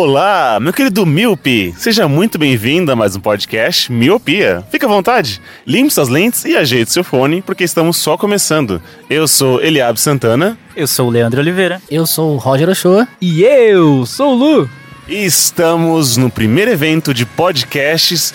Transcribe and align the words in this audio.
Olá, 0.00 0.60
meu 0.60 0.72
querido 0.72 1.04
Miope. 1.04 1.74
Seja 1.76 2.06
muito 2.06 2.38
bem-vindo 2.38 2.92
a 2.92 2.94
mais 2.94 3.16
um 3.16 3.20
podcast 3.20 3.90
Miopia. 3.90 4.64
Fique 4.70 4.84
à 4.84 4.88
vontade, 4.88 5.42
limpe 5.66 5.92
suas 5.92 6.08
lentes 6.08 6.44
e 6.44 6.56
ajeite 6.56 6.92
seu 6.92 7.02
fone, 7.02 7.42
porque 7.42 7.64
estamos 7.64 7.96
só 7.96 8.16
começando. 8.16 8.80
Eu 9.10 9.26
sou 9.26 9.60
Eliab 9.60 9.98
Santana 9.98 10.56
Eu 10.76 10.86
sou 10.86 11.08
o 11.08 11.10
Leandro 11.10 11.40
Oliveira. 11.40 11.82
Eu 11.90 12.06
sou 12.06 12.34
o 12.34 12.36
Roger 12.36 12.68
Ochoa. 12.68 13.08
E 13.20 13.42
eu 13.42 14.06
sou 14.06 14.34
o 14.34 14.36
Lu. 14.36 14.70
e 15.08 15.24
estamos 15.24 16.16
no 16.16 16.30
primeiro 16.30 16.70
evento 16.70 17.12
de 17.12 17.26
podcasts, 17.26 18.32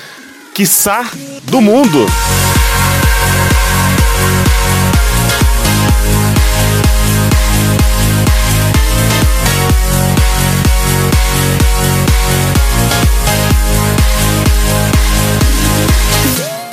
quiçá, 0.53 1.09
do 1.45 1.61
mundo. 1.61 2.05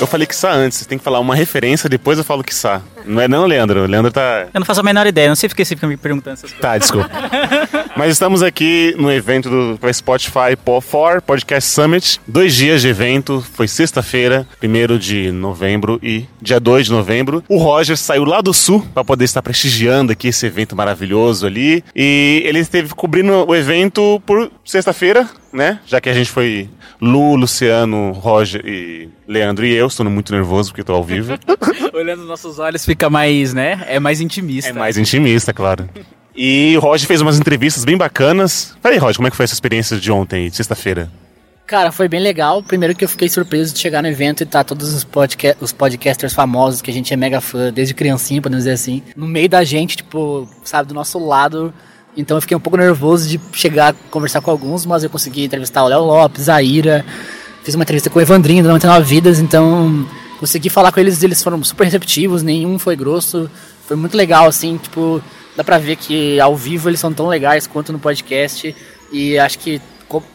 Eu 0.01 0.07
falei 0.07 0.25
quiçá 0.25 0.51
antes, 0.51 0.79
você 0.79 0.85
tem 0.85 0.97
que 0.97 1.03
falar 1.03 1.19
uma 1.19 1.35
referência, 1.35 1.87
depois 1.87 2.17
eu 2.17 2.23
falo 2.23 2.43
quiçá. 2.43 2.81
Não 3.05 3.21
é 3.21 3.27
não, 3.27 3.45
Leandro? 3.45 3.83
O 3.83 3.85
Leandro 3.85 4.11
tá... 4.11 4.47
Eu 4.51 4.59
não 4.59 4.65
faço 4.65 4.79
a 4.79 4.83
menor 4.83 5.05
ideia, 5.05 5.27
não 5.27 5.35
sei 5.35 5.47
porque 5.47 5.63
você 5.63 5.75
fica 5.75 5.85
me 5.85 5.95
perguntando 5.95 6.33
essas 6.33 6.49
coisas. 6.49 6.59
Tá, 6.59 6.75
desculpa. 6.75 7.07
Mas 7.95 8.11
estamos 8.11 8.41
aqui 8.41 8.95
no 8.97 9.11
evento 9.11 9.47
do 9.47 9.93
Spotify 9.93 10.57
Po4 10.65 11.21
Podcast 11.21 11.69
Summit. 11.69 12.19
Dois 12.27 12.55
dias 12.55 12.81
de 12.81 12.87
evento, 12.87 13.45
foi 13.53 13.67
sexta-feira, 13.67 14.47
1 14.63 14.97
de 14.97 15.31
novembro 15.31 15.99
e 16.01 16.25
dia 16.41 16.59
2 16.59 16.87
de 16.87 16.91
novembro. 16.91 17.43
O 17.47 17.57
Roger 17.59 17.95
saiu 17.95 18.23
lá 18.23 18.41
do 18.41 18.55
sul 18.55 18.83
para 18.95 19.03
poder 19.03 19.25
estar 19.25 19.43
prestigiando 19.43 20.11
aqui 20.13 20.29
esse 20.29 20.47
evento 20.47 20.75
maravilhoso 20.75 21.45
ali. 21.45 21.83
E 21.95 22.41
ele 22.43 22.57
esteve 22.57 22.89
cobrindo 22.95 23.45
o 23.47 23.55
evento 23.55 24.19
por 24.25 24.51
sexta-feira, 24.65 25.29
né? 25.53 25.79
Já 25.85 25.99
que 25.99 26.09
a 26.09 26.13
gente 26.13 26.29
foi 26.29 26.69
Lu, 26.99 27.35
Luciano, 27.35 28.11
Roger 28.11 28.65
e 28.65 29.09
Leandro 29.27 29.65
e 29.65 29.73
eu. 29.73 29.87
Estou 29.87 30.09
muito 30.09 30.33
nervoso 30.33 30.69
porque 30.69 30.81
estou 30.81 30.95
ao 30.95 31.03
vivo. 31.03 31.33
Olhando 31.93 32.19
nos 32.19 32.27
nossos 32.27 32.59
olhos 32.59 32.85
fica 32.85 33.09
mais, 33.09 33.53
né? 33.53 33.83
É 33.87 33.99
mais 33.99 34.21
intimista. 34.21 34.69
É 34.69 34.73
mais 34.73 34.97
intimista, 34.97 35.53
claro. 35.53 35.89
E 36.35 36.75
o 36.77 36.79
Roger 36.79 37.07
fez 37.07 37.21
umas 37.21 37.37
entrevistas 37.37 37.83
bem 37.83 37.97
bacanas. 37.97 38.75
Fala 38.81 38.95
aí, 38.95 38.99
Roger, 38.99 39.17
como 39.17 39.27
é 39.27 39.31
que 39.31 39.37
foi 39.37 39.43
essa 39.43 39.53
experiência 39.53 39.97
de 39.97 40.11
ontem, 40.11 40.49
de 40.49 40.55
sexta-feira? 40.55 41.11
Cara, 41.71 41.91
foi 41.91 42.09
bem 42.09 42.19
legal. 42.19 42.61
Primeiro 42.61 42.93
que 42.93 43.05
eu 43.05 43.07
fiquei 43.07 43.29
surpreso 43.29 43.73
de 43.73 43.79
chegar 43.79 44.01
no 44.01 44.07
evento 44.09 44.43
e 44.43 44.45
tá 44.45 44.61
todos 44.63 44.93
os, 44.93 45.05
podca 45.05 45.55
os 45.61 45.71
podcasters 45.71 46.33
famosos 46.33 46.81
que 46.81 46.91
a 46.91 46.93
gente 46.93 47.13
é 47.13 47.17
mega 47.17 47.39
fã, 47.39 47.71
desde 47.71 47.93
criancinha, 47.93 48.41
podemos 48.41 48.65
dizer 48.65 48.73
assim, 48.73 49.01
no 49.15 49.25
meio 49.25 49.47
da 49.47 49.63
gente, 49.63 49.95
tipo, 49.95 50.49
sabe, 50.65 50.89
do 50.89 50.93
nosso 50.93 51.17
lado. 51.17 51.73
Então 52.15 52.37
eu 52.37 52.41
fiquei 52.41 52.55
um 52.55 52.59
pouco 52.59 52.77
nervoso 52.77 53.27
de 53.27 53.39
chegar 53.53 53.93
conversar 54.09 54.41
com 54.41 54.51
alguns, 54.51 54.85
mas 54.85 55.03
eu 55.03 55.09
consegui 55.09 55.45
entrevistar 55.45 55.83
o 55.83 55.87
Léo 55.87 56.03
Lopes, 56.03 56.49
a 56.49 56.61
Ira, 56.61 57.05
fiz 57.63 57.75
uma 57.75 57.83
entrevista 57.83 58.09
com 58.09 58.19
o 58.19 58.21
Evandrinho, 58.21 58.63
do 58.63 58.67
99 58.67 59.05
Vidas, 59.05 59.39
então 59.39 60.05
consegui 60.39 60.69
falar 60.69 60.91
com 60.91 60.99
eles, 60.99 61.23
eles 61.23 61.41
foram 61.41 61.63
super 61.63 61.85
receptivos, 61.85 62.43
nenhum 62.43 62.77
foi 62.77 62.95
grosso, 62.95 63.49
foi 63.87 63.95
muito 63.95 64.17
legal, 64.17 64.47
assim, 64.47 64.77
tipo, 64.77 65.21
dá 65.55 65.63
pra 65.63 65.77
ver 65.77 65.95
que 65.95 66.39
ao 66.39 66.55
vivo 66.55 66.89
eles 66.89 66.99
são 66.99 67.13
tão 67.13 67.27
legais 67.27 67.65
quanto 67.65 67.93
no 67.93 67.99
podcast, 67.99 68.75
e 69.11 69.37
acho 69.37 69.59
que 69.59 69.81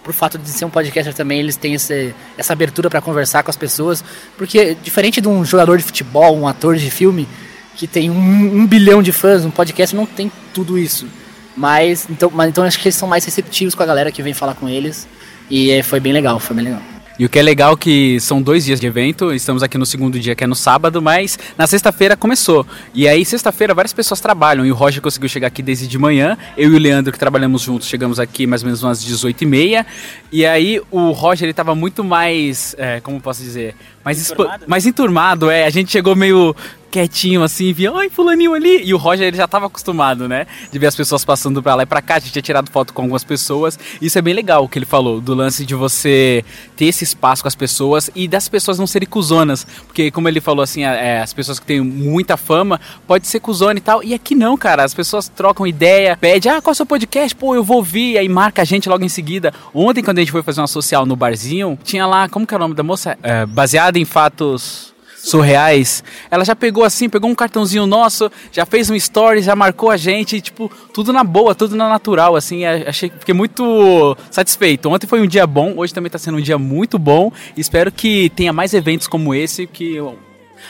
por 0.02 0.14
fato 0.14 0.38
de 0.38 0.48
ser 0.48 0.64
um 0.64 0.70
podcaster 0.70 1.12
também, 1.12 1.40
eles 1.40 1.56
têm 1.56 1.74
esse, 1.74 2.14
essa 2.38 2.54
abertura 2.54 2.88
pra 2.88 3.02
conversar 3.02 3.42
com 3.42 3.50
as 3.50 3.56
pessoas, 3.56 4.02
porque 4.38 4.74
diferente 4.82 5.20
de 5.20 5.28
um 5.28 5.44
jogador 5.44 5.76
de 5.76 5.84
futebol, 5.84 6.34
um 6.34 6.48
ator 6.48 6.76
de 6.76 6.90
filme, 6.90 7.28
que 7.74 7.86
tem 7.86 8.08
um, 8.08 8.60
um 8.60 8.66
bilhão 8.66 9.02
de 9.02 9.12
fãs, 9.12 9.44
um 9.44 9.50
podcast 9.50 9.94
não 9.94 10.06
tem 10.06 10.32
tudo 10.54 10.78
isso. 10.78 11.06
Mas 11.56 12.06
então, 12.10 12.30
mas 12.32 12.48
então 12.48 12.64
acho 12.64 12.78
que 12.78 12.88
eles 12.88 12.96
são 12.96 13.08
mais 13.08 13.24
receptivos 13.24 13.74
com 13.74 13.82
a 13.82 13.86
galera 13.86 14.12
que 14.12 14.22
vem 14.22 14.34
falar 14.34 14.54
com 14.54 14.68
eles. 14.68 15.08
E 15.48 15.70
é, 15.70 15.82
foi 15.82 16.00
bem 16.00 16.12
legal, 16.12 16.38
foi 16.38 16.56
bem 16.56 16.66
legal. 16.66 16.82
E 17.18 17.24
o 17.24 17.30
que 17.30 17.38
é 17.38 17.42
legal 17.42 17.72
é 17.72 17.76
que 17.76 18.20
são 18.20 18.42
dois 18.42 18.66
dias 18.66 18.78
de 18.78 18.86
evento, 18.86 19.32
estamos 19.32 19.62
aqui 19.62 19.78
no 19.78 19.86
segundo 19.86 20.20
dia, 20.20 20.34
que 20.34 20.44
é 20.44 20.46
no 20.46 20.54
sábado, 20.54 21.00
mas 21.00 21.38
na 21.56 21.66
sexta-feira 21.66 22.14
começou. 22.14 22.66
E 22.92 23.08
aí, 23.08 23.24
sexta-feira, 23.24 23.72
várias 23.72 23.94
pessoas 23.94 24.20
trabalham, 24.20 24.66
e 24.66 24.70
o 24.70 24.74
Roger 24.74 25.00
conseguiu 25.00 25.26
chegar 25.26 25.46
aqui 25.46 25.62
desde 25.62 25.86
de 25.86 25.98
manhã, 25.98 26.36
eu 26.58 26.72
e 26.72 26.76
o 26.76 26.78
Leandro, 26.78 27.10
que 27.10 27.18
trabalhamos 27.18 27.62
juntos, 27.62 27.88
chegamos 27.88 28.20
aqui 28.20 28.46
mais 28.46 28.62
ou 28.62 28.66
menos 28.66 28.82
umas 28.82 29.02
18h30, 29.02 29.86
e 30.30 30.44
aí 30.44 30.78
o 30.90 31.10
Roger, 31.12 31.46
ele 31.46 31.54
tava 31.54 31.74
muito 31.74 32.04
mais, 32.04 32.74
é, 32.76 33.00
como 33.00 33.18
posso 33.18 33.42
dizer, 33.42 33.74
mais 34.04 34.30
enturmado, 34.30 34.64
mais 34.66 34.86
enturmado, 34.86 35.50
é, 35.50 35.64
a 35.64 35.70
gente 35.70 35.90
chegou 35.90 36.14
meio 36.14 36.54
quietinho 36.90 37.42
assim, 37.42 37.72
via, 37.72 37.92
oi, 37.92 38.08
fulaninho 38.08 38.54
ali, 38.54 38.82
e 38.84 38.94
o 38.94 38.96
Roger, 38.96 39.26
ele 39.26 39.36
já 39.36 39.46
tava 39.46 39.66
acostumado, 39.66 40.28
né, 40.28 40.46
de 40.70 40.78
ver 40.78 40.86
as 40.86 40.96
pessoas 40.96 41.24
passando 41.24 41.62
pra 41.62 41.74
lá 41.74 41.82
e 41.82 41.86
pra 41.86 42.02
cá, 42.02 42.16
a 42.16 42.18
gente 42.18 42.32
tinha 42.32 42.42
tirado 42.42 42.70
foto 42.70 42.92
com 42.92 43.02
algumas 43.02 43.24
pessoas, 43.24 43.78
isso 44.00 44.18
é 44.18 44.22
bem 44.22 44.34
legal 44.34 44.64
o 44.64 44.68
que 44.68 44.78
ele 44.78 44.86
falou, 44.86 45.20
do 45.20 45.34
lance 45.34 45.64
de 45.64 45.74
você 45.74 46.44
ter 46.76 46.86
esse 46.86 47.04
espaço 47.04 47.42
com 47.42 47.48
as 47.48 47.54
pessoas 47.54 48.10
e 48.14 48.26
das 48.28 48.48
pessoas 48.48 48.78
não 48.78 48.86
serem 48.86 49.08
cuzonas, 49.08 49.66
porque 49.86 50.10
como 50.10 50.28
ele 50.28 50.40
falou 50.40 50.62
assim, 50.62 50.84
é, 50.84 51.20
as 51.20 51.32
pessoas 51.32 51.58
que 51.58 51.66
têm 51.66 51.80
muita 51.80 52.36
fama, 52.36 52.80
pode 53.06 53.26
ser 53.26 53.40
cuzona 53.40 53.78
e 53.78 53.82
tal, 53.82 54.02
e 54.02 54.14
aqui 54.14 54.34
não, 54.34 54.56
cara, 54.56 54.84
as 54.84 54.94
pessoas 54.94 55.28
trocam 55.28 55.66
ideia, 55.66 56.16
pede, 56.20 56.48
ah, 56.48 56.60
qual 56.60 56.72
é 56.72 56.74
o 56.74 56.76
seu 56.76 56.86
podcast? 56.86 57.34
Pô, 57.34 57.54
eu 57.54 57.62
vou 57.62 57.78
ouvir, 57.78 58.18
aí 58.18 58.28
marca 58.28 58.62
a 58.62 58.64
gente 58.64 58.88
logo 58.88 59.04
em 59.04 59.08
seguida. 59.08 59.52
Ontem, 59.74 60.02
quando 60.02 60.18
a 60.18 60.20
gente 60.20 60.32
foi 60.32 60.42
fazer 60.42 60.60
uma 60.60 60.66
social 60.66 61.04
no 61.06 61.16
barzinho, 61.16 61.78
tinha 61.84 62.06
lá, 62.06 62.28
como 62.28 62.46
que 62.46 62.54
é 62.54 62.56
o 62.56 62.60
nome 62.60 62.74
da 62.74 62.82
moça? 62.82 63.18
É, 63.22 63.44
baseada 63.46 63.98
em 63.98 64.04
fatos 64.04 64.95
surreais. 65.30 66.04
Ela 66.30 66.44
já 66.44 66.54
pegou 66.54 66.84
assim, 66.84 67.08
pegou 67.08 67.28
um 67.28 67.34
cartãozinho 67.34 67.86
nosso, 67.86 68.30
já 68.52 68.64
fez 68.64 68.88
um 68.90 68.94
story, 68.94 69.42
já 69.42 69.56
marcou 69.56 69.90
a 69.90 69.96
gente, 69.96 70.40
tipo, 70.40 70.70
tudo 70.94 71.12
na 71.12 71.24
boa, 71.24 71.54
tudo 71.54 71.74
na 71.74 71.88
natural, 71.88 72.36
assim, 72.36 72.64
a- 72.64 72.88
achei, 72.88 73.10
fiquei 73.10 73.34
muito 73.34 74.16
satisfeito. 74.30 74.88
Ontem 74.88 75.06
foi 75.06 75.20
um 75.20 75.26
dia 75.26 75.46
bom, 75.46 75.74
hoje 75.76 75.92
também 75.92 76.10
tá 76.10 76.18
sendo 76.18 76.38
um 76.38 76.40
dia 76.40 76.58
muito 76.58 76.98
bom. 76.98 77.32
Espero 77.56 77.90
que 77.90 78.30
tenha 78.30 78.52
mais 78.52 78.72
eventos 78.72 79.08
como 79.08 79.34
esse, 79.34 79.66
que 79.66 79.96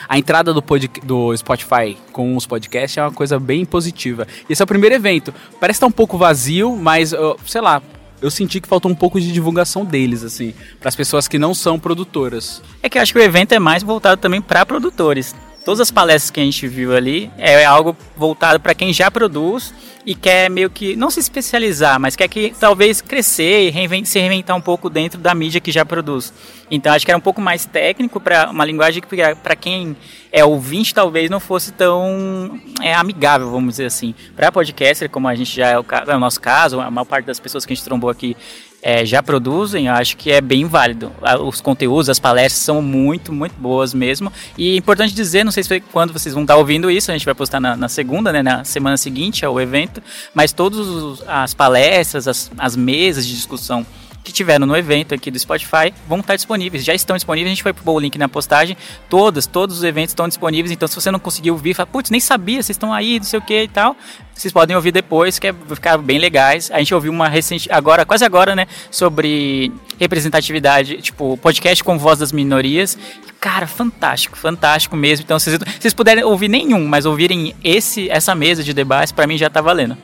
a 0.09 0.17
entrada 0.17 0.53
do, 0.53 0.61
pod, 0.61 0.89
do 1.03 1.35
Spotify 1.37 1.97
com 2.11 2.35
os 2.35 2.45
podcasts 2.45 2.97
é 2.97 3.01
uma 3.01 3.11
coisa 3.11 3.39
bem 3.39 3.63
positiva. 3.65 4.27
Esse 4.49 4.61
é 4.61 4.65
o 4.65 4.67
primeiro 4.67 4.95
evento. 4.95 5.33
Parece 5.59 5.77
estar 5.77 5.87
um 5.87 5.91
pouco 5.91 6.17
vazio, 6.17 6.75
mas, 6.75 7.13
sei 7.45 7.61
lá, 7.61 7.81
eu 8.21 8.31
senti 8.31 8.59
que 8.59 8.67
faltou 8.67 8.91
um 8.91 8.95
pouco 8.95 9.19
de 9.19 9.31
divulgação 9.31 9.85
deles, 9.85 10.23
assim, 10.23 10.53
para 10.79 10.89
as 10.89 10.95
pessoas 10.95 11.27
que 11.27 11.37
não 11.37 11.53
são 11.53 11.79
produtoras. 11.79 12.61
É 12.81 12.89
que 12.89 12.97
eu 12.97 13.01
acho 13.01 13.13
que 13.13 13.19
o 13.19 13.21
evento 13.21 13.53
é 13.53 13.59
mais 13.59 13.83
voltado 13.83 14.19
também 14.19 14.41
para 14.41 14.65
produtores. 14.65 15.35
Todas 15.67 15.81
as 15.81 15.91
palestras 15.91 16.31
que 16.31 16.39
a 16.39 16.43
gente 16.43 16.65
viu 16.65 16.95
ali 16.95 17.29
é 17.37 17.65
algo 17.65 17.93
voltado 18.15 18.57
para 18.57 18.73
quem 18.73 18.93
já 18.93 19.11
produz 19.11 19.73
e 20.05 20.15
quer 20.15 20.49
meio 20.49 20.69
que 20.69 20.95
não 20.95 21.11
se 21.11 21.19
especializar, 21.19 21.99
mas 21.99 22.15
quer 22.15 22.29
que 22.29 22.55
talvez 22.57 23.01
crescer 23.01 23.67
e 23.67 23.69
reinven- 23.69 24.05
se 24.05 24.17
reinventar 24.17 24.55
um 24.55 24.61
pouco 24.61 24.89
dentro 24.89 25.19
da 25.19 25.35
mídia 25.35 25.59
que 25.59 25.69
já 25.69 25.85
produz. 25.85 26.33
Então 26.71 26.93
acho 26.93 27.03
que 27.03 27.11
era 27.11 27.17
um 27.17 27.21
pouco 27.21 27.41
mais 27.41 27.65
técnico 27.65 28.17
para 28.17 28.49
uma 28.49 28.63
linguagem 28.63 29.01
que 29.01 29.35
para 29.43 29.57
quem 29.57 29.97
é 30.31 30.45
ouvinte 30.45 30.93
talvez 30.93 31.29
não 31.29 31.41
fosse 31.41 31.73
tão 31.73 32.61
é, 32.81 32.93
amigável, 32.93 33.51
vamos 33.51 33.73
dizer 33.73 33.87
assim. 33.87 34.15
Para 34.37 34.49
podcaster, 34.53 35.09
como 35.09 35.27
a 35.27 35.35
gente 35.35 35.53
já 35.53 35.67
é 35.67 35.77
o, 35.77 35.85
é 36.07 36.15
o 36.15 36.19
nosso 36.19 36.39
caso, 36.39 36.79
a 36.79 36.89
maior 36.89 37.03
parte 37.03 37.25
das 37.25 37.41
pessoas 37.41 37.65
que 37.65 37.73
a 37.73 37.75
gente 37.75 37.83
trombou 37.83 38.09
aqui 38.09 38.37
é, 38.81 39.05
já 39.05 39.23
produzem, 39.23 39.87
eu 39.87 39.93
acho 39.93 40.15
que 40.17 40.31
é 40.31 40.39
bem 40.39 40.65
válido. 40.65 41.11
Os 41.45 41.61
conteúdos, 41.61 42.09
as 42.09 42.19
palestras 42.19 42.63
são 42.63 42.81
muito, 42.81 43.33
muito 43.33 43.55
boas 43.59 43.93
mesmo. 43.93 44.31
E 44.57 44.73
é 44.73 44.77
importante 44.77 45.13
dizer, 45.13 45.43
não 45.43 45.51
sei 45.51 45.63
se 45.63 45.79
quando 45.91 46.13
vocês 46.13 46.33
vão 46.33 46.43
estar 46.43 46.55
ouvindo 46.55 46.89
isso, 46.89 47.11
a 47.11 47.13
gente 47.13 47.25
vai 47.25 47.35
postar 47.35 47.59
na, 47.59 47.75
na 47.75 47.89
segunda, 47.89 48.31
né, 48.31 48.41
na 48.43 48.63
semana 48.63 48.97
seguinte 48.97 49.45
ao 49.45 49.59
evento, 49.59 50.01
mas 50.33 50.51
todas 50.51 51.21
as 51.27 51.53
palestras, 51.53 52.27
as, 52.27 52.51
as 52.57 52.75
mesas 52.75 53.25
de 53.25 53.35
discussão 53.35 53.85
que 54.27 54.33
tiveram 54.33 54.65
no 54.65 54.75
evento 54.75 55.15
aqui 55.15 55.31
do 55.31 55.39
Spotify 55.39 55.93
vão 56.05 56.19
estar 56.19 56.35
disponíveis, 56.35 56.83
já 56.83 56.93
estão 56.93 57.15
disponíveis, 57.15 57.49
a 57.49 57.55
gente 57.55 57.63
vai 57.63 57.71
pôr 57.71 57.93
o 57.93 57.99
link 57.99 58.17
na 58.17 58.27
postagem, 58.27 58.75
todas, 59.09 59.47
todos 59.47 59.77
os 59.77 59.83
eventos 59.85 60.11
estão 60.11 60.27
disponíveis, 60.27 60.69
então 60.69 60.85
se 60.85 60.95
você 60.95 61.09
não 61.09 61.17
conseguiu 61.17 61.53
ouvir, 61.53 61.73
fala, 61.73 61.87
putz, 61.87 62.09
nem 62.09 62.19
sabia, 62.19 62.61
vocês 62.61 62.75
estão 62.75 62.91
aí, 62.91 63.19
não 63.19 63.23
sei 63.23 63.39
o 63.39 63.41
que 63.41 63.63
e 63.63 63.67
tal, 63.69 63.95
vocês 64.33 64.51
podem 64.51 64.75
ouvir 64.75 64.91
depois, 64.91 65.39
que 65.39 65.47
é, 65.47 65.53
ficar 65.73 65.97
bem 65.97 66.19
legais. 66.19 66.69
A 66.71 66.79
gente 66.79 66.93
ouviu 66.93 67.11
uma 67.11 67.29
recente, 67.29 67.71
agora, 67.71 68.05
quase 68.05 68.25
agora, 68.25 68.53
né, 68.53 68.67
sobre 68.91 69.71
representatividade, 69.97 71.01
tipo, 71.01 71.37
podcast 71.37 71.81
com 71.81 71.97
voz 71.97 72.19
das 72.19 72.33
minorias, 72.33 72.97
cara, 73.39 73.65
fantástico, 73.65 74.37
fantástico 74.37 74.97
mesmo, 74.97 75.23
então 75.23 75.39
se 75.39 75.51
vocês, 75.51 75.73
vocês 75.79 75.93
puderem 75.93 76.25
ouvir 76.25 76.49
nenhum, 76.49 76.85
mas 76.85 77.05
ouvirem 77.05 77.55
esse, 77.63 78.09
essa 78.09 78.35
mesa 78.35 78.61
de 78.61 78.73
debate, 78.73 79.13
para 79.13 79.25
mim 79.25 79.37
já 79.37 79.49
tá 79.49 79.61
valendo. 79.61 79.97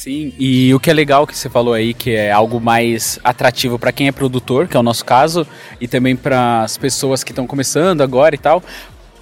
Sim, 0.00 0.32
e 0.38 0.72
o 0.72 0.78
que 0.78 0.90
é 0.90 0.94
legal 0.94 1.26
que 1.26 1.36
você 1.36 1.50
falou 1.50 1.74
aí, 1.74 1.92
que 1.92 2.12
é 2.12 2.30
algo 2.30 2.60
mais 2.60 3.18
atrativo 3.24 3.80
para 3.80 3.90
quem 3.90 4.06
é 4.06 4.12
produtor, 4.12 4.68
que 4.68 4.76
é 4.76 4.80
o 4.80 4.82
nosso 4.82 5.04
caso, 5.04 5.44
e 5.80 5.88
também 5.88 6.14
para 6.14 6.62
as 6.62 6.78
pessoas 6.78 7.24
que 7.24 7.32
estão 7.32 7.48
começando 7.48 8.00
agora 8.00 8.32
e 8.32 8.38
tal, 8.38 8.62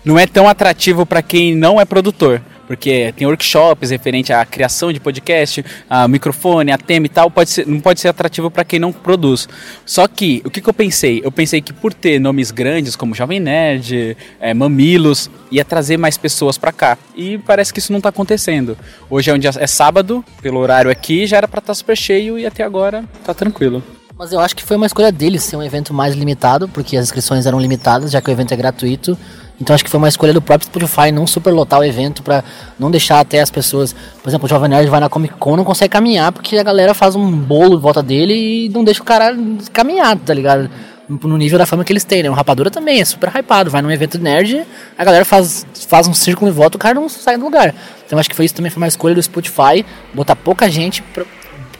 não 0.05 0.19
é 0.19 0.26
tão 0.26 0.46
atrativo 0.46 1.06
para 1.06 1.23
quem 1.23 1.56
não 1.56 1.81
é 1.81 1.87
produtor. 1.87 2.43
Porque 2.66 3.12
tem 3.16 3.26
workshops 3.26 3.90
referente 3.90 4.32
à 4.32 4.44
criação 4.44 4.92
de 4.92 4.98
podcast, 4.98 5.64
a 5.88 6.08
microfone, 6.08 6.72
a 6.72 6.78
tema 6.78 7.06
e 7.06 7.08
tal, 7.08 7.30
pode 7.30 7.50
ser, 7.50 7.66
não 7.66 7.80
pode 7.80 8.00
ser 8.00 8.08
atrativo 8.08 8.50
para 8.50 8.64
quem 8.64 8.78
não 8.78 8.92
produz. 8.92 9.48
Só 9.84 10.08
que, 10.08 10.42
o 10.44 10.50
que, 10.50 10.60
que 10.60 10.68
eu 10.68 10.74
pensei? 10.74 11.20
Eu 11.24 11.30
pensei 11.30 11.60
que 11.60 11.72
por 11.72 11.94
ter 11.94 12.18
nomes 12.18 12.50
grandes 12.50 12.96
como 12.96 13.14
Jovem 13.14 13.40
Nerd, 13.40 14.16
é, 14.40 14.52
Mamilos, 14.52 15.30
ia 15.50 15.64
trazer 15.64 15.96
mais 15.96 16.16
pessoas 16.16 16.58
para 16.58 16.72
cá. 16.72 16.98
E 17.14 17.38
parece 17.38 17.72
que 17.72 17.78
isso 17.78 17.92
não 17.92 18.00
tá 18.00 18.08
acontecendo. 18.08 18.76
Hoje 19.08 19.30
é 19.30 19.34
um 19.34 19.38
dia, 19.38 19.50
é 19.56 19.66
sábado, 19.66 20.24
pelo 20.42 20.58
horário 20.58 20.90
aqui, 20.90 21.26
já 21.26 21.36
era 21.36 21.48
para 21.48 21.60
estar 21.60 21.74
super 21.74 21.96
cheio 21.96 22.38
e 22.38 22.46
até 22.46 22.62
agora 22.62 23.04
tá 23.24 23.32
tranquilo. 23.32 23.82
Mas 24.18 24.32
eu 24.32 24.40
acho 24.40 24.56
que 24.56 24.62
foi 24.62 24.78
uma 24.78 24.86
escolha 24.86 25.12
deles 25.12 25.42
ser 25.42 25.56
um 25.56 25.62
evento 25.62 25.92
mais 25.92 26.14
limitado, 26.14 26.66
porque 26.68 26.96
as 26.96 27.04
inscrições 27.04 27.44
eram 27.44 27.60
limitadas, 27.60 28.10
já 28.10 28.20
que 28.20 28.30
o 28.30 28.32
evento 28.32 28.52
é 28.52 28.56
gratuito. 28.56 29.16
Então 29.60 29.74
acho 29.74 29.82
que 29.82 29.90
foi 29.90 29.98
uma 29.98 30.08
escolha 30.08 30.32
do 30.32 30.42
próprio 30.42 30.66
Spotify 30.66 31.10
não 31.10 31.26
superlotar 31.26 31.80
o 31.80 31.84
evento 31.84 32.22
pra 32.22 32.44
não 32.78 32.90
deixar 32.90 33.20
até 33.20 33.40
as 33.40 33.50
pessoas. 33.50 33.94
Por 34.22 34.28
exemplo, 34.28 34.46
o 34.46 34.48
Jovem 34.48 34.68
Nerd 34.68 34.88
vai 34.88 35.00
na 35.00 35.08
Comic 35.08 35.34
Con 35.34 35.56
não 35.56 35.64
consegue 35.64 35.90
caminhar 35.90 36.30
porque 36.30 36.58
a 36.58 36.62
galera 36.62 36.92
faz 36.92 37.14
um 37.16 37.30
bolo 37.30 37.76
em 37.76 37.80
volta 37.80 38.02
dele 38.02 38.34
e 38.34 38.68
não 38.68 38.84
deixa 38.84 39.02
o 39.02 39.04
cara 39.04 39.34
caminhar, 39.72 40.16
tá 40.18 40.34
ligado? 40.34 40.70
No 41.08 41.38
nível 41.38 41.58
da 41.58 41.64
fama 41.64 41.84
que 41.84 41.92
eles 41.92 42.04
têm, 42.04 42.22
né? 42.22 42.28
O 42.28 42.34
Rapadura 42.34 42.70
também 42.70 43.00
é 43.00 43.04
super 43.04 43.30
hypado. 43.34 43.70
Vai 43.70 43.80
num 43.80 43.90
evento 43.90 44.18
nerd, 44.18 44.66
a 44.98 45.04
galera 45.04 45.24
faz, 45.24 45.64
faz 45.88 46.06
um 46.06 46.14
círculo 46.14 46.50
em 46.50 46.54
volta, 46.54 46.76
o 46.76 46.80
cara 46.80 46.94
não 46.94 47.08
sai 47.08 47.38
do 47.38 47.44
lugar. 47.44 47.74
Então 48.04 48.18
acho 48.18 48.28
que 48.28 48.36
foi 48.36 48.44
isso 48.44 48.54
também 48.54 48.70
foi 48.70 48.82
uma 48.82 48.88
escolha 48.88 49.14
do 49.14 49.22
Spotify, 49.22 49.86
botar 50.12 50.36
pouca 50.36 50.68
gente, 50.68 51.02
pra, 51.02 51.24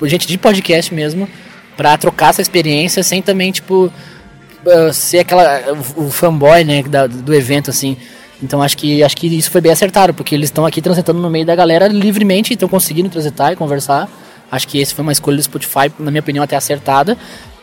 gente 0.05 0.26
de 0.26 0.38
podcast 0.38 0.94
mesmo, 0.94 1.28
pra 1.76 1.99
trocar 1.99 2.31
essa 2.31 2.40
experiência 2.40 3.02
sem 3.02 3.20
também, 3.20 3.50
tipo, 3.52 3.93
uh, 4.64 4.93
ser 4.93 5.20
aquela 5.20 5.61
o 5.97 6.11
fanboy, 6.11 6.64
né, 6.64 6.82
da- 6.82 7.06
do 7.06 7.35
evento 7.35 7.70
assim. 7.70 7.97
Então 8.43 8.61
acho 8.62 8.76
que 8.76 9.03
acho 9.03 9.17
que 9.17 9.26
isso 9.26 9.50
foi 9.50 9.61
bem 9.61 9.73
acertado, 9.73 10.12
porque 10.12 10.35
eles 10.35 10.49
estão 10.49 10.67
aqui 10.67 10.82
transitando 10.82 11.20
no 11.20 11.31
meio 11.31 11.47
da 11.47 11.55
galera 11.55 11.88
livremente, 11.88 12.53
estão 12.53 12.69
conseguindo 12.69 13.08
transitar 13.08 13.53
e 13.53 13.56
conversar. 13.56 14.08
Acho 14.50 14.69
que 14.69 14.79
esse 14.79 14.94
foi 14.94 15.03
uma 15.03 15.12
escolha 15.12 15.37
do 15.37 15.43
Spotify, 15.43 15.91
na 15.99 16.11
minha 16.11 16.20
opinião, 16.20 16.44
até 16.44 16.55
acertada. 16.55 17.17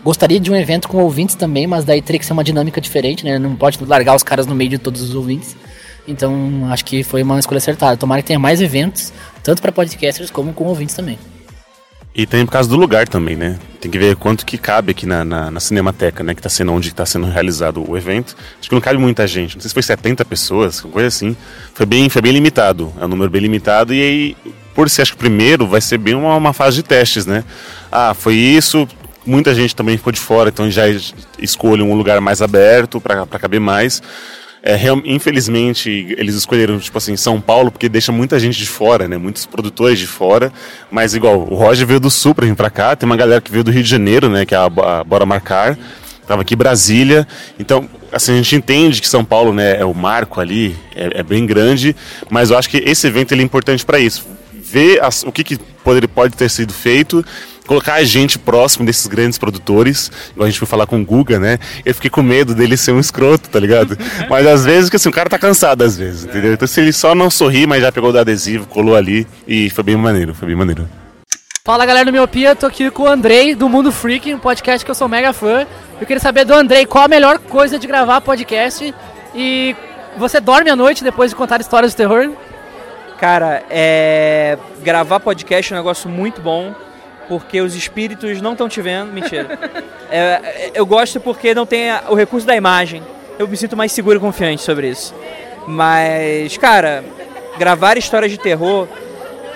Gostaria 0.03 0.37
de 0.39 0.51
um 0.51 0.55
evento 0.55 0.89
com 0.89 0.97
ouvintes 0.97 1.35
também, 1.35 1.65
mas 1.65 1.85
daí 1.85 2.01
teria 2.01 2.19
que 2.19 2.25
ser 2.25 2.33
uma 2.33 2.43
dinâmica 2.43 2.81
diferente, 2.81 3.23
né? 3.23 3.39
Não 3.39 3.55
pode 3.55 3.81
largar 3.85 4.15
os 4.15 4.23
caras 4.23 4.45
no 4.45 4.53
meio 4.53 4.69
de 4.71 4.77
todos 4.77 5.01
os 5.01 5.15
ouvintes. 5.15 5.55
Então, 6.05 6.67
acho 6.69 6.83
que 6.83 7.01
foi 7.03 7.23
uma 7.23 7.39
escolha 7.39 7.59
acertada. 7.59 7.95
Tomara 7.95 8.21
que 8.21 8.27
tenha 8.27 8.39
mais 8.39 8.59
eventos, 8.61 9.13
tanto 9.41 9.61
para 9.61 9.71
podcasters 9.71 10.29
como 10.29 10.51
com 10.51 10.65
ouvintes 10.65 10.93
também. 10.93 11.17
E 12.15 12.27
tem 12.27 12.45
por 12.45 12.51
causa 12.51 12.69
do 12.69 12.75
lugar 12.75 13.07
também, 13.07 13.35
né? 13.35 13.57
Tem 13.81 13.89
que 13.89 13.97
ver 13.97 14.15
quanto 14.15 14.45
que 14.45 14.55
cabe 14.55 14.91
aqui 14.91 15.05
na, 15.05 15.25
na, 15.25 15.49
na 15.49 15.59
Cinemateca, 15.59 16.23
né? 16.23 16.35
Que 16.35 16.41
tá 16.43 16.47
sendo 16.49 16.71
onde 16.71 16.89
está 16.89 17.05
sendo 17.07 17.25
realizado 17.25 17.83
o 17.89 17.97
evento. 17.97 18.35
Acho 18.59 18.69
que 18.69 18.75
não 18.75 18.81
cabe 18.81 18.99
muita 18.99 19.25
gente. 19.25 19.55
Não 19.55 19.61
sei 19.61 19.69
se 19.69 19.73
foi 19.73 19.81
70 19.81 20.23
pessoas, 20.23 20.79
coisa 20.81 21.07
assim. 21.07 21.35
Foi 21.73 21.87
bem, 21.87 22.07
foi 22.09 22.21
bem 22.21 22.31
limitado. 22.31 22.93
É 23.01 23.05
um 23.05 23.07
número 23.07 23.31
bem 23.31 23.41
limitado. 23.41 23.93
E 23.95 24.01
aí, 24.01 24.37
por 24.75 24.89
ser, 24.91 25.01
acho 25.01 25.13
que 25.13 25.17
primeiro, 25.17 25.65
vai 25.65 25.81
ser 25.81 25.97
bem 25.97 26.13
uma, 26.13 26.35
uma 26.35 26.53
fase 26.53 26.77
de 26.77 26.83
testes, 26.83 27.25
né? 27.25 27.43
Ah, 27.91 28.13
foi 28.13 28.35
isso. 28.35 28.87
Muita 29.25 29.55
gente 29.55 29.75
também 29.75 29.97
ficou 29.97 30.13
de 30.13 30.19
fora, 30.19 30.49
então 30.49 30.69
já 30.69 30.87
es- 30.87 31.15
escolhe 31.39 31.81
um 31.81 31.95
lugar 31.95 32.21
mais 32.21 32.41
aberto 32.43 33.01
para 33.01 33.25
caber 33.25 33.59
mais. 33.59 34.03
É, 34.65 34.75
real- 34.77 35.01
infelizmente, 35.03 35.89
eles 36.17 36.35
escolheram, 36.35 36.79
tipo 36.79 36.97
assim, 36.97 37.17
São 37.17 37.41
Paulo, 37.41 37.69
porque 37.69 37.89
deixa 37.89 38.13
muita 38.13 38.39
gente 38.39 38.57
de 38.57 38.65
fora, 38.65 39.09
né? 39.09 39.17
Muitos 39.17 39.45
produtores 39.45 39.99
de 39.99 40.07
fora. 40.07 40.53
Mas, 40.89 41.13
igual, 41.13 41.37
o 41.41 41.53
Roger 41.55 41.85
veio 41.85 41.99
do 41.99 42.09
Sul 42.09 42.33
pra 42.33 42.45
vir 42.45 42.55
pra 42.55 42.69
cá. 42.69 42.95
Tem 42.95 43.05
uma 43.05 43.17
galera 43.17 43.41
que 43.41 43.51
veio 43.51 43.63
do 43.63 43.71
Rio 43.71 43.83
de 43.83 43.89
Janeiro, 43.89 44.29
né? 44.29 44.45
Que 44.45 44.55
é 44.55 44.57
a, 44.57 44.63
a 44.65 45.03
Bora 45.03 45.25
Marcar. 45.25 45.77
Tava 46.25 46.43
aqui 46.43 46.53
em 46.53 46.57
Brasília. 46.57 47.27
Então, 47.59 47.89
assim, 48.09 48.31
a 48.31 48.35
gente 48.37 48.55
entende 48.55 49.01
que 49.01 49.07
São 49.09 49.25
Paulo, 49.25 49.53
né? 49.53 49.81
É 49.81 49.83
o 49.83 49.93
marco 49.93 50.39
ali, 50.39 50.73
é, 50.95 51.19
é 51.19 51.23
bem 51.23 51.45
grande. 51.45 51.93
Mas 52.29 52.49
eu 52.49 52.57
acho 52.57 52.69
que 52.69 52.77
esse 52.77 53.05
evento 53.05 53.33
ele 53.33 53.41
é 53.41 53.45
importante 53.45 53.85
para 53.85 53.99
isso. 53.99 54.25
Ver 54.53 55.03
as- 55.03 55.23
o 55.23 55.31
que, 55.33 55.43
que 55.43 55.57
pode, 55.83 56.07
pode 56.07 56.37
ter 56.37 56.49
sido 56.49 56.71
feito 56.73 57.23
colocar 57.65 57.95
a 57.95 58.03
gente 58.03 58.37
próximo 58.37 58.85
desses 58.85 59.07
grandes 59.07 59.37
produtores, 59.37 60.11
igual 60.31 60.45
a 60.45 60.49
gente 60.49 60.59
foi 60.59 60.67
falar 60.67 60.85
com 60.85 61.01
o 61.01 61.05
Guga, 61.05 61.39
né? 61.39 61.59
Eu 61.85 61.93
fiquei 61.95 62.09
com 62.09 62.21
medo 62.21 62.53
dele 62.53 62.77
ser 62.77 62.91
um 62.91 62.99
escroto, 62.99 63.49
tá 63.49 63.59
ligado? 63.59 63.97
Mas 64.29 64.45
às 64.45 64.65
vezes, 64.65 64.89
que 64.89 64.95
assim, 64.95 65.09
o 65.09 65.13
cara 65.13 65.29
tá 65.29 65.39
cansado 65.39 65.83
às 65.83 65.97
vezes, 65.97 66.25
entendeu? 66.25 66.53
Então 66.53 66.67
se 66.67 66.81
ele 66.81 66.93
só 66.93 67.15
não 67.15 67.29
sorrir, 67.29 67.67
mas 67.67 67.81
já 67.81 67.91
pegou 67.91 68.11
o 68.11 68.17
adesivo, 68.17 68.65
colou 68.67 68.95
ali 68.95 69.27
e 69.47 69.69
foi 69.69 69.83
bem 69.83 69.95
maneiro, 69.95 70.33
foi 70.33 70.47
bem 70.47 70.55
maneiro. 70.55 70.87
Fala 71.65 71.85
galera 71.85 72.05
do 72.05 72.11
Miopia, 72.11 72.55
tô 72.55 72.65
aqui 72.65 72.91
com 72.91 73.03
o 73.03 73.07
Andrei 73.07 73.55
do 73.55 73.69
Mundo 73.69 73.91
Freak, 73.91 74.33
um 74.33 74.39
podcast 74.39 74.83
que 74.83 74.91
eu 74.91 74.95
sou 74.95 75.07
mega 75.07 75.31
fã. 75.31 75.65
Eu 75.99 76.05
queria 76.05 76.19
saber 76.19 76.43
do 76.43 76.53
Andrei 76.53 76.85
qual 76.85 77.05
a 77.05 77.07
melhor 77.07 77.39
coisa 77.39 77.79
de 77.79 77.87
gravar 77.87 78.19
podcast 78.19 78.93
e 79.33 79.73
você 80.17 80.41
dorme 80.41 80.69
à 80.69 80.75
noite 80.75 81.03
depois 81.03 81.31
de 81.31 81.37
contar 81.37 81.61
histórias 81.61 81.93
de 81.93 81.97
terror? 81.97 82.31
Cara, 83.17 83.63
é... 83.69 84.57
gravar 84.83 85.21
podcast 85.21 85.71
é 85.71 85.75
um 85.75 85.79
negócio 85.79 86.09
muito 86.09 86.41
bom, 86.41 86.75
porque 87.27 87.61
os 87.61 87.75
espíritos 87.75 88.41
não 88.41 88.53
estão 88.53 88.69
te 88.69 88.81
vendo. 88.81 89.11
Mentira. 89.11 89.59
É, 90.09 90.17
é, 90.17 90.71
eu 90.75 90.85
gosto 90.85 91.19
porque 91.19 91.55
não 91.55 91.65
tem 91.65 91.89
o 92.07 92.13
recurso 92.13 92.45
da 92.45 92.55
imagem. 92.55 93.01
Eu 93.39 93.47
me 93.47 93.57
sinto 93.57 93.75
mais 93.75 93.91
seguro 93.91 94.17
e 94.17 94.19
confiante 94.19 94.61
sobre 94.61 94.89
isso. 94.89 95.13
Mas, 95.67 96.55
cara, 96.57 97.03
gravar 97.57 97.97
histórias 97.97 98.31
de 98.31 98.37
terror, 98.37 98.87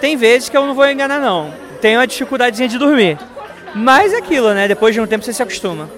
tem 0.01 0.15
vezes 0.15 0.49
que 0.49 0.57
eu 0.57 0.65
não 0.65 0.73
vou 0.73 0.89
enganar, 0.89 1.19
não. 1.19 1.53
Tem 1.81 1.95
uma 1.95 2.07
dificuldadezinha 2.07 2.67
de 2.67 2.77
dormir. 2.77 3.19
Mas 3.75 4.13
é 4.13 4.17
aquilo, 4.17 4.53
né? 4.53 4.67
Depois 4.67 4.95
de 4.95 5.01
um 5.01 5.05
tempo 5.05 5.23
você 5.23 5.33
se 5.33 5.43
acostuma. 5.43 5.89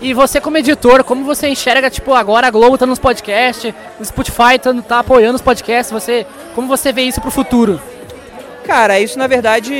E 0.00 0.12
você 0.12 0.40
como 0.40 0.58
editor, 0.58 1.04
como 1.04 1.24
você 1.24 1.46
enxerga, 1.46 1.88
tipo, 1.88 2.12
agora 2.12 2.48
a 2.48 2.50
Globo 2.50 2.76
tá 2.76 2.84
nos 2.84 2.98
podcasts, 2.98 3.72
o 4.00 4.04
Spotify 4.04 4.58
tá, 4.60 4.74
tá 4.82 4.98
apoiando 4.98 5.36
os 5.36 5.42
podcasts, 5.42 5.92
você, 5.92 6.26
como 6.56 6.66
você 6.66 6.92
vê 6.92 7.02
isso 7.02 7.20
pro 7.20 7.30
futuro? 7.30 7.80
Cara, 8.64 9.00
isso 9.00 9.18
na 9.18 9.26
verdade 9.26 9.74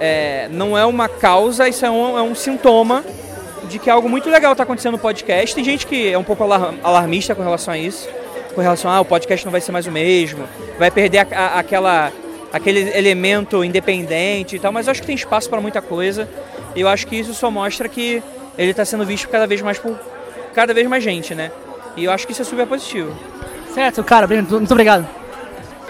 é, 0.00 0.48
não 0.50 0.76
é 0.78 0.84
uma 0.86 1.08
causa, 1.08 1.68
isso 1.68 1.84
é 1.84 1.90
um, 1.90 2.16
é 2.18 2.22
um 2.22 2.34
sintoma 2.34 3.04
de 3.68 3.78
que 3.78 3.90
algo 3.90 4.08
muito 4.08 4.28
legal 4.30 4.52
está 4.52 4.64
acontecendo 4.64 4.92
no 4.92 4.98
podcast. 4.98 5.54
Tem 5.54 5.64
gente 5.64 5.86
que 5.86 6.10
é 6.12 6.16
um 6.16 6.22
pouco 6.24 6.42
alar- 6.44 6.74
alarmista 6.82 7.34
com 7.34 7.42
relação 7.42 7.74
a 7.74 7.78
isso, 7.78 8.08
com 8.54 8.60
relação 8.60 8.90
a 8.90 8.96
ah, 8.96 9.00
o 9.00 9.04
podcast 9.04 9.44
não 9.44 9.50
vai 9.52 9.60
ser 9.60 9.72
mais 9.72 9.86
o 9.86 9.92
mesmo, 9.92 10.44
vai 10.78 10.90
perder 10.90 11.18
a- 11.18 11.26
a- 11.36 11.58
aquela, 11.58 12.12
aquele 12.52 12.96
elemento 12.96 13.64
independente 13.64 14.56
e 14.56 14.58
tal, 14.58 14.72
mas 14.72 14.86
eu 14.86 14.92
acho 14.92 15.00
que 15.00 15.06
tem 15.06 15.16
espaço 15.16 15.50
para 15.50 15.60
muita 15.60 15.82
coisa. 15.82 16.28
E 16.74 16.80
eu 16.80 16.88
acho 16.88 17.06
que 17.08 17.16
isso 17.16 17.34
só 17.34 17.50
mostra 17.50 17.88
que 17.88 18.22
ele 18.56 18.70
está 18.70 18.84
sendo 18.84 19.04
visto 19.04 19.28
cada 19.28 19.46
vez 19.46 19.60
mais 19.60 19.78
por 19.78 19.98
cada 20.54 20.72
vez 20.72 20.86
mais 20.88 21.02
gente, 21.02 21.34
né? 21.34 21.50
E 21.96 22.04
eu 22.04 22.12
acho 22.12 22.26
que 22.26 22.32
isso 22.32 22.42
é 22.42 22.44
super 22.44 22.66
positivo. 22.66 23.12
Certo, 23.74 24.02
cara, 24.04 24.26
muito 24.26 24.72
obrigado. 24.72 25.06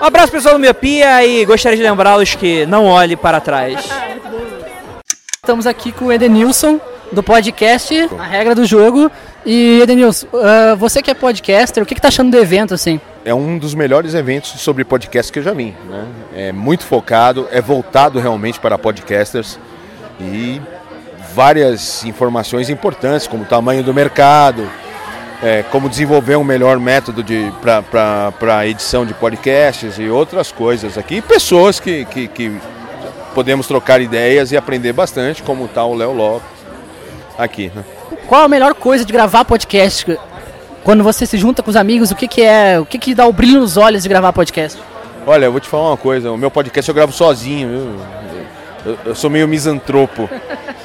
Um 0.01 0.05
abraço 0.05 0.33
pessoal 0.33 0.55
do 0.55 0.61
Miopia 0.61 1.25
e 1.27 1.45
gostaria 1.45 1.77
de 1.77 1.83
lembrá-los 1.83 2.35
que 2.35 2.65
não 2.67 2.87
olhe 2.87 3.17
para 3.17 3.41
trás. 3.41 3.87
Estamos 5.37 5.67
aqui 5.67 5.93
com 5.93 6.07
o 6.07 6.13
Edenilson, 6.13 6.81
do 7.13 7.23
podcast 7.23 8.09
A 8.19 8.25
Regra 8.25 8.55
do 8.55 8.65
Jogo. 8.65 9.11
E 9.45 9.81
Edenilson, 9.83 10.27
ah, 10.35 10.75
você 10.75 11.03
que 11.03 11.11
é 11.11 11.15
podcaster, 11.15 11.83
o 11.83 11.87
que, 11.87 11.95
que 11.95 12.01
tá 12.01 12.09
achando 12.09 12.31
do 12.31 12.39
evento, 12.39 12.73
assim? 12.75 13.01
é 13.25 13.35
um 13.35 13.59
dos 13.59 13.75
melhores 13.75 14.15
eventos 14.15 14.51
sobre 14.61 14.85
podcast 14.85 15.31
que 15.31 15.39
eu 15.39 15.43
já 15.43 15.53
vi. 15.53 15.75
Né? 15.89 16.07
É 16.35 16.53
muito 16.53 16.85
focado, 16.85 17.47
é 17.51 17.61
voltado 17.61 18.19
realmente 18.19 18.59
para 18.59 18.79
podcasters 18.79 19.59
e 20.21 20.61
várias 21.35 22.05
informações 22.05 22.71
importantes, 22.71 23.27
como 23.27 23.43
o 23.43 23.47
tamanho 23.47 23.83
do 23.83 23.93
mercado, 23.93 24.69
é, 25.43 25.63
como 25.71 25.89
desenvolver 25.89 26.37
um 26.37 26.45
melhor 26.45 26.79
método 26.79 27.25
para 27.61 28.67
edição 28.67 29.07
de 29.07 29.15
podcasts 29.15 29.99
e 29.99 30.09
outras 30.09 30.53
coisas 30.53 30.99
aqui. 30.99 31.17
E 31.17 31.23
pessoas 31.23 31.81
que, 31.81 32.05
que, 32.05 32.29
que 32.29 32.61
podemos 33.35 33.67
trocar 33.67 34.01
ideias 34.01 34.53
e 34.53 34.57
aprender 34.57 34.93
bastante, 34.93 35.43
como 35.43 35.65
está 35.65 35.85
o 35.85 35.95
Léo 35.95 36.13
Lopes 36.13 36.49
aqui. 37.39 37.73
Né? 37.75 37.85
Qual 38.27 38.45
a 38.45 38.49
melhor 38.49 38.75
coisa 38.75 39.05
de 39.05 39.13
gravar 39.13 39.45
podcast? 39.45 40.19
Quando 40.85 41.03
você 41.03 41.27
se 41.27 41.37
junta 41.37 41.63
com 41.63 41.71
os 41.71 41.77
amigos, 41.77 42.11
o 42.11 42.17
que, 42.17 42.29
que 42.29 42.43
é. 42.43 42.79
O 42.79 42.87
que, 42.87 42.99
que 42.99 43.15
dá 43.15 43.27
o 43.27 43.33
brilho 43.33 43.61
nos 43.61 43.77
olhos 43.77 44.03
de 44.03 44.09
gravar 44.09 44.33
podcast? 44.33 44.81
Olha, 45.27 45.47
eu 45.47 45.53
vou 45.53 45.61
te 45.61 45.69
falar 45.69 45.91
uma 45.91 45.97
coisa, 45.97 46.31
o 46.33 46.39
meu 46.39 46.51
podcast 46.51 46.89
eu 46.89 46.95
gravo 46.95 47.13
sozinho, 47.13 47.69
viu? 47.69 48.93
Eu, 48.93 48.99
eu 49.07 49.15
sou 49.15 49.29
meio 49.29 49.47
misantropo. 49.47 50.29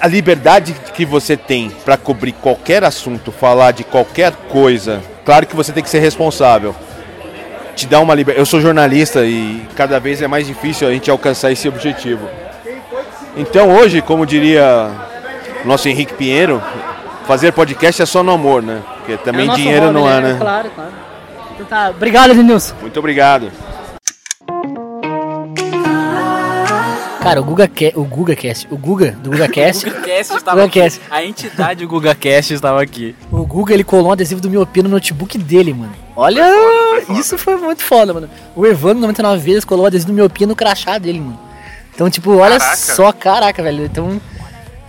A 0.00 0.06
liberdade 0.06 0.74
que 0.94 1.04
você 1.04 1.36
tem 1.36 1.70
para 1.84 1.96
cobrir 1.96 2.32
qualquer 2.32 2.82
assunto, 2.84 3.30
falar 3.30 3.72
de 3.72 3.84
qualquer 3.84 4.32
coisa, 4.48 5.02
claro 5.24 5.46
que 5.46 5.54
você 5.54 5.72
tem 5.72 5.82
que 5.82 5.90
ser 5.90 5.98
responsável. 5.98 6.74
Te 7.76 7.86
dá 7.86 8.00
uma 8.00 8.14
liberdade. 8.14 8.40
Eu 8.40 8.46
sou 8.46 8.60
jornalista 8.60 9.24
e 9.24 9.66
cada 9.76 10.00
vez 10.00 10.22
é 10.22 10.26
mais 10.26 10.46
difícil 10.46 10.88
a 10.88 10.90
gente 10.90 11.10
alcançar 11.10 11.52
esse 11.52 11.68
objetivo. 11.68 12.26
Então 13.36 13.70
hoje, 13.70 14.00
como 14.00 14.24
diria 14.24 14.90
o 15.64 15.68
nosso 15.68 15.88
Henrique 15.88 16.14
Pinheiro, 16.14 16.62
fazer 17.26 17.52
podcast 17.52 18.02
é 18.02 18.06
só 18.06 18.22
no 18.22 18.32
amor, 18.32 18.62
né? 18.62 18.80
Porque 18.96 19.16
também 19.18 19.50
É 19.50 19.54
dinheiro 19.54 19.86
hobby, 19.86 19.94
não 19.94 20.06
há, 20.06 20.20
né? 20.20 20.36
Claro, 20.38 20.70
claro. 20.74 20.90
Então 21.54 21.66
tá, 21.66 21.90
obrigado, 21.90 22.30
Edenilson. 22.30 22.74
Muito 22.80 22.98
obrigado. 22.98 23.52
Cara, 27.20 27.38
o 27.40 27.44
Guga, 27.44 27.68
Ca- 27.68 27.92
o 27.96 28.04
Guga 28.04 28.34
Cast, 28.34 28.66
o 28.70 28.78
Guga, 28.78 29.12
do 29.22 29.30
Guga 29.30 29.46
Cast, 29.52 29.86
O 29.86 29.90
GugaCast 29.90 30.36
estava 30.36 30.62
Guga 30.62 30.64
aqui. 30.64 30.80
Cast. 30.80 31.00
A 31.10 31.22
entidade 31.24 31.84
GugaCast 31.86 32.54
estava 32.54 32.82
aqui. 32.82 33.14
o 33.30 33.44
Guga 33.44 33.74
ele 33.74 33.84
colou 33.84 34.08
um 34.08 34.12
adesivo 34.12 34.40
do 34.40 34.48
Miopia 34.48 34.82
no 34.82 34.88
notebook 34.88 35.36
dele, 35.36 35.74
mano. 35.74 35.92
Olha, 36.16 36.42
isso 37.10 37.36
foi 37.36 37.56
muito 37.56 37.82
foda, 37.82 38.14
mano. 38.14 38.28
O 38.56 38.66
Evandro 38.66 39.00
99 39.00 39.38
vezes 39.42 39.64
colou 39.66 39.84
o 39.84 39.86
adesivo 39.86 40.12
do 40.12 40.14
Miopia 40.14 40.46
no 40.46 40.56
crachá 40.56 40.96
dele, 40.98 41.20
mano. 41.20 41.38
Então, 41.94 42.08
tipo, 42.08 42.30
olha 42.36 42.58
Caraca. 42.58 42.76
só, 42.76 43.12
caraca, 43.12 43.62
velho. 43.62 43.84
Então, 43.84 44.18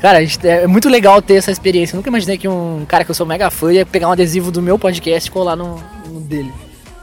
cara, 0.01 0.25
gente- 0.25 0.47
é 0.47 0.65
muito 0.67 0.87
legal 0.87 1.21
ter 1.21 1.35
essa 1.35 1.51
experiência. 1.51 1.93
Eu 1.95 1.97
nunca 1.97 2.09
imaginei 2.09 2.37
que 2.37 2.47
um 2.47 2.85
cara 2.87 3.03
que 3.03 3.11
eu 3.11 3.15
sou 3.15 3.25
mega 3.25 3.51
fã 3.51 3.73
ia 3.73 3.85
pegar 3.85 4.07
um 4.07 4.11
adesivo 4.13 4.51
do 4.51 4.61
meu 4.61 4.79
podcast 4.79 5.27
e 5.27 5.31
colar 5.31 5.57
no, 5.57 5.75
no 6.07 6.21
dele. 6.21 6.51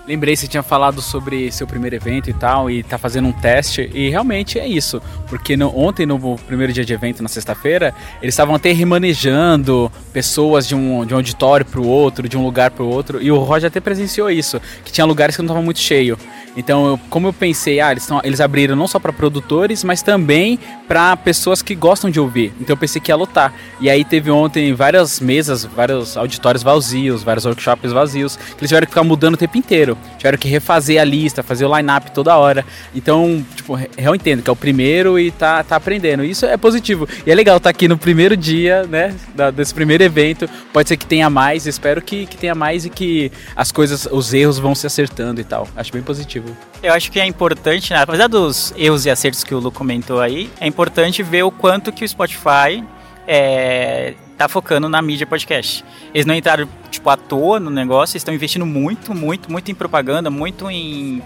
Lembrei, 0.08 0.34
você 0.34 0.48
tinha 0.48 0.62
falado 0.62 1.02
sobre 1.02 1.52
seu 1.52 1.66
primeiro 1.66 1.94
evento 1.94 2.30
e 2.30 2.32
tal, 2.32 2.70
e 2.70 2.82
tá 2.82 2.96
fazendo 2.96 3.28
um 3.28 3.32
teste, 3.32 3.90
e 3.92 4.08
realmente 4.08 4.58
é 4.58 4.66
isso. 4.66 5.02
Porque 5.28 5.54
no- 5.54 5.68
ontem, 5.78 6.06
no 6.06 6.38
primeiro 6.38 6.72
dia 6.72 6.82
de 6.82 6.94
evento, 6.94 7.22
na 7.22 7.28
sexta-feira, 7.28 7.94
eles 8.22 8.32
estavam 8.32 8.54
até 8.54 8.72
remanejando 8.72 9.92
pessoas 10.10 10.66
de 10.66 10.74
um, 10.74 11.04
de 11.04 11.12
um 11.12 11.18
auditório 11.18 11.66
pro 11.66 11.86
outro, 11.86 12.26
de 12.26 12.38
um 12.38 12.42
lugar 12.42 12.70
pro 12.70 12.86
outro, 12.86 13.20
e 13.22 13.30
o 13.30 13.36
Roger 13.36 13.66
até 13.68 13.80
presenciou 13.80 14.30
isso, 14.30 14.58
que 14.82 14.90
tinha 14.90 15.04
lugares 15.04 15.36
que 15.36 15.42
não 15.42 15.46
estavam 15.46 15.62
muito 15.62 15.78
cheio. 15.78 16.18
Então, 16.56 16.86
eu- 16.86 17.00
como 17.10 17.26
eu 17.28 17.32
pensei, 17.34 17.78
ah, 17.78 17.92
eles, 17.92 18.06
tão- 18.06 18.22
eles 18.24 18.40
abriram 18.40 18.74
não 18.74 18.88
só 18.88 18.98
para 18.98 19.12
produtores, 19.12 19.84
mas 19.84 20.00
também 20.00 20.58
para 20.88 21.14
pessoas 21.16 21.60
que 21.60 21.74
gostam 21.74 22.10
de 22.10 22.18
ouvir. 22.18 22.52
Então, 22.58 22.72
eu 22.72 22.76
pensei 22.76 23.00
que 23.00 23.12
ia 23.12 23.16
lotar. 23.16 23.52
E 23.78 23.90
aí 23.90 24.04
teve 24.04 24.30
ontem 24.30 24.72
várias 24.72 25.20
mesas, 25.20 25.64
vários 25.64 26.16
auditórios 26.16 26.62
vazios, 26.62 27.22
vários 27.22 27.44
workshops 27.44 27.92
vazios, 27.92 28.36
que 28.36 28.60
eles 28.60 28.68
tiveram 28.68 28.86
que 28.86 28.92
ficar 28.92 29.04
mudando 29.04 29.34
o 29.34 29.36
tempo 29.36 29.58
inteiro. 29.58 29.96
Tiveram 30.16 30.38
que 30.38 30.48
refazer 30.48 31.00
a 31.00 31.04
lista, 31.04 31.42
fazer 31.42 31.66
o 31.66 31.76
line-up 31.76 32.10
toda 32.12 32.36
hora. 32.36 32.64
Então, 32.94 33.44
tipo, 33.54 33.78
eu 33.96 34.14
entendo 34.14 34.42
que 34.42 34.48
é 34.48 34.52
o 34.52 34.56
primeiro 34.56 35.18
e 35.18 35.30
tá, 35.30 35.62
tá 35.62 35.76
aprendendo. 35.76 36.24
Isso 36.24 36.46
é 36.46 36.56
positivo. 36.56 37.06
E 37.26 37.30
é 37.30 37.34
legal 37.34 37.58
estar 37.58 37.70
aqui 37.70 37.86
no 37.86 37.98
primeiro 37.98 38.36
dia, 38.36 38.84
né, 38.84 39.14
desse 39.54 39.74
primeiro 39.74 40.02
evento. 40.02 40.48
Pode 40.72 40.88
ser 40.88 40.96
que 40.96 41.06
tenha 41.06 41.28
mais, 41.28 41.66
espero 41.66 42.00
que, 42.00 42.26
que 42.26 42.36
tenha 42.36 42.54
mais 42.54 42.86
e 42.86 42.90
que 42.90 43.30
as 43.54 43.70
coisas, 43.70 44.08
os 44.10 44.32
erros 44.32 44.58
vão 44.58 44.74
se 44.74 44.86
acertando 44.86 45.40
e 45.40 45.44
tal. 45.44 45.68
Acho 45.76 45.92
bem 45.92 46.02
positivo. 46.02 46.56
Eu 46.82 46.92
acho 46.92 47.10
que 47.10 47.18
é 47.18 47.26
importante, 47.26 47.92
né, 47.92 48.00
apesar 48.00 48.28
dos 48.28 48.72
erros 48.76 49.04
e 49.04 49.10
acertos 49.10 49.42
que 49.42 49.52
o 49.52 49.58
Lu 49.58 49.72
comentou 49.72 50.20
aí, 50.20 50.48
é 50.60 50.66
importante 50.66 51.22
ver 51.24 51.42
o 51.42 51.50
quanto 51.50 51.90
que 51.90 52.04
o 52.04 52.08
Spotify 52.08 52.84
é, 53.26 54.14
tá 54.36 54.48
focando 54.48 54.88
na 54.88 55.02
mídia 55.02 55.26
podcast. 55.26 55.84
Eles 56.14 56.24
não 56.24 56.34
entraram, 56.34 56.68
tipo, 56.88 57.10
à 57.10 57.16
toa 57.16 57.58
no 57.58 57.68
negócio, 57.68 58.16
estão 58.16 58.32
investindo 58.32 58.64
muito, 58.64 59.12
muito, 59.12 59.50
muito 59.50 59.70
em 59.72 59.74
propaganda, 59.74 60.30
muito 60.30 60.70
em, 60.70 61.20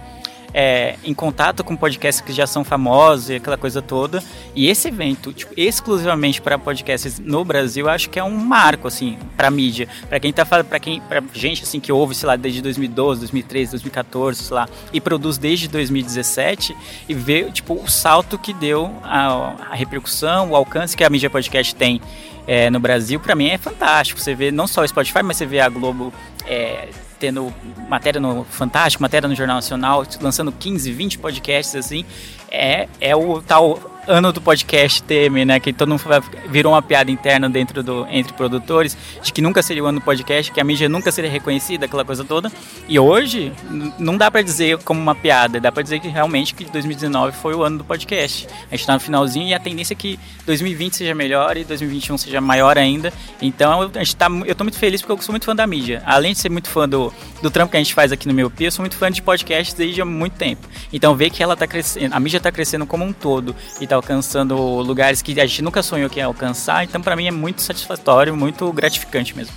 é, 0.54 0.96
em 1.04 1.14
contato 1.14 1.64
com 1.64 1.76
podcasts 1.76 2.20
que 2.20 2.32
já 2.32 2.46
são 2.46 2.64
famosos 2.64 3.30
e 3.30 3.36
aquela 3.36 3.56
coisa 3.56 3.80
toda. 3.80 4.22
E 4.54 4.68
esse 4.68 4.88
evento, 4.88 5.32
tipo, 5.32 5.52
exclusivamente 5.56 6.40
para 6.40 6.58
podcasts 6.58 7.18
no 7.18 7.44
Brasil, 7.44 7.88
acho 7.88 8.10
que 8.10 8.18
é 8.18 8.24
um 8.24 8.36
marco, 8.36 8.88
assim, 8.88 9.18
para 9.36 9.50
mídia. 9.50 9.88
Para 10.08 10.20
quem 10.20 10.32
tá 10.32 10.44
falando, 10.44 10.66
para 10.66 10.78
quem, 10.78 11.02
gente, 11.32 11.62
assim, 11.62 11.80
que 11.80 11.90
ouve, 11.90 12.14
sei 12.14 12.26
lá, 12.26 12.36
desde 12.36 12.60
2012, 12.60 13.20
2013, 13.20 13.70
2014, 13.72 14.42
sei 14.42 14.54
lá, 14.54 14.68
e 14.92 15.00
produz 15.00 15.38
desde 15.38 15.68
2017 15.68 16.76
e 17.08 17.14
vê, 17.14 17.44
tipo, 17.50 17.74
o 17.74 17.88
salto 17.88 18.38
que 18.38 18.52
deu 18.52 18.92
a, 19.02 19.54
a 19.70 19.74
repercussão, 19.74 20.50
o 20.50 20.56
alcance 20.56 20.96
que 20.96 21.04
a 21.04 21.10
mídia 21.10 21.30
podcast 21.30 21.74
tem 21.74 22.00
é, 22.46 22.70
no 22.70 22.80
Brasil, 22.80 23.20
para 23.20 23.34
mim 23.34 23.48
é 23.48 23.58
fantástico. 23.58 24.20
Você 24.20 24.34
vê 24.34 24.50
não 24.50 24.66
só 24.66 24.82
o 24.82 24.88
Spotify, 24.88 25.22
mas 25.22 25.36
você 25.36 25.46
vê 25.46 25.60
a 25.60 25.68
Globo 25.68 26.12
é, 26.46 26.88
tendo 27.22 27.54
matéria 27.88 28.20
no 28.20 28.42
Fantástico, 28.42 29.00
matéria 29.00 29.28
no 29.28 29.34
Jornal 29.36 29.54
Nacional, 29.54 30.04
lançando 30.20 30.50
15, 30.50 30.90
20 30.90 31.18
podcasts 31.20 31.76
assim. 31.76 32.04
É, 32.50 32.88
é 33.00 33.14
o 33.14 33.40
tal 33.40 33.78
ano 34.06 34.32
do 34.32 34.40
podcast 34.40 35.02
Temer, 35.02 35.46
né? 35.46 35.60
Que 35.60 35.72
todo 35.72 35.88
mundo 35.88 36.02
virou 36.48 36.72
uma 36.72 36.82
piada 36.82 37.10
interna 37.10 37.48
dentro 37.48 37.82
do 37.82 38.06
entre 38.10 38.32
produtores 38.32 38.96
de 39.22 39.32
que 39.32 39.40
nunca 39.40 39.62
seria 39.62 39.82
o 39.82 39.86
ano 39.86 40.00
do 40.00 40.04
podcast, 40.04 40.50
que 40.50 40.60
a 40.60 40.64
mídia 40.64 40.88
nunca 40.88 41.12
seria 41.12 41.30
reconhecida, 41.30 41.86
aquela 41.86 42.04
coisa 42.04 42.24
toda. 42.24 42.50
E 42.88 42.98
hoje 42.98 43.52
não 43.98 44.16
dá 44.16 44.30
pra 44.30 44.42
dizer 44.42 44.78
como 44.78 45.00
uma 45.00 45.14
piada, 45.14 45.60
dá 45.60 45.70
pra 45.70 45.82
dizer 45.82 46.00
que 46.00 46.08
realmente 46.08 46.54
que 46.54 46.64
2019 46.64 47.36
foi 47.36 47.54
o 47.54 47.62
ano 47.62 47.78
do 47.78 47.84
podcast. 47.84 48.46
A 48.70 48.76
gente 48.76 48.86
tá 48.86 48.94
no 48.94 49.00
finalzinho 49.00 49.48
e 49.48 49.54
a 49.54 49.60
tendência 49.60 49.94
é 49.94 49.96
que 49.96 50.18
2020 50.46 50.96
seja 50.96 51.14
melhor 51.14 51.56
e 51.56 51.64
2021 51.64 52.18
seja 52.18 52.40
maior 52.40 52.76
ainda. 52.76 53.12
Então 53.40 53.90
a 53.94 53.98
gente 53.98 54.16
tá, 54.16 54.28
eu 54.46 54.54
tô 54.54 54.64
muito 54.64 54.78
feliz 54.78 55.00
porque 55.00 55.12
eu 55.12 55.22
sou 55.22 55.32
muito 55.32 55.46
fã 55.46 55.54
da 55.54 55.66
mídia. 55.66 56.02
Além 56.04 56.32
de 56.32 56.38
ser 56.38 56.48
muito 56.48 56.68
fã 56.68 56.88
do, 56.88 57.12
do 57.40 57.50
trampo 57.50 57.70
que 57.70 57.76
a 57.76 57.80
gente 57.80 57.94
faz 57.94 58.10
aqui 58.10 58.26
no 58.26 58.34
meu 58.34 58.50
Pia, 58.50 58.68
eu 58.68 58.72
sou 58.72 58.82
muito 58.82 58.96
fã 58.96 59.10
de 59.10 59.22
podcast 59.22 59.74
desde 59.76 60.00
há 60.00 60.04
muito 60.04 60.34
tempo. 60.34 60.66
Então 60.92 61.14
ver 61.14 61.30
que 61.30 61.42
ela 61.42 61.56
tá 61.56 61.66
crescendo, 61.66 62.14
a 62.14 62.20
mídia 62.20 62.40
tá 62.40 62.50
crescendo 62.50 62.86
como 62.86 63.04
um 63.04 63.12
todo 63.12 63.54
e 63.80 63.86
tá 63.92 63.96
alcançando 63.96 64.56
lugares 64.56 65.20
que 65.20 65.38
a 65.38 65.44
gente 65.44 65.60
nunca 65.60 65.82
sonhou 65.82 66.08
que 66.08 66.18
ia 66.18 66.24
alcançar, 66.24 66.82
então 66.82 67.02
pra 67.02 67.14
mim 67.14 67.26
é 67.26 67.30
muito 67.30 67.60
satisfatório, 67.60 68.34
muito 68.34 68.72
gratificante 68.72 69.36
mesmo. 69.36 69.54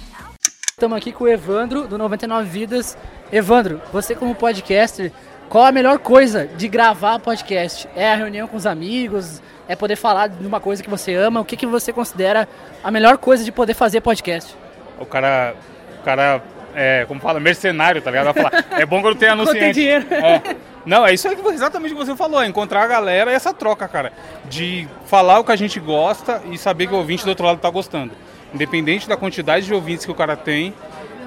Estamos 0.72 0.98
aqui 0.98 1.13
com 1.13 1.24
o 1.24 1.27
Evandro, 1.27 1.88
do 1.88 1.98
99 1.98 2.50
Vidas. 2.50 2.98
Evandro, 3.32 3.82
você 3.94 4.13
como 4.13 4.36
podcaster, 4.36 5.10
qual 5.48 5.63
a 5.63 5.72
melhor 5.72 6.00
coisa 6.00 6.48
de 6.48 6.68
gravar 6.68 7.18
podcast? 7.20 7.88
É 7.96 8.12
a 8.12 8.15
reunião 8.15 8.46
com 8.46 8.58
os 8.58 8.65
amigos? 8.65 9.42
É 9.70 9.75
poder 9.75 9.96
falar 9.96 10.27
de 10.27 10.46
uma 10.46 10.60
coisa 10.60 10.84
que 10.84 10.89
você 10.89 11.15
ama? 11.15 11.39
O 11.39 11.46
que, 11.46 11.56
que 11.56 11.65
você 11.65 11.94
considera 11.94 12.46
a 12.84 12.92
melhor 12.92 13.18
coisa 13.18 13.42
de 13.42 13.54
poder 13.54 13.74
fazer 13.74 14.01
podcast? 14.01 14.54
O 15.00 15.06
cara, 15.06 15.56
o 16.01 16.04
cara 16.04 16.44
é, 16.75 17.06
como 17.08 17.22
fala, 17.22 17.39
mercenário, 17.39 18.01
tá 18.01 18.12
ligado? 18.12 18.34
Vai 18.34 18.44
falar, 18.44 18.65
é 18.72 18.86
bom 18.86 19.01
quando 19.01 19.18
tem 19.18 19.30
Quando 19.32 19.50
tem 19.54 19.70
anunciante. 19.70 19.74
dinheiro. 19.74 20.06
É. 20.13 20.75
Não, 20.86 21.06
é 21.06 21.13
isso 21.13 21.27
aí 21.27 21.36
que- 21.36 21.48
exatamente 21.50 21.94
o 21.94 21.98
que 21.98 22.06
você 22.06 22.15
falou, 22.15 22.42
é 22.42 22.48
encontrar 22.48 22.84
a 22.84 22.88
galera 22.88 23.32
e 23.32 23.34
essa 23.34 23.54
troca, 23.54 23.88
cara. 23.88 24.13
De 24.50 24.88
falar 25.08 25.39
o 25.39 25.44
que 25.44 25.51
a 25.51 25.56
gente 25.56 25.80
gosta 25.80 26.42
e 26.51 26.58
saber 26.58 26.88
que 26.88 26.94
o 26.94 26.98
ouvinte 26.98 27.24
do 27.24 27.30
outro 27.30 27.46
lado 27.46 27.60
tá 27.60 27.70
gostando. 27.70 28.12
Independente 28.54 29.08
da 29.10 29.18
quantidade 29.18 29.65
de 29.65 29.74
ouvintes 29.74 30.06
que 30.06 30.12
o 30.12 30.15
cara 30.15 30.36
tem, 30.36 30.74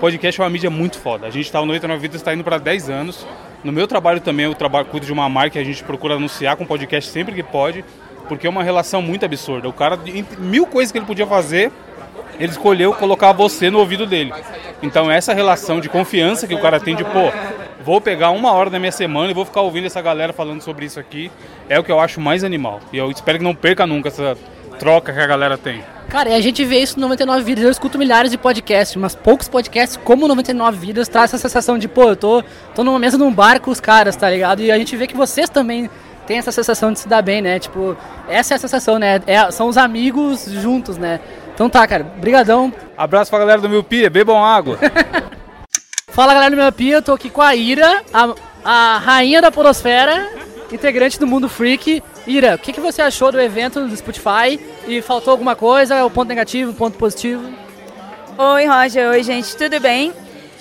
podcast 0.00 0.40
é 0.40 0.44
uma 0.44 0.50
mídia 0.50 0.70
muito 0.70 0.98
foda. 0.98 1.26
A 1.26 1.30
gente 1.30 1.50
tá, 1.50 1.60
o 1.60 1.66
99 1.66 2.00
Vidas 2.00 2.20
está 2.20 2.32
indo 2.32 2.44
para 2.44 2.58
10 2.58 2.88
anos. 2.88 3.26
No 3.64 3.72
meu 3.72 3.88
trabalho 3.88 4.20
também, 4.20 4.46
eu 4.46 4.54
trabalho, 4.54 4.86
cuido 4.86 5.04
de 5.04 5.12
uma 5.12 5.28
marca 5.28 5.58
e 5.58 5.62
a 5.62 5.64
gente 5.64 5.82
procura 5.82 6.14
anunciar 6.14 6.56
com 6.56 6.64
podcast 6.64 7.10
sempre 7.10 7.34
que 7.34 7.42
pode, 7.42 7.84
porque 8.28 8.46
é 8.46 8.50
uma 8.50 8.62
relação 8.62 9.02
muito 9.02 9.24
absurda. 9.24 9.68
O 9.68 9.72
cara, 9.72 9.98
mil 10.38 10.66
coisas 10.66 10.92
que 10.92 10.98
ele 10.98 11.04
podia 11.06 11.26
fazer, 11.26 11.72
ele 12.38 12.52
escolheu 12.52 12.92
colocar 12.94 13.32
você 13.32 13.68
no 13.68 13.80
ouvido 13.80 14.06
dele. 14.06 14.32
Então 14.80 15.10
essa 15.10 15.34
relação 15.34 15.80
de 15.80 15.88
confiança 15.88 16.46
que 16.46 16.54
o 16.54 16.60
cara 16.62 16.78
tem 16.78 16.94
de, 16.94 17.02
pô, 17.02 17.32
vou 17.84 18.00
pegar 18.00 18.30
uma 18.30 18.52
hora 18.52 18.70
da 18.70 18.78
minha 18.78 18.92
semana 18.92 19.30
e 19.30 19.34
vou 19.34 19.44
ficar 19.44 19.60
ouvindo 19.60 19.86
essa 19.86 20.00
galera 20.02 20.32
falando 20.32 20.60
sobre 20.62 20.86
isso 20.86 20.98
aqui, 20.98 21.30
é 21.68 21.78
o 21.78 21.84
que 21.84 21.92
eu 21.92 22.00
acho 22.00 22.20
mais 22.20 22.44
animal. 22.44 22.80
E 22.92 22.98
eu 22.98 23.10
espero 23.10 23.38
que 23.38 23.44
não 23.44 23.54
perca 23.54 23.86
nunca 23.86 24.08
essa 24.08 24.36
troca 24.78 25.12
que 25.12 25.20
a 25.20 25.26
galera 25.26 25.58
tem. 25.58 25.82
Cara, 26.08 26.30
e 26.30 26.34
a 26.34 26.40
gente 26.40 26.64
vê 26.64 26.78
isso 26.78 26.98
no 26.98 27.02
99 27.02 27.42
Vidas. 27.44 27.64
Eu 27.64 27.70
escuto 27.70 27.98
milhares 27.98 28.30
de 28.30 28.38
podcasts, 28.38 28.96
mas 28.96 29.14
poucos 29.14 29.46
podcasts 29.48 29.98
como 30.02 30.24
o 30.24 30.28
99 30.28 30.78
Vidas 30.78 31.06
traz 31.08 31.34
essa 31.34 31.38
sensação 31.38 31.76
de, 31.76 31.86
pô, 31.86 32.04
eu 32.10 32.16
tô, 32.16 32.42
tô 32.74 32.82
numa 32.82 32.98
mesa 32.98 33.18
num 33.18 33.32
bar 33.32 33.60
com 33.60 33.70
os 33.70 33.80
caras, 33.80 34.16
tá 34.16 34.30
ligado? 34.30 34.62
E 34.62 34.70
a 34.72 34.78
gente 34.78 34.96
vê 34.96 35.06
que 35.06 35.16
vocês 35.16 35.50
também 35.50 35.90
têm 36.26 36.38
essa 36.38 36.52
sensação 36.52 36.92
de 36.92 37.00
se 37.00 37.08
dar 37.08 37.20
bem, 37.20 37.42
né? 37.42 37.58
Tipo, 37.58 37.94
essa 38.28 38.54
é 38.54 38.56
a 38.56 38.58
sensação, 38.58 38.98
né? 38.98 39.20
É- 39.26 39.50
são 39.50 39.68
os 39.68 39.76
amigos 39.76 40.46
juntos, 40.50 40.96
né? 40.96 41.20
Então 41.54 41.68
tá, 41.68 41.86
cara, 41.86 42.04
brigadão. 42.04 42.72
Abraço 42.96 43.30
pra 43.30 43.40
galera 43.40 43.60
do 43.60 43.68
Miopia, 43.68 44.08
bebam 44.08 44.42
água. 44.42 44.78
Fala 46.18 46.34
galera 46.34 46.50
do 46.50 46.56
meu 46.56 46.72
pia, 46.72 46.96
eu 46.96 47.02
tô 47.02 47.12
aqui 47.12 47.30
com 47.30 47.40
a 47.40 47.54
Ira, 47.54 48.02
a, 48.12 48.34
a 48.64 48.98
rainha 48.98 49.40
da 49.40 49.52
podosfera, 49.52 50.28
integrante 50.72 51.16
do 51.16 51.28
Mundo 51.28 51.48
Freak. 51.48 52.02
Ira, 52.26 52.56
o 52.56 52.58
que, 52.58 52.72
que 52.72 52.80
você 52.80 53.00
achou 53.00 53.30
do 53.30 53.40
evento 53.40 53.86
do 53.86 53.96
Spotify? 53.96 54.58
E 54.88 55.00
faltou 55.00 55.30
alguma 55.30 55.54
coisa? 55.54 56.04
O 56.04 56.10
ponto 56.10 56.28
negativo, 56.28 56.72
o 56.72 56.74
ponto 56.74 56.98
positivo? 56.98 57.48
Oi, 58.36 58.66
Roger. 58.66 59.10
Oi, 59.10 59.22
gente. 59.22 59.56
Tudo 59.56 59.78
bem? 59.78 60.12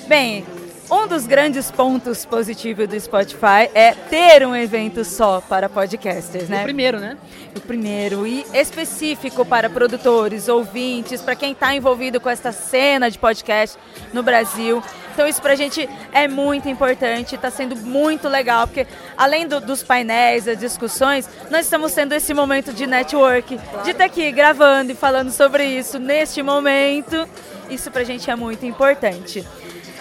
Bem, 0.08 0.46
um 0.90 1.06
dos 1.08 1.28
grandes 1.28 1.70
pontos 1.70 2.26
positivos 2.26 2.88
do 2.88 2.98
Spotify 3.00 3.70
é 3.74 3.92
ter 3.94 4.46
um 4.48 4.56
evento 4.56 5.04
só 5.04 5.42
para 5.42 5.68
podcasters, 5.68 6.48
né? 6.48 6.62
O 6.62 6.64
primeiro, 6.64 7.00
né? 7.00 7.18
O 7.56 7.60
primeiro 7.60 8.26
e 8.26 8.46
específico 8.54 9.46
para 9.46 9.70
produtores, 9.70 10.48
ouvintes, 10.48 11.22
para 11.22 11.36
quem 11.36 11.52
está 11.52 11.76
envolvido 11.76 12.22
com 12.22 12.30
essa 12.30 12.52
cena 12.54 13.12
de 13.12 13.20
podcast 13.20 13.78
no 14.14 14.24
Brasil. 14.24 14.82
Então 15.14 15.28
isso 15.28 15.42
pra 15.42 15.56
gente 15.56 15.90
é 16.14 16.28
muito 16.28 16.70
importante, 16.70 17.36
está 17.36 17.50
sendo 17.50 17.76
muito 17.76 18.30
legal, 18.30 18.68
porque 18.68 18.86
além 19.18 19.48
do- 19.48 19.60
dos 19.60 19.82
painéis, 19.84 20.46
das 20.46 20.58
discussões, 20.60 21.28
nós 21.50 21.66
estamos 21.66 21.92
tendo 21.94 22.14
esse 22.14 22.34
momento 22.34 22.72
de 22.72 22.86
network, 22.88 23.60
de 23.84 23.92
estar 23.92 24.06
aqui 24.06 24.32
gravando 24.32 24.92
e 24.92 24.96
falando 24.96 25.32
sobre 25.32 25.66
isso 25.66 25.98
neste 26.00 26.42
momento. 26.44 27.28
Isso 27.70 27.90
pra 27.92 28.04
gente 28.04 28.30
é 28.30 28.36
muito 28.36 28.66
importante. 28.66 29.46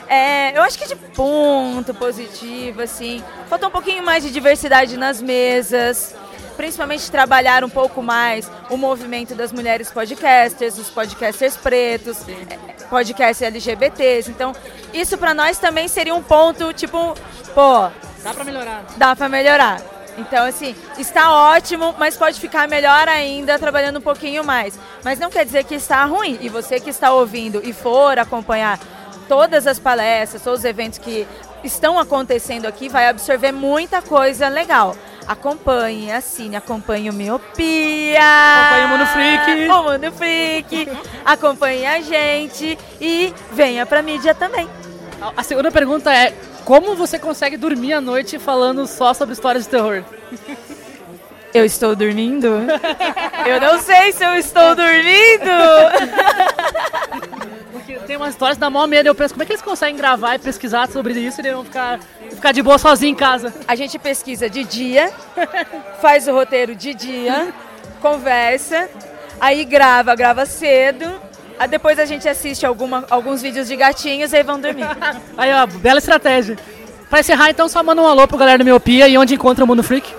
É, 0.08 0.56
eu 0.56 0.62
acho 0.62 0.78
que 0.78 0.86
de 0.86 0.94
ponto 0.96 1.92
positivo, 1.94 2.82
assim, 2.82 3.22
falta 3.48 3.66
um 3.66 3.70
pouquinho 3.70 4.04
mais 4.04 4.22
de 4.22 4.30
diversidade 4.30 4.96
nas 4.96 5.20
mesas, 5.20 6.14
principalmente 6.56 7.10
trabalhar 7.10 7.64
um 7.64 7.68
pouco 7.68 8.02
mais 8.02 8.48
o 8.70 8.76
movimento 8.76 9.34
das 9.34 9.52
mulheres 9.52 9.90
podcasters, 9.90 10.78
os 10.78 10.88
podcasters 10.90 11.56
pretos, 11.56 12.18
podcasts 12.88 13.42
LGBTs. 13.42 14.30
Então, 14.30 14.54
isso 14.94 15.18
pra 15.18 15.34
nós 15.34 15.58
também 15.58 15.88
seria 15.88 16.14
um 16.14 16.22
ponto, 16.22 16.72
tipo, 16.72 17.14
pô, 17.54 17.88
Dá 18.22 18.32
pra 18.32 18.44
melhorar. 18.44 18.84
dá 18.96 19.16
pra 19.16 19.28
melhorar. 19.28 19.80
Então, 20.18 20.46
assim, 20.46 20.75
está 20.96 21.30
ótimo, 21.52 21.94
mas 21.98 22.16
pode 22.16 22.40
ficar 22.40 22.66
melhor 22.66 23.06
ainda 23.06 23.58
trabalhando 23.58 23.98
um 23.98 24.02
pouquinho 24.02 24.42
mais. 24.42 24.78
Mas 25.04 25.18
não 25.18 25.28
quer 25.30 25.44
dizer 25.44 25.64
que 25.64 25.75
está 25.75 26.02
ruim. 26.06 26.38
E 26.40 26.48
você 26.48 26.80
que 26.80 26.88
está 26.88 27.12
ouvindo 27.12 27.60
e 27.62 27.72
for 27.75 28.18
acompanhar 28.18 28.80
todas 29.28 29.66
as 29.66 29.78
palestras, 29.78 30.42
todos 30.42 30.61
os 30.61 30.64
eventos 30.64 30.99
que 30.99 31.26
estão 31.64 31.99
acontecendo 31.99 32.66
aqui, 32.66 32.88
vai 32.88 33.09
absorver 33.09 33.52
muita 33.52 34.00
coisa 34.02 34.49
legal. 34.49 34.97
Acompanhe, 35.26 36.12
assine, 36.12 36.54
acompanhe 36.54 37.11
o 37.11 37.12
Miopia. 37.12 38.21
Acompanhe 38.21 38.85
o 38.85 38.88
Mundo 38.88 39.06
Freak. 39.06 39.68
O 39.68 39.83
Mundo 39.83 40.12
Freak. 40.12 40.88
acompanhe 41.25 41.87
a 41.87 42.00
gente 42.00 42.78
e 43.00 43.35
venha 43.52 43.85
pra 43.85 44.02
mídia 44.02 44.35
também. 44.35 44.68
A 45.37 45.42
segunda 45.42 45.73
pergunta 45.73 46.14
é: 46.14 46.33
como 46.64 46.95
você 46.95 47.18
consegue 47.18 47.56
dormir 47.56 47.95
à 47.95 48.00
noite 48.00 48.38
falando 48.38 48.87
só 48.87 49.12
sobre 49.12 49.33
histórias 49.33 49.64
de 49.64 49.71
terror? 49.71 50.04
Eu 51.52 51.64
estou 51.64 51.97
dormindo? 51.97 52.49
Eu 53.47 53.61
não 53.61 53.80
sei 53.80 54.12
se 54.12 54.23
eu 54.23 54.35
estou 54.35 54.75
dormindo. 54.75 55.50
Porque 57.86 58.00
tem 58.00 58.16
umas 58.16 58.30
histórias 58.30 58.58
da 58.58 58.68
maior 58.68 58.88
medo. 58.88 59.06
Eu 59.06 59.14
penso, 59.14 59.32
como 59.32 59.44
é 59.44 59.46
que 59.46 59.52
eles 59.52 59.62
conseguem 59.62 59.96
gravar 59.96 60.34
e 60.34 60.38
pesquisar 60.40 60.88
sobre 60.88 61.14
isso 61.20 61.40
e 61.40 61.42
eles 61.42 61.52
vão 61.52 61.64
ficar, 61.64 62.00
ficar 62.30 62.50
de 62.50 62.60
boa 62.60 62.78
sozinho 62.78 63.12
em 63.12 63.14
casa? 63.14 63.54
A 63.68 63.76
gente 63.76 63.96
pesquisa 63.96 64.50
de 64.50 64.64
dia, 64.64 65.12
faz 66.02 66.26
o 66.26 66.32
roteiro 66.32 66.74
de 66.74 66.92
dia, 66.92 67.54
conversa, 68.02 68.90
aí 69.40 69.64
grava, 69.64 70.16
grava 70.16 70.44
cedo. 70.44 71.20
Aí 71.56 71.68
depois 71.68 71.98
a 72.00 72.04
gente 72.04 72.28
assiste 72.28 72.66
alguma, 72.66 73.06
alguns 73.08 73.40
vídeos 73.40 73.68
de 73.68 73.76
gatinhos 73.76 74.32
e 74.32 74.36
aí 74.36 74.42
vão 74.42 74.60
dormir. 74.60 74.84
Aí, 75.38 75.54
ó, 75.54 75.66
bela 75.66 75.98
estratégia. 75.98 76.58
Pra 77.08 77.20
encerrar, 77.20 77.48
então, 77.48 77.66
só 77.66 77.82
manda 77.82 78.02
um 78.02 78.06
alô 78.06 78.28
pro 78.28 78.36
galera 78.36 78.58
do 78.58 78.64
Miopia 78.64 79.08
e 79.08 79.16
onde 79.16 79.34
encontra 79.34 79.64
o 79.64 79.66
Mundo 79.66 79.82
Freak. 79.82 80.12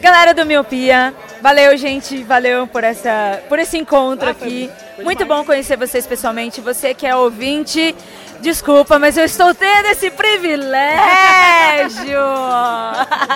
Galera 0.00 0.32
do 0.32 0.46
Miopia, 0.46 1.12
valeu, 1.42 1.76
gente. 1.76 2.22
Valeu 2.22 2.66
por, 2.66 2.82
essa, 2.82 3.42
por 3.46 3.58
esse 3.58 3.76
encontro 3.76 4.30
aqui. 4.30 4.70
Muito 5.02 5.24
bom 5.26 5.44
conhecer 5.44 5.76
vocês 5.76 6.06
pessoalmente. 6.06 6.60
Você 6.60 6.94
que 6.94 7.06
é 7.06 7.14
ouvinte, 7.14 7.94
desculpa, 8.40 8.98
mas 8.98 9.16
eu 9.16 9.24
estou 9.24 9.54
tendo 9.54 9.86
esse 9.86 10.10
privilégio. 10.10 10.66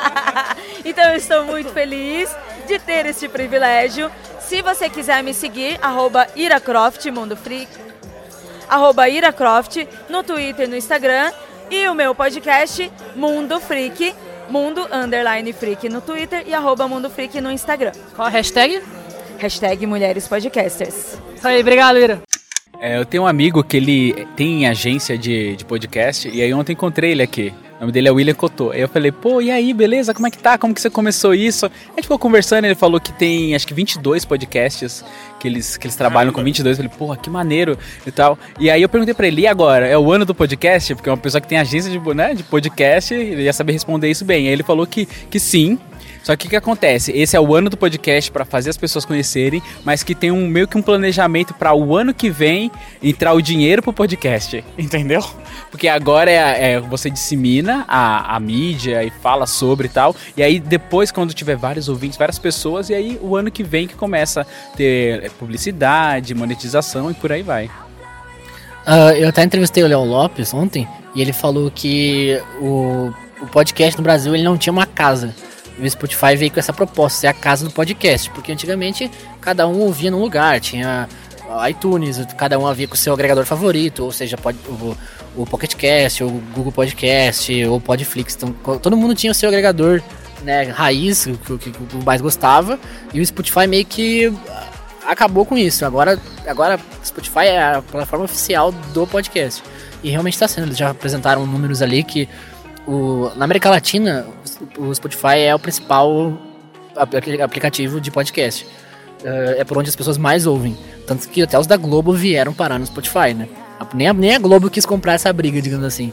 então 0.85 1.11
eu 1.11 1.17
estou 1.17 1.45
muito 1.45 1.71
feliz 1.71 2.35
de 2.67 2.79
ter 2.79 3.07
esse 3.07 3.29
privilégio. 3.29 4.11
Se 4.41 4.63
você 4.63 4.89
quiser 4.89 5.23
me 5.23 5.35
seguir, 5.35 5.79
arroba 5.83 6.27
iracroft, 6.35 7.07
Mundo 7.07 7.37
Freak, 7.37 7.69
arroba 8.69 9.09
iracroft, 9.09 9.87
no 10.09 10.23
Twitter 10.23 10.67
e 10.67 10.69
no 10.69 10.77
Instagram. 10.77 11.33
E 11.71 11.89
o 11.89 11.95
meu 11.95 12.15
podcast, 12.15 12.91
Mundo 13.15 13.61
Freak, 13.61 14.13
Mundo 14.49 14.89
Underline 14.93 15.53
Freak 15.53 15.89
no 15.89 16.01
Twitter 16.01 16.43
e 16.47 16.53
arroba 16.53 16.89
Mundo 16.89 17.09
Freak 17.09 17.41
no 17.41 17.51
Instagram. 17.51 17.93
Qual 18.17 18.27
a 18.27 18.31
hashtag? 18.31 19.00
Hashtag 19.41 19.87
Mulheres 19.87 20.29
Podcasters. 20.29 21.19
Isso 21.35 21.49
aí, 21.49 21.61
obrigado, 21.61 21.99
Ira. 21.99 22.21
É, 22.79 22.99
eu 22.99 23.07
tenho 23.07 23.23
um 23.23 23.27
amigo 23.27 23.65
que 23.65 23.79
ele 23.79 24.27
tem 24.37 24.67
agência 24.67 25.17
de, 25.17 25.57
de 25.57 25.65
podcast, 25.65 26.29
e 26.29 26.43
aí 26.43 26.53
ontem 26.53 26.75
encontrei 26.75 27.13
ele 27.13 27.23
aqui. 27.23 27.53
O 27.77 27.81
nome 27.81 27.93
dele 27.93 28.09
é 28.09 28.11
William 28.11 28.35
Cotô. 28.35 28.73
Aí 28.73 28.83
eu 28.83 28.89
falei, 28.89 29.11
pô, 29.11 29.41
e 29.41 29.51
aí, 29.51 29.73
beleza? 29.73 30.13
Como 30.13 30.27
é 30.27 30.31
que 30.31 30.37
tá? 30.37 30.59
Como 30.59 30.75
que 30.75 30.81
você 30.83 30.91
começou 30.91 31.35
isso? 31.35 31.65
A 31.65 31.71
gente 31.97 32.03
ficou 32.03 32.19
conversando, 32.19 32.67
ele 32.67 32.75
falou 32.75 33.01
que 33.01 33.11
tem, 33.13 33.55
acho 33.55 33.67
que 33.67 33.73
22 33.73 34.27
podcasts 34.27 35.03
que 35.39 35.49
eles, 35.49 35.79
que 35.79 35.87
eles 35.87 35.97
trabalham 35.97 36.31
com 36.31 36.45
22. 36.45 36.79
Eu 36.79 36.85
falei, 36.85 36.99
porra, 36.99 37.17
que 37.17 37.31
maneiro 37.31 37.79
e 38.07 38.11
tal. 38.11 38.39
E 38.59 38.71
aí 38.71 38.83
eu 38.83 38.89
perguntei 38.91 39.15
pra 39.15 39.27
ele, 39.27 39.41
e 39.41 39.47
agora? 39.47 39.87
É 39.87 39.97
o 39.97 40.13
ano 40.13 40.27
do 40.27 40.35
podcast? 40.35 40.95
Porque 40.95 41.09
é 41.09 41.13
uma 41.13 41.17
pessoa 41.19 41.41
que 41.41 41.49
tem 41.49 41.57
agência 41.57 41.91
de, 41.91 41.99
né, 42.15 42.35
de 42.35 42.43
podcast, 42.43 43.15
ele 43.15 43.45
ia 43.45 43.53
saber 43.55 43.73
responder 43.73 44.11
isso 44.11 44.27
bem. 44.27 44.47
Aí 44.47 44.53
ele 44.53 44.63
falou 44.63 44.87
que, 44.87 45.07
que 45.07 45.41
sim, 45.41 45.79
só 46.23 46.37
que 46.37 46.47
o 46.47 46.51
que 46.51 46.57
acontece? 46.57 47.13
Esse 47.13 47.37
é 47.37 47.41
o 47.41 47.55
ano 47.55 47.71
do 47.71 47.77
podcast 47.77 48.31
para 48.31 48.45
fazer 48.45 48.71
as 48.71 48.77
pessoas 48.77 49.05
conhecerem, 49.05 49.63
mas 49.85 50.03
que 50.03 50.15
tem 50.15 50.31
um 50.31 50.47
meio 50.47 50.69
que 50.69 50.77
um 50.77 50.83
planejamento 50.83 51.55
para 51.55 51.75
o 51.75 51.97
ano 51.97 52.13
que 52.13 52.31
vem 52.31 52.71
entrar 53.03 53.33
o 53.33 53.41
dinheiro 53.41 53.83
pro 53.83 53.93
podcast, 53.93 54.65
entendeu? 54.79 55.25
Porque 55.71 55.89
agora 55.89 56.31
é, 56.31 56.73
é 56.73 56.81
você 56.81 57.11
dissemina 57.11 57.85
a, 57.89 58.37
a 58.37 58.41
mídia 58.41 59.03
e 59.03 59.11
fala 59.11 59.47
sobre 59.47 59.87
e 59.87 59.91
tal, 59.91 60.15
e 60.37 60.43
aí 60.43 60.59
depois 60.59 61.11
quando 61.11 61.33
tiver 61.33 61.57
vários 61.57 61.89
ouvintes, 61.89 62.19
várias 62.19 62.39
pessoas, 62.39 62.91
e 62.91 62.95
aí 62.95 63.19
o 63.23 63.37
ano 63.37 63.51
que 63.51 63.63
vem 63.63 63.87
que 63.87 63.95
começa 63.95 64.43
a 64.43 64.77
ter 64.77 65.31
publicidade, 65.33 66.35
monetização 66.35 67.11
e 67.11 67.15
por 67.15 67.33
aí 67.33 67.43
vai. 67.43 67.71
Ah, 68.87 69.15
eu 69.15 69.29
até 69.29 69.43
entrevistei 69.43 69.83
o 69.83 69.87
Léo 69.87 70.05
Lopes 70.05 70.53
ontem 70.55 70.89
e 71.15 71.21
ele 71.21 71.33
falou 71.33 71.71
que 71.71 72.41
o, 72.61 73.13
o 73.41 73.47
podcast 73.47 73.97
no 73.97 74.03
Brasil 74.03 74.35
ele 74.35 74.43
não 74.43 74.57
tinha 74.57 74.73
uma 74.73 74.87
casa. 74.87 75.35
O 75.81 75.91
Spotify 75.91 76.37
veio 76.37 76.51
com 76.51 76.61
essa 76.61 76.73
proposta, 76.73 77.21
ser 77.21 77.27
a 77.29 77.33
casa 77.33 77.65
do 77.65 77.71
podcast, 77.71 78.31
porque 78.31 78.53
antigamente 78.53 79.11
cada 79.41 79.67
um 79.67 79.81
ouvia 79.81 80.11
num 80.11 80.21
lugar, 80.21 80.61
tinha 80.61 81.09
iTunes, 81.69 82.25
cada 82.37 82.59
um 82.59 82.67
havia 82.67 82.87
com 82.87 82.95
o 82.95 82.97
seu 82.97 83.13
agregador 83.13 83.45
favorito, 83.45 84.05
ou 84.05 84.13
seja, 84.13 84.37
pode, 84.37 84.59
o, 84.69 84.97
o 85.37 85.47
Pocket 85.47 85.75
Cast, 85.75 86.23
o 86.23 86.31
Google 86.55 86.71
Podcast, 86.71 87.65
ou 87.65 87.79
o 87.79 87.81
Podflix, 87.81 88.37
então 88.37 88.79
todo 88.79 88.97
mundo 88.97 89.15
tinha 89.15 89.33
o 89.33 89.35
seu 89.35 89.49
agregador 89.49 90.01
né, 90.43 90.65
raiz, 90.65 91.25
que, 91.25 91.59
que, 91.59 91.71
que 91.71 91.97
o 91.97 92.05
mais 92.05 92.21
gostava, 92.21 92.79
e 93.13 93.21
o 93.21 93.27
Spotify 93.27 93.67
meio 93.67 93.85
que 93.85 94.33
acabou 95.07 95.45
com 95.45 95.57
isso. 95.57 95.85
Agora, 95.85 96.19
agora 96.47 96.79
Spotify 97.05 97.47
é 97.47 97.75
a 97.75 97.83
plataforma 97.83 98.25
oficial 98.25 98.73
do 98.73 99.07
podcast. 99.07 99.63
E 100.03 100.11
realmente 100.11 100.35
está 100.35 100.49
sendo. 100.49 100.69
Eles 100.69 100.79
já 100.79 100.91
apresentaram 100.91 101.47
números 101.47 101.83
ali 101.83 102.03
que 102.03 102.29
o, 102.87 103.31
na 103.37 103.45
América 103.45 103.69
Latina 103.69 104.27
o 104.79 104.95
Spotify 104.95 105.39
é 105.39 105.55
o 105.55 105.59
principal 105.59 106.33
apli- 106.97 107.41
aplicativo 107.41 108.01
de 108.01 108.11
podcast. 108.11 108.67
Eh, 109.25 109.57
é 109.59 109.65
por 109.65 109.77
onde 109.79 109.89
as 109.91 109.97
pessoas 109.97 110.17
mais 110.19 110.47
ouvem. 110.47 110.77
Tanto 111.07 111.29
que 111.29 111.43
até 111.43 111.59
os 111.59 111.67
da 111.67 111.77
Globo 111.77 112.13
vieram 112.13 112.53
parar 112.53 112.79
no 112.79 112.87
Spotify, 112.87 113.35
né? 113.35 113.49
Nem 113.95 114.09
a, 114.09 114.13
nem 114.13 114.35
a 114.35 114.39
Globo 114.39 114.71
quis 114.71 114.85
comprar 114.87 115.15
essa 115.15 115.33
briga, 115.33 115.61
digamos 115.61 115.85
assim. 115.87 116.13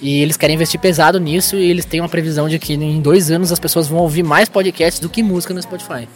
E 0.00 0.20
eles 0.20 0.36
querem 0.36 0.54
investir 0.54 0.78
pesado 0.80 1.18
nisso 1.18 1.56
e 1.56 1.70
eles 1.70 1.84
têm 1.84 2.00
uma 2.00 2.08
previsão 2.08 2.48
de 2.48 2.58
que 2.58 2.74
em 2.74 3.00
dois 3.00 3.30
anos 3.30 3.50
as 3.52 3.58
pessoas 3.58 3.86
vão 3.88 4.00
ouvir 4.00 4.22
mais 4.22 4.48
podcasts 4.48 5.00
do 5.00 5.08
que 5.08 5.22
música 5.22 5.54
no 5.54 5.62
Spotify. 5.62 6.08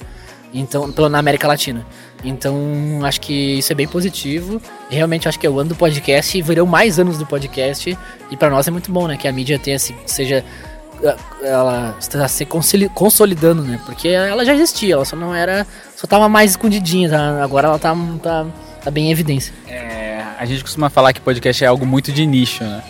Então, 0.53 0.89
na 1.11 1.19
América 1.19 1.47
Latina. 1.47 1.87
Então, 2.25 2.57
acho 3.03 3.21
que 3.21 3.59
isso 3.59 3.71
é 3.71 3.75
bem 3.75 3.87
positivo. 3.87 4.61
Realmente 4.91 5.29
acho 5.29 5.39
que 5.39 5.47
é 5.47 5.51
o 5.51 5.59
ano 5.59 5.71
do 5.71 5.75
podcast 5.77 6.37
e 6.37 6.43
virão 6.43 6.67
mais 6.67 6.99
anos 6.99 7.19
do 7.19 7.27
podcast. 7.27 7.97
E 8.31 8.37
pra 8.37 8.49
nós 8.51 8.67
é 8.67 8.71
muito 8.71 8.91
bom, 8.91 9.07
né? 9.07 9.17
Que 9.17 9.29
a 9.29 9.33
mídia 9.33 9.59
tenha, 9.59 9.79
seja. 9.79 10.45
Ela 11.43 11.95
está 11.99 12.27
se 12.27 12.45
consoli- 12.45 12.89
consolidando, 12.89 13.63
né? 13.63 13.81
Porque 13.87 14.09
ela 14.09 14.45
já 14.45 14.55
existia, 14.55 14.95
ela 14.95 15.05
só 15.05 15.17
não 15.17 15.35
era. 15.35 15.67
Só 15.97 16.07
tava 16.07 16.29
mais 16.29 16.53
escondidinha, 16.53 17.09
tá? 17.09 17.43
agora 17.43 17.69
ela 17.69 17.79
tá, 17.79 17.95
tá, 18.23 18.47
tá 18.85 18.91
bem 18.91 19.09
em 19.09 19.11
evidência. 19.11 19.53
É, 19.69 20.23
a 20.39 20.45
gente 20.45 20.63
costuma 20.63 20.91
falar 20.91 21.13
que 21.13 21.21
podcast 21.21 21.65
é 21.65 21.67
algo 21.67 21.87
muito 21.87 22.13
de 22.13 22.27
nicho, 22.27 22.65
né? 22.65 22.83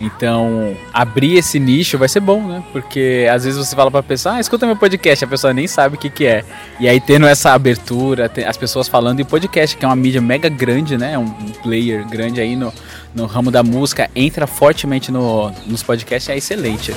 Então, 0.00 0.74
abrir 0.94 1.36
esse 1.36 1.60
nicho 1.60 1.98
vai 1.98 2.08
ser 2.08 2.20
bom, 2.20 2.42
né? 2.42 2.64
Porque 2.72 3.28
às 3.30 3.44
vezes 3.44 3.58
você 3.58 3.76
fala 3.76 3.90
pra 3.90 4.02
pessoa, 4.02 4.36
ah, 4.36 4.40
escuta 4.40 4.64
meu 4.64 4.74
podcast, 4.74 5.22
a 5.22 5.28
pessoa 5.28 5.52
nem 5.52 5.66
sabe 5.66 5.96
o 5.96 5.98
que, 5.98 6.08
que 6.08 6.26
é. 6.26 6.42
E 6.80 6.88
aí, 6.88 6.98
tendo 6.98 7.26
essa 7.26 7.52
abertura, 7.52 8.30
as 8.46 8.56
pessoas 8.56 8.88
falando, 8.88 9.20
e 9.20 9.24
podcast, 9.24 9.76
que 9.76 9.84
é 9.84 9.88
uma 9.88 9.94
mídia 9.96 10.22
mega 10.22 10.48
grande, 10.48 10.96
né? 10.96 11.18
Um, 11.18 11.24
um 11.24 11.52
player 11.62 12.08
grande 12.08 12.40
aí 12.40 12.56
no, 12.56 12.72
no 13.14 13.26
ramo 13.26 13.50
da 13.50 13.62
música, 13.62 14.10
entra 14.16 14.46
fortemente 14.46 15.12
no, 15.12 15.52
nos 15.66 15.82
podcasts, 15.82 16.30
é 16.30 16.36
excelente. 16.38 16.94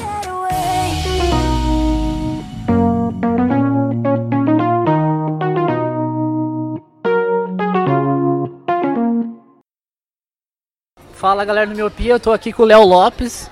Fala 11.23 11.45
galera 11.45 11.67
do 11.67 11.73
Miopia, 11.73 12.15
eu 12.15 12.19
tô 12.19 12.33
aqui 12.33 12.51
com 12.51 12.63
o 12.63 12.65
Léo 12.65 12.83
Lopes, 12.83 13.49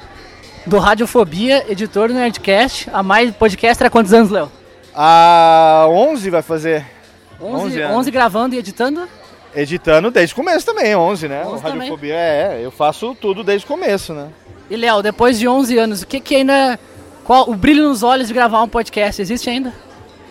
do 0.68 0.78
Radiofobia, 0.78 1.64
editor 1.72 2.10
do 2.10 2.14
Nerdcast. 2.14 2.90
A 2.92 3.02
mais 3.02 3.34
podcaster 3.34 3.88
há 3.88 3.90
quantos 3.90 4.12
anos, 4.12 4.30
Léo? 4.30 4.52
A 4.94 5.86
11 5.88 6.30
vai 6.30 6.42
fazer. 6.42 6.86
11, 7.40 7.56
11 7.56 7.66
11, 7.66 7.82
anos. 7.82 8.08
gravando 8.10 8.56
e 8.56 8.58
editando? 8.58 9.08
Editando 9.56 10.12
desde 10.12 10.34
o 10.34 10.36
começo 10.36 10.66
também, 10.66 10.94
11, 10.94 11.30
né? 11.30 11.46
11 11.46 11.56
o 11.56 11.60
Radiofobia 11.60 12.14
é, 12.14 12.60
eu 12.62 12.72
faço 12.72 13.16
tudo 13.16 13.42
desde 13.42 13.64
o 13.64 13.70
começo, 13.70 14.14
né? 14.14 14.28
E 14.70 14.76
Léo, 14.76 15.02
depois 15.02 15.40
de 15.40 15.48
11 15.48 15.78
anos, 15.78 16.02
o 16.02 16.08
que 16.08 16.20
que 16.20 16.36
ainda... 16.36 16.78
Qual 17.24 17.50
o 17.50 17.56
brilho 17.56 17.88
nos 17.88 18.04
olhos 18.04 18.28
de 18.28 18.34
gravar 18.34 18.62
um 18.64 18.68
podcast 18.68 19.22
existe 19.22 19.50
ainda? 19.50 19.74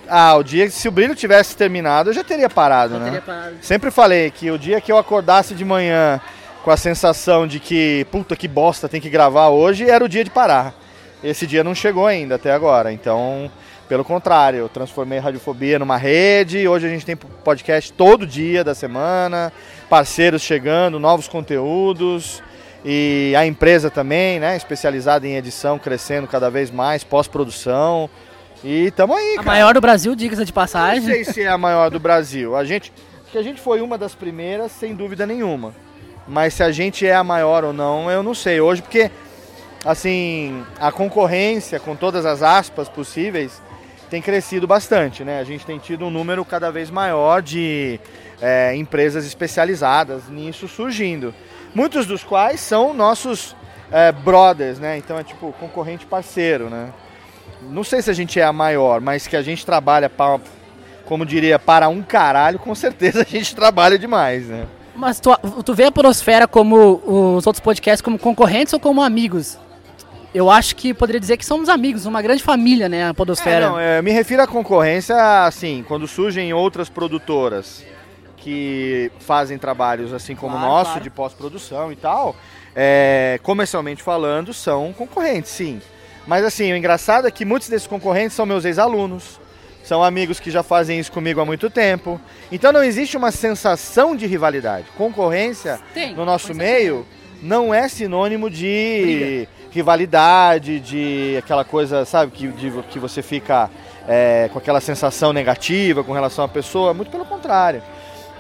Ah, 0.06 0.36
o 0.36 0.42
dia 0.42 0.66
que 0.66 0.72
se 0.72 0.86
o 0.86 0.92
brilho 0.92 1.14
tivesse 1.14 1.56
terminado, 1.56 2.10
eu 2.10 2.14
já 2.14 2.22
teria 2.22 2.50
parado, 2.50 2.98
né? 2.98 3.04
teria 3.06 3.22
parado. 3.22 3.56
Sempre 3.62 3.90
falei 3.90 4.30
que 4.30 4.50
o 4.50 4.58
dia 4.58 4.78
que 4.78 4.92
eu 4.92 4.98
acordasse 4.98 5.54
de 5.54 5.64
manhã 5.64 6.20
com 6.64 6.70
a 6.70 6.76
sensação 6.76 7.46
de 7.46 7.58
que, 7.58 8.06
puta 8.10 8.36
que 8.36 8.46
bosta, 8.48 8.88
tem 8.88 9.00
que 9.00 9.08
gravar 9.10 9.48
hoje, 9.48 9.88
era 9.88 10.04
o 10.04 10.08
dia 10.08 10.24
de 10.24 10.30
parar. 10.30 10.74
Esse 11.22 11.46
dia 11.46 11.62
não 11.64 11.74
chegou 11.74 12.06
ainda 12.06 12.36
até 12.36 12.52
agora, 12.52 12.92
então, 12.92 13.50
pelo 13.88 14.04
contrário, 14.04 14.58
eu 14.58 14.68
transformei 14.68 15.18
a 15.18 15.22
Radiofobia 15.22 15.78
numa 15.78 15.96
rede, 15.96 16.66
hoje 16.66 16.86
a 16.86 16.90
gente 16.90 17.04
tem 17.04 17.16
podcast 17.16 17.92
todo 17.92 18.26
dia 18.26 18.62
da 18.64 18.74
semana, 18.74 19.52
parceiros 19.88 20.42
chegando, 20.42 20.98
novos 20.98 21.28
conteúdos, 21.28 22.42
e 22.84 23.34
a 23.36 23.44
empresa 23.44 23.90
também, 23.90 24.40
né, 24.40 24.56
especializada 24.56 25.26
em 25.26 25.36
edição, 25.36 25.78
crescendo 25.78 26.26
cada 26.26 26.50
vez 26.50 26.70
mais, 26.70 27.04
pós-produção. 27.04 28.08
E 28.64 28.90
tamo 28.92 29.14
aí, 29.14 29.32
A 29.32 29.36
cara. 29.36 29.46
maior 29.46 29.74
do 29.74 29.80
Brasil, 29.80 30.14
diga-se 30.14 30.44
de 30.44 30.50
Não 30.50 30.54
passagem. 30.54 31.02
sei 31.02 31.24
se 31.24 31.42
é 31.42 31.48
a 31.48 31.58
maior 31.58 31.90
do 31.90 31.98
Brasil. 32.00 32.56
A 32.56 32.64
gente, 32.64 32.90
que 33.30 33.36
a 33.36 33.42
gente 33.42 33.60
foi 33.60 33.80
uma 33.82 33.98
das 33.98 34.14
primeiras, 34.14 34.72
sem 34.72 34.94
dúvida 34.94 35.26
nenhuma. 35.26 35.74
Mas 36.30 36.54
se 36.54 36.62
a 36.62 36.70
gente 36.70 37.04
é 37.04 37.12
a 37.14 37.24
maior 37.24 37.64
ou 37.64 37.72
não, 37.72 38.08
eu 38.08 38.22
não 38.22 38.34
sei. 38.34 38.60
Hoje, 38.60 38.80
porque, 38.82 39.10
assim, 39.84 40.64
a 40.78 40.92
concorrência, 40.92 41.80
com 41.80 41.96
todas 41.96 42.24
as 42.24 42.40
aspas 42.40 42.88
possíveis, 42.88 43.60
tem 44.08 44.22
crescido 44.22 44.64
bastante, 44.64 45.24
né? 45.24 45.40
A 45.40 45.44
gente 45.44 45.66
tem 45.66 45.78
tido 45.78 46.06
um 46.06 46.10
número 46.10 46.44
cada 46.44 46.70
vez 46.70 46.88
maior 46.88 47.42
de 47.42 47.98
é, 48.40 48.76
empresas 48.76 49.26
especializadas 49.26 50.28
nisso 50.28 50.68
surgindo. 50.68 51.34
Muitos 51.74 52.06
dos 52.06 52.22
quais 52.22 52.60
são 52.60 52.94
nossos 52.94 53.56
é, 53.90 54.12
brothers, 54.12 54.78
né? 54.78 54.96
Então 54.98 55.18
é 55.18 55.24
tipo 55.24 55.52
concorrente 55.58 56.06
parceiro, 56.06 56.70
né? 56.70 56.90
Não 57.62 57.82
sei 57.82 58.02
se 58.02 58.10
a 58.10 58.14
gente 58.14 58.38
é 58.38 58.44
a 58.44 58.52
maior, 58.52 59.00
mas 59.00 59.26
que 59.26 59.36
a 59.36 59.42
gente 59.42 59.66
trabalha, 59.66 60.08
pa- 60.08 60.40
como 61.04 61.26
diria, 61.26 61.58
para 61.58 61.88
um 61.88 62.02
caralho, 62.02 62.58
com 62.60 62.72
certeza 62.74 63.22
a 63.22 63.24
gente 63.24 63.54
trabalha 63.56 63.98
demais, 63.98 64.46
né? 64.46 64.66
Mas 64.94 65.20
tu, 65.20 65.30
tu 65.64 65.74
vê 65.74 65.84
a 65.84 65.92
Podosfera 65.92 66.46
como 66.46 67.00
os 67.36 67.46
outros 67.46 67.60
podcasts 67.60 68.02
como 68.02 68.18
concorrentes 68.18 68.72
ou 68.72 68.80
como 68.80 69.02
amigos? 69.02 69.58
Eu 70.34 70.50
acho 70.50 70.76
que 70.76 70.94
poderia 70.94 71.20
dizer 71.20 71.36
que 71.36 71.44
somos 71.44 71.68
amigos, 71.68 72.06
uma 72.06 72.22
grande 72.22 72.42
família, 72.42 72.88
né, 72.88 73.08
a 73.08 73.14
Podosfera. 73.14 73.66
É, 73.66 73.68
não, 73.68 73.78
é, 73.78 73.98
eu 73.98 74.02
me 74.02 74.12
refiro 74.12 74.42
à 74.42 74.46
concorrência, 74.46 75.44
assim, 75.44 75.84
quando 75.88 76.06
surgem 76.06 76.52
outras 76.52 76.88
produtoras 76.88 77.84
que 78.36 79.10
fazem 79.20 79.58
trabalhos 79.58 80.12
assim 80.12 80.34
como 80.34 80.54
o 80.54 80.58
Claro, 80.58 80.72
nosso, 80.72 80.90
claro. 80.92 81.02
de 81.02 81.10
pós-produção 81.10 81.92
e 81.92 81.96
tal, 81.96 82.34
é, 82.74 83.38
comercialmente 83.42 84.02
falando, 84.02 84.54
são 84.54 84.92
concorrentes, 84.92 85.50
sim. 85.50 85.80
Mas 86.26 86.44
assim, 86.44 86.72
o 86.72 86.76
engraçado 86.76 87.26
é 87.26 87.30
que 87.30 87.44
muitos 87.44 87.68
desses 87.68 87.86
concorrentes 87.86 88.34
são 88.34 88.46
meus 88.46 88.64
ex-alunos, 88.64 89.40
são 89.82 90.02
amigos 90.04 90.38
que 90.38 90.50
já 90.50 90.62
fazem 90.62 90.98
isso 91.00 91.10
comigo 91.12 91.40
há 91.40 91.44
muito 91.44 91.68
tempo. 91.70 92.20
Então 92.52 92.72
não 92.72 92.82
existe 92.84 93.16
uma 93.16 93.30
sensação 93.32 94.14
de 94.14 94.26
rivalidade. 94.26 94.86
Concorrência, 94.96 95.80
Tem, 95.94 96.14
no 96.14 96.24
nosso 96.24 96.54
meio, 96.54 97.06
não 97.42 97.72
é 97.74 97.88
sinônimo 97.88 98.48
de 98.50 99.48
rivalidade, 99.70 100.78
de 100.80 101.36
aquela 101.38 101.64
coisa, 101.64 102.04
sabe, 102.04 102.30
que, 102.32 102.48
de- 102.48 102.82
que 102.90 102.98
você 102.98 103.22
fica 103.22 103.70
é, 104.08 104.48
com 104.52 104.58
aquela 104.58 104.80
sensação 104.80 105.32
negativa 105.32 106.02
com 106.02 106.12
relação 106.12 106.44
à 106.44 106.48
pessoa. 106.48 106.92
Muito 106.94 107.10
pelo 107.10 107.24
contrário. 107.24 107.82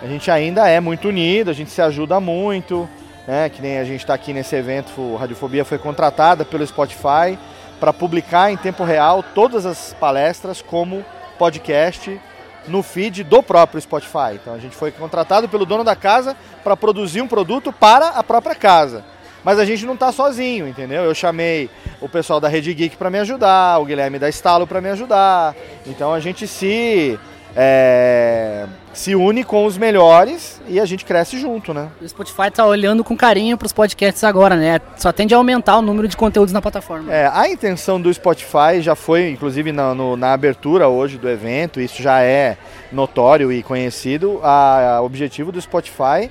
A 0.02 0.06
gente 0.06 0.30
ainda 0.30 0.68
é 0.68 0.80
muito 0.80 1.08
unido, 1.08 1.50
a 1.50 1.52
gente 1.52 1.70
se 1.70 1.82
ajuda 1.82 2.18
muito, 2.20 2.88
né? 3.28 3.48
Que 3.50 3.60
nem 3.60 3.78
a 3.78 3.84
gente 3.84 4.00
está 4.00 4.14
aqui 4.14 4.32
nesse 4.32 4.56
evento, 4.56 5.14
Radiofobia 5.16 5.64
foi 5.64 5.78
contratada 5.78 6.44
pelo 6.44 6.66
Spotify 6.66 7.38
para 7.78 7.92
publicar 7.92 8.50
em 8.50 8.56
tempo 8.56 8.82
real 8.84 9.22
todas 9.34 9.64
as 9.66 9.94
palestras 10.00 10.62
como 10.62 11.04
podcast 11.40 12.20
no 12.68 12.82
feed 12.82 13.24
do 13.24 13.42
próprio 13.42 13.80
Spotify. 13.80 14.34
Então 14.34 14.52
a 14.52 14.58
gente 14.58 14.76
foi 14.76 14.90
contratado 14.90 15.48
pelo 15.48 15.64
dono 15.64 15.82
da 15.82 15.96
casa 15.96 16.36
para 16.62 16.76
produzir 16.76 17.22
um 17.22 17.26
produto 17.26 17.72
para 17.72 18.08
a 18.08 18.22
própria 18.22 18.54
casa. 18.54 19.02
Mas 19.42 19.58
a 19.58 19.64
gente 19.64 19.86
não 19.86 19.96
tá 19.96 20.12
sozinho, 20.12 20.68
entendeu? 20.68 21.02
Eu 21.02 21.14
chamei 21.14 21.70
o 21.98 22.10
pessoal 22.10 22.40
da 22.40 22.48
Rede 22.48 22.74
Geek 22.74 22.94
para 22.94 23.08
me 23.08 23.18
ajudar, 23.20 23.80
o 23.80 23.86
Guilherme 23.86 24.18
da 24.18 24.28
Estalo 24.28 24.66
para 24.66 24.82
me 24.82 24.90
ajudar. 24.90 25.56
Então 25.86 26.12
a 26.12 26.20
gente 26.20 26.46
se 26.46 27.18
é, 27.56 28.66
se 28.92 29.14
une 29.14 29.44
com 29.44 29.64
os 29.66 29.78
melhores 29.78 30.60
e 30.68 30.80
a 30.80 30.84
gente 30.84 31.04
cresce 31.04 31.38
junto, 31.38 31.72
né? 31.72 31.88
O 32.02 32.08
Spotify 32.08 32.50
tá 32.52 32.66
olhando 32.66 33.04
com 33.04 33.16
carinho 33.16 33.56
pros 33.56 33.72
podcasts 33.72 34.24
agora, 34.24 34.56
né? 34.56 34.80
Só 34.96 35.12
tende 35.12 35.32
a 35.32 35.36
aumentar 35.36 35.76
o 35.78 35.82
número 35.82 36.08
de 36.08 36.16
conteúdos 36.16 36.52
na 36.52 36.60
plataforma. 36.60 37.12
É, 37.12 37.30
a 37.32 37.48
intenção 37.48 38.00
do 38.00 38.12
Spotify 38.12 38.80
já 38.80 38.94
foi, 38.94 39.30
inclusive 39.30 39.70
na, 39.72 39.94
no- 39.94 40.16
na 40.16 40.32
abertura 40.32 40.88
hoje 40.88 41.18
do 41.18 41.28
evento, 41.28 41.80
isso 41.80 42.02
já 42.02 42.20
é 42.22 42.56
notório 42.90 43.52
e 43.52 43.62
conhecido. 43.62 44.40
A 44.42 45.00
objetivo 45.02 45.52
do 45.52 45.60
Spotify 45.60 46.30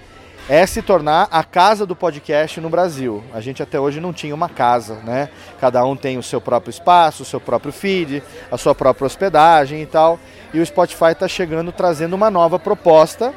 é 0.49 0.65
se 0.65 0.81
tornar 0.81 1.27
a 1.29 1.43
casa 1.43 1.85
do 1.85 1.95
podcast 1.95 2.59
no 2.59 2.71
Brasil. 2.71 3.23
A 3.31 3.39
gente 3.39 3.61
até 3.61 3.79
hoje 3.79 4.01
não 4.01 4.11
tinha 4.11 4.33
uma 4.33 4.49
casa, 4.49 4.95
né? 5.05 5.29
Cada 5.61 5.85
um 5.85 5.95
tem 5.95 6.17
o 6.17 6.23
seu 6.23 6.41
próprio 6.41 6.71
espaço, 6.71 7.21
o 7.21 7.25
seu 7.25 7.39
próprio 7.39 7.71
feed, 7.71 8.23
a 8.51 8.57
sua 8.57 8.73
própria 8.73 9.05
hospedagem 9.05 9.79
e 9.79 9.85
tal. 9.85 10.19
E 10.51 10.59
o 10.59 10.65
Spotify 10.65 11.11
está 11.11 11.27
chegando 11.27 11.71
trazendo 11.71 12.15
uma 12.15 12.31
nova 12.31 12.57
proposta 12.57 13.31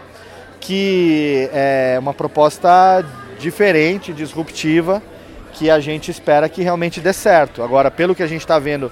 que 0.59 1.51
é 1.53 1.97
uma 1.99 2.15
proposta 2.15 3.05
diferente, 3.39 4.13
disruptiva, 4.13 5.03
que 5.53 5.69
a 5.69 5.81
gente 5.81 6.11
espera 6.11 6.49
que 6.49 6.63
realmente 6.63 7.01
dê 7.01 7.13
certo. 7.13 7.63
Agora, 7.63 7.91
pelo 7.91 8.15
que 8.15 8.23
a 8.23 8.27
gente 8.27 8.41
está 8.41 8.59
vendo 8.59 8.91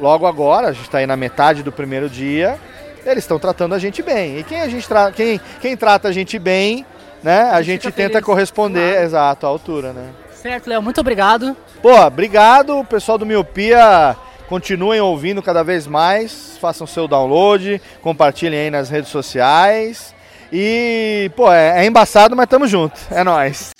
logo 0.00 0.26
agora, 0.26 0.68
a 0.68 0.72
gente 0.72 0.86
está 0.86 0.98
aí 0.98 1.06
na 1.06 1.16
metade 1.16 1.62
do 1.62 1.70
primeiro 1.70 2.08
dia, 2.08 2.58
eles 3.04 3.22
estão 3.22 3.38
tratando 3.38 3.74
a 3.74 3.78
gente 3.78 4.02
bem. 4.02 4.38
E 4.38 4.42
quem 4.42 4.62
a 4.62 4.68
gente 4.68 4.88
tra 4.88 5.12
quem, 5.12 5.40
quem 5.60 5.76
trata 5.76 6.08
a 6.08 6.12
gente 6.12 6.38
bem, 6.38 6.84
né? 7.22 7.50
A, 7.50 7.62
gente 7.62 7.90
tenta 7.90 8.14
feliz. 8.14 8.24
corresponder, 8.24 9.02
exato, 9.02 9.46
à 9.46 9.48
altura, 9.48 9.92
né? 9.92 10.10
Certo, 10.34 10.68
Léo, 10.68 10.82
muito 10.82 11.00
obrigado. 11.00 11.56
Pô, 11.80 11.94
obrigado, 12.00 12.84
pessoal 12.84 13.16
do 13.16 13.26
Miopia. 13.26 14.16
Continuem 14.48 15.00
ouvindo 15.00 15.42
cada 15.42 15.62
vez 15.62 15.86
mais, 15.86 16.58
façam 16.60 16.86
seu 16.86 17.08
download, 17.08 17.80
compartilhem 18.02 18.60
aí 18.60 18.70
nas 18.70 18.90
redes 18.90 19.10
sociais. 19.10 20.14
E, 20.52 21.30
pô, 21.34 21.50
é, 21.50 21.82
é 21.82 21.86
embaçado, 21.86 22.36
mas 22.36 22.46
tamo 22.46 22.66
junto. 22.66 23.00
É 23.10 23.24
nóis. 23.24 23.70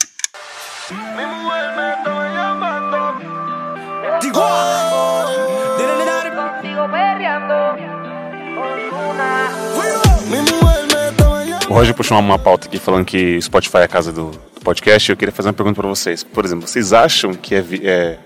O 11.72 11.74
Roger 11.74 11.94
puxou 11.94 12.18
uma, 12.18 12.38
pauta 12.38 12.68
aqui 12.68 12.78
falando 12.78 13.06
que 13.06 13.38
o 13.38 13.40
Spotify 13.40 13.78
é 13.78 13.84
a 13.84 13.88
casa 13.88 14.12
do, 14.12 14.26
do 14.26 14.60
podcast. 14.62 15.08
Eu 15.08 15.16
queria 15.16 15.32
fazer 15.32 15.48
uma 15.48 15.54
pergunta 15.54 15.80
para 15.80 15.88
vocês. 15.88 16.22
Por 16.22 16.44
exemplo, 16.44 16.68
vocês 16.68 16.92
acham 16.92 17.32
que 17.32 17.54
é, 17.54 17.64
é 17.82 18.18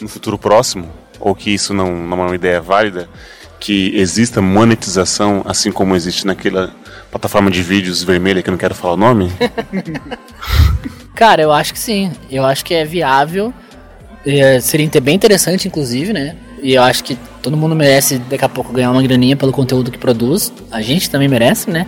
no 0.00 0.08
futuro 0.08 0.36
próximo, 0.36 0.90
ou 1.20 1.32
que 1.32 1.54
isso 1.54 1.72
não, 1.72 1.94
não 1.94 2.20
é 2.20 2.26
uma 2.26 2.34
ideia 2.34 2.60
válida, 2.60 3.08
que 3.60 3.96
exista 3.96 4.42
monetização 4.42 5.42
assim 5.44 5.70
como 5.70 5.94
existe 5.94 6.26
naquela 6.26 6.74
plataforma 7.08 7.52
de 7.52 7.62
vídeos 7.62 8.02
vermelha 8.02 8.42
que 8.42 8.48
eu 8.48 8.52
não 8.52 8.58
quero 8.58 8.74
falar 8.74 8.94
o 8.94 8.96
nome? 8.96 9.30
Cara, 11.14 11.40
eu 11.40 11.52
acho 11.52 11.74
que 11.74 11.78
sim. 11.78 12.10
Eu 12.28 12.44
acho 12.44 12.64
que 12.64 12.74
é 12.74 12.84
viável. 12.84 13.54
É, 14.26 14.58
seria 14.58 14.90
bem 15.00 15.14
interessante, 15.14 15.68
inclusive, 15.68 16.12
né? 16.12 16.34
E 16.60 16.74
eu 16.74 16.82
acho 16.82 17.04
que 17.04 17.16
todo 17.40 17.56
mundo 17.56 17.76
merece 17.76 18.18
daqui 18.18 18.44
a 18.44 18.48
pouco 18.48 18.72
ganhar 18.72 18.90
uma 18.90 19.02
graninha 19.04 19.36
pelo 19.36 19.52
conteúdo 19.52 19.88
que 19.88 19.98
produz. 19.98 20.52
A 20.72 20.82
gente 20.82 21.08
também 21.08 21.28
merece, 21.28 21.70
né? 21.70 21.86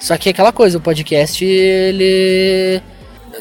Só 0.00 0.16
que 0.16 0.30
é 0.30 0.32
aquela 0.32 0.50
coisa, 0.50 0.78
o 0.78 0.80
podcast, 0.80 1.44
ele. 1.44 2.82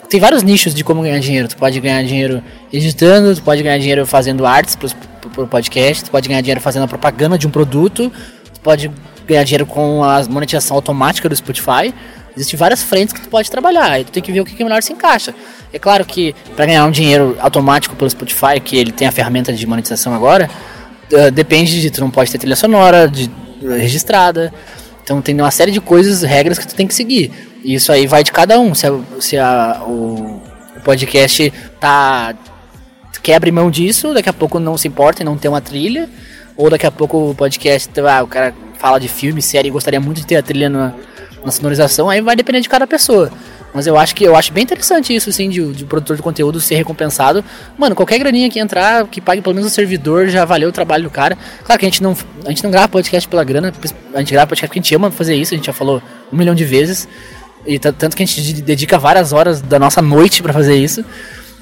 Tem 0.09 0.19
vários 0.19 0.43
nichos 0.43 0.75
de 0.75 0.83
como 0.83 1.01
ganhar 1.01 1.19
dinheiro. 1.19 1.47
Tu 1.47 1.55
pode 1.55 1.79
ganhar 1.79 2.03
dinheiro 2.03 2.43
editando, 2.71 3.33
tu 3.33 3.41
pode 3.41 3.63
ganhar 3.63 3.77
dinheiro 3.79 4.05
fazendo 4.05 4.45
artes 4.45 4.75
pro, 4.75 4.89
pro, 5.31 5.47
podcast, 5.47 6.03
tu 6.03 6.11
pode 6.11 6.27
ganhar 6.27 6.41
dinheiro 6.41 6.59
fazendo 6.59 6.83
a 6.83 6.87
propaganda 6.87 7.37
de 7.37 7.47
um 7.47 7.49
produto, 7.49 8.11
tu 8.53 8.59
pode 8.59 8.91
ganhar 9.25 9.43
dinheiro 9.43 9.65
com 9.65 10.03
a 10.03 10.23
monetização 10.25 10.75
automática 10.75 11.29
do 11.29 11.35
Spotify. 11.35 11.93
Existem 12.35 12.57
várias 12.57 12.83
frentes 12.83 13.13
que 13.13 13.21
tu 13.21 13.29
pode 13.29 13.49
trabalhar, 13.49 13.99
e 13.99 14.03
tu 14.03 14.11
tem 14.11 14.21
que 14.21 14.31
ver 14.31 14.41
o 14.41 14.45
que 14.45 14.53
que 14.53 14.63
melhor 14.63 14.83
se 14.83 14.93
encaixa. 14.93 15.33
É 15.73 15.79
claro 15.79 16.05
que 16.05 16.35
para 16.55 16.65
ganhar 16.65 16.85
um 16.85 16.91
dinheiro 16.91 17.35
automático 17.39 17.95
pelo 17.95 18.09
Spotify, 18.09 18.59
que 18.63 18.77
ele 18.77 18.91
tem 18.91 19.07
a 19.07 19.11
ferramenta 19.11 19.51
de 19.51 19.65
monetização 19.65 20.13
agora, 20.13 20.49
eh, 21.11 21.31
depende 21.31 21.81
de 21.81 21.89
tu 21.89 22.01
não 22.01 22.11
pode 22.11 22.31
ter 22.31 22.37
trilha 22.37 22.55
sonora 22.55 23.07
de, 23.07 23.29
registrada. 23.61 24.53
Então 25.09 25.23
tem 25.23 25.33
uma 25.33 25.49
série 25.49 25.71
de 25.71 25.81
coisas, 25.81 26.21
regras 26.21 26.59
que 26.59 26.67
tu 26.67 26.75
tem 26.75 26.85
que 26.85 26.93
seguir. 26.93 27.31
E 27.63 27.73
isso 27.73 27.91
aí 27.91 28.05
vai 28.05 28.23
de 28.23 28.31
cada 28.31 28.59
um. 28.59 28.75
Se, 28.75 28.85
a- 28.85 28.99
se 29.19 29.37
a- 29.39 29.81
o, 29.87 30.39
o 30.77 30.81
podcast 30.83 31.51
tá 31.79 32.35
quebra 33.23 33.51
mão 33.51 33.71
disso, 33.71 34.13
daqui 34.13 34.29
a 34.29 34.33
pouco 34.33 34.59
não 34.59 34.77
se 34.77 34.87
importa 34.87 35.23
em 35.23 35.25
não 35.25 35.35
ter 35.35 35.47
uma 35.47 35.59
trilha, 35.61 36.07
ou 36.55 36.69
daqui 36.69 36.85
a 36.85 36.91
pouco 36.91 37.31
o 37.31 37.33
podcast, 37.35 37.89
ah, 38.01 38.21
o 38.23 38.27
cara 38.27 38.53
fala 38.77 38.99
de 38.99 39.07
filme, 39.07 39.41
série 39.41 39.69
e 39.69 39.71
gostaria 39.71 39.99
muito 39.99 40.17
de 40.21 40.27
ter 40.27 40.35
a 40.35 40.43
trilha 40.43 40.69
na, 40.69 40.93
na 41.43 41.51
sonorização, 41.51 42.07
aí 42.07 42.21
vai 42.21 42.35
depender 42.35 42.61
de 42.61 42.69
cada 42.69 42.85
pessoa. 42.85 43.31
Mas 43.73 43.85
eu 43.85 43.97
acho 43.97 44.15
que 44.15 44.23
eu 44.23 44.35
acho 44.35 44.51
bem 44.51 44.63
interessante 44.63 45.15
isso, 45.15 45.29
assim, 45.29 45.47
de, 45.49 45.71
de 45.73 45.85
produtor 45.85 46.15
de 46.15 46.23
conteúdo 46.23 46.59
ser 46.59 46.75
recompensado. 46.75 47.43
Mano, 47.77 47.95
qualquer 47.95 48.17
graninha 48.17 48.49
que 48.49 48.59
entrar, 48.59 49.05
que 49.07 49.21
pague 49.21 49.41
pelo 49.41 49.53
menos 49.53 49.71
o 49.71 49.73
servidor, 49.73 50.27
já 50.27 50.43
valeu 50.43 50.69
o 50.69 50.71
trabalho 50.71 51.03
do 51.03 51.09
cara. 51.09 51.37
Claro 51.63 51.79
que 51.79 51.85
a 51.85 51.89
gente 51.89 52.01
não, 52.01 52.15
a 52.45 52.49
gente 52.49 52.63
não 52.63 52.71
grava 52.71 52.87
podcast 52.87 53.27
pela 53.29 53.43
grana, 53.43 53.71
a 54.13 54.19
gente 54.19 54.31
grava 54.33 54.47
podcast 54.47 54.67
porque 54.69 54.79
a 54.79 54.81
gente 54.81 54.95
ama 54.95 55.11
fazer 55.11 55.35
isso, 55.35 55.53
a 55.53 55.57
gente 55.57 55.67
já 55.67 55.73
falou 55.73 56.01
um 56.33 56.37
milhão 56.37 56.55
de 56.55 56.65
vezes. 56.65 57.07
E 57.65 57.77
tanto 57.77 58.15
que 58.17 58.23
a 58.23 58.25
gente 58.25 58.41
de- 58.41 58.61
dedica 58.61 58.97
várias 58.97 59.33
horas 59.33 59.61
da 59.61 59.77
nossa 59.77 60.01
noite 60.01 60.41
pra 60.41 60.51
fazer 60.51 60.75
isso. 60.75 61.05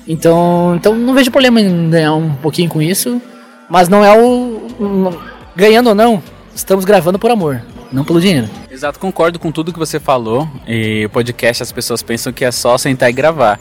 Então, 0.08 0.76
então 0.78 0.96
não 0.96 1.14
vejo 1.14 1.30
problema 1.30 1.60
em 1.60 1.90
ganhar 1.90 2.14
um 2.14 2.34
pouquinho 2.36 2.70
com 2.70 2.82
isso, 2.82 3.22
mas 3.70 3.90
não 3.90 4.06
é 4.06 4.18
o- 4.18 5.20
ganhando 5.56 5.88
ou 5.90 5.96
não, 5.96 6.24
estamos 6.56 6.86
gravando 6.86 7.20
por 7.20 7.30
amor, 7.32 7.62
não 7.92 8.04
pelo 8.04 8.20
dinheiro. 8.20 8.50
Exato, 8.70 9.00
concordo 9.00 9.40
com 9.40 9.52
tudo 9.52 9.74
que 9.74 9.80
você 9.80 10.00
falou. 10.00 10.48
E 10.68 11.06
o 11.06 11.10
podcast 11.10 11.64
as 11.64 11.72
pessoas 11.72 12.02
pensam 12.02 12.34
que 12.34 12.46
é 12.46 12.52
só 12.52 12.78
sentar 12.78 13.10
e 13.10 13.14
gravar. 13.14 13.60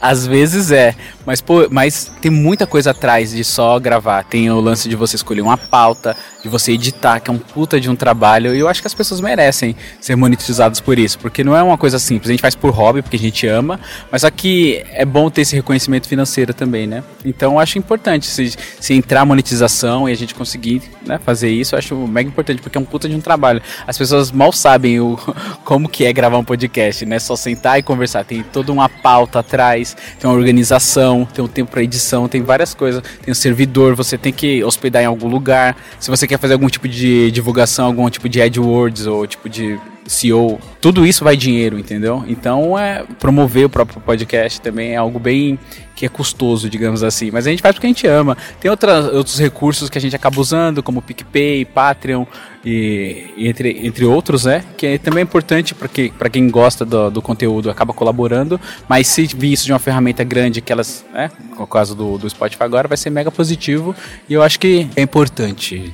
Às 0.00 0.26
vezes 0.26 0.70
é, 0.70 0.94
mas 1.24 1.40
pô, 1.40 1.68
mas 1.70 2.10
tem 2.20 2.30
muita 2.30 2.66
coisa 2.66 2.90
atrás 2.92 3.32
de 3.32 3.44
só 3.44 3.78
gravar. 3.78 4.24
Tem 4.24 4.50
o 4.50 4.60
lance 4.60 4.88
de 4.88 4.96
você 4.96 5.16
escolher 5.16 5.42
uma 5.42 5.56
pauta, 5.58 6.16
de 6.42 6.48
você 6.48 6.72
editar, 6.72 7.20
que 7.20 7.30
é 7.30 7.32
um 7.32 7.38
puta 7.38 7.80
de 7.80 7.90
um 7.90 7.94
trabalho. 7.94 8.54
E 8.54 8.58
eu 8.58 8.68
acho 8.68 8.80
que 8.80 8.86
as 8.86 8.94
pessoas 8.94 9.20
merecem 9.20 9.76
ser 10.00 10.16
monetizadas 10.16 10.80
por 10.80 10.98
isso, 10.98 11.18
porque 11.18 11.44
não 11.44 11.56
é 11.56 11.62
uma 11.62 11.76
coisa 11.76 11.98
simples. 11.98 12.30
A 12.30 12.32
gente 12.32 12.40
faz 12.40 12.54
por 12.54 12.70
hobby, 12.70 13.02
porque 13.02 13.16
a 13.16 13.20
gente 13.20 13.46
ama, 13.46 13.78
mas 14.10 14.22
só 14.22 14.30
que 14.30 14.82
é 14.92 15.04
bom 15.04 15.28
ter 15.28 15.42
esse 15.42 15.54
reconhecimento 15.54 16.08
financeiro 16.08 16.54
também, 16.54 16.86
né? 16.86 17.04
Então 17.24 17.52
eu 17.52 17.58
acho 17.58 17.78
importante 17.78 18.26
se, 18.26 18.54
se 18.80 18.94
entrar 18.94 19.24
monetização 19.26 20.08
e 20.08 20.12
a 20.12 20.16
gente 20.16 20.34
conseguir 20.34 20.82
né, 21.04 21.18
fazer 21.18 21.50
isso, 21.50 21.74
eu 21.74 21.78
acho 21.78 21.94
mega 22.06 22.28
importante, 22.28 22.62
porque 22.62 22.78
é 22.78 22.80
um 22.80 22.84
puta 22.84 23.08
de 23.08 23.14
um 23.14 23.20
trabalho. 23.20 23.60
As 23.86 23.98
pessoas 23.98 24.32
mal 24.32 24.50
sabem 24.50 24.98
o, 24.98 25.18
como 25.62 25.88
que 25.88 26.04
é 26.04 26.12
gravar 26.12 26.38
um 26.38 26.44
podcast, 26.44 27.04
né? 27.04 27.18
Só 27.18 27.36
sentar 27.36 27.78
e 27.78 27.82
conversar. 27.82 28.24
Tem 28.24 28.42
toda 28.42 28.72
uma 28.72 28.88
pauta 28.88 29.40
atrás, 29.40 29.77
tem 29.84 30.28
uma 30.28 30.36
organização, 30.36 31.26
tem 31.32 31.44
um 31.44 31.48
tempo 31.48 31.70
para 31.70 31.82
edição, 31.82 32.28
tem 32.28 32.42
várias 32.42 32.74
coisas. 32.74 33.02
Tem 33.22 33.32
o 33.32 33.34
servidor, 33.34 33.94
você 33.94 34.16
tem 34.16 34.32
que 34.32 34.62
hospedar 34.64 35.02
em 35.02 35.06
algum 35.06 35.28
lugar. 35.28 35.76
Se 35.98 36.10
você 36.10 36.26
quer 36.26 36.38
fazer 36.38 36.54
algum 36.54 36.68
tipo 36.68 36.88
de 36.88 37.30
divulgação, 37.30 37.86
algum 37.86 38.08
tipo 38.10 38.28
de 38.28 38.40
AdWords 38.40 39.06
ou 39.06 39.26
tipo 39.26 39.48
de 39.48 39.78
CEO, 40.08 40.58
tudo 40.80 41.06
isso 41.06 41.22
vai 41.22 41.36
dinheiro, 41.36 41.78
entendeu? 41.78 42.24
Então 42.26 42.78
é 42.78 43.04
promover 43.20 43.66
o 43.66 43.68
próprio 43.68 44.00
podcast 44.00 44.60
também 44.60 44.92
é 44.92 44.96
algo 44.96 45.18
bem 45.18 45.58
que 45.98 46.06
é 46.06 46.08
custoso, 46.08 46.70
digamos 46.70 47.02
assim. 47.02 47.28
Mas 47.32 47.44
a 47.44 47.50
gente 47.50 47.60
faz 47.60 47.74
porque 47.74 47.86
a 47.86 47.90
gente 47.90 48.06
ama. 48.06 48.36
Tem 48.60 48.70
outras, 48.70 49.12
outros 49.12 49.36
recursos 49.38 49.90
que 49.90 49.98
a 49.98 50.00
gente 50.00 50.14
acaba 50.14 50.40
usando, 50.40 50.80
como 50.80 51.02
PicPay, 51.02 51.64
Patreon 51.64 52.24
e, 52.64 53.26
entre, 53.36 53.84
entre 53.84 54.04
outros, 54.04 54.44
né? 54.44 54.64
Que 54.76 54.86
é 54.86 54.98
também 54.98 55.24
importante 55.24 55.74
para 55.74 56.30
quem 56.30 56.48
gosta 56.48 56.84
do, 56.84 57.10
do 57.10 57.20
conteúdo, 57.20 57.68
acaba 57.68 57.92
colaborando. 57.92 58.60
Mas 58.88 59.08
se 59.08 59.26
vir 59.26 59.52
isso 59.52 59.66
de 59.66 59.72
uma 59.72 59.80
ferramenta 59.80 60.22
grande, 60.22 60.60
que 60.60 60.72
elas, 60.72 61.04
né? 61.12 61.32
No 61.58 61.66
caso 61.66 61.96
do, 61.96 62.16
do 62.16 62.30
Spotify 62.30 62.62
agora, 62.62 62.86
vai 62.86 62.96
ser 62.96 63.10
mega 63.10 63.32
positivo. 63.32 63.92
E 64.28 64.34
eu 64.34 64.42
acho 64.42 64.60
que 64.60 64.88
é 64.94 65.02
importante. 65.02 65.92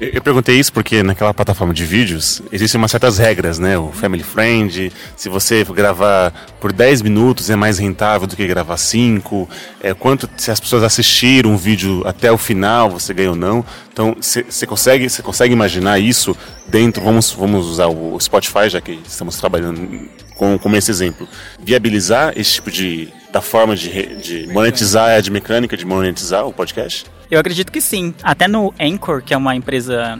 Eu 0.00 0.20
perguntei 0.20 0.58
isso 0.58 0.72
porque 0.72 1.04
naquela 1.04 1.32
plataforma 1.32 1.72
de 1.72 1.84
vídeos 1.84 2.42
existem 2.50 2.80
umas 2.80 2.90
certas 2.90 3.16
regras, 3.16 3.60
né? 3.60 3.78
O 3.78 3.92
Family 3.92 4.24
Friend, 4.24 4.92
se 5.16 5.28
você 5.28 5.62
gravar 5.62 6.32
por 6.60 6.72
10 6.72 7.00
minutos 7.02 7.48
é 7.48 7.54
mais 7.54 7.78
rentável 7.78 8.26
do 8.26 8.34
que 8.34 8.44
gravar 8.44 8.76
5, 8.76 9.48
é, 9.80 9.94
quanto 9.94 10.28
se 10.36 10.50
as 10.50 10.58
pessoas 10.58 10.82
assistiram 10.82 11.50
um 11.50 11.56
vídeo 11.56 12.02
até 12.04 12.32
o 12.32 12.36
final, 12.36 12.90
você 12.90 13.14
ganha 13.14 13.30
ou 13.30 13.36
não. 13.36 13.64
Então, 13.92 14.16
você 14.20 14.66
consegue, 14.66 15.06
consegue 15.22 15.54
imaginar 15.54 16.00
isso 16.00 16.36
dentro, 16.66 17.00
vamos, 17.00 17.30
vamos 17.30 17.64
usar 17.66 17.86
o 17.86 18.18
Spotify, 18.18 18.68
já 18.68 18.80
que 18.80 18.98
estamos 19.06 19.36
trabalhando 19.36 20.08
com, 20.34 20.58
como 20.58 20.74
esse 20.74 20.90
exemplo, 20.90 21.28
viabilizar 21.60 22.32
esse 22.36 22.54
tipo 22.54 22.68
de, 22.68 23.08
da 23.32 23.40
forma 23.40 23.76
de, 23.76 24.16
de 24.16 24.46
monetizar, 24.48 25.22
de 25.22 25.30
mecânica 25.30 25.76
de 25.76 25.84
monetizar 25.84 26.44
o 26.44 26.52
podcast? 26.52 27.06
Eu 27.34 27.40
acredito 27.40 27.70
que 27.72 27.80
sim. 27.80 28.14
Até 28.22 28.46
no 28.48 28.72
Anchor, 28.80 29.22
que 29.22 29.34
é 29.34 29.36
uma 29.36 29.54
empresa. 29.56 30.18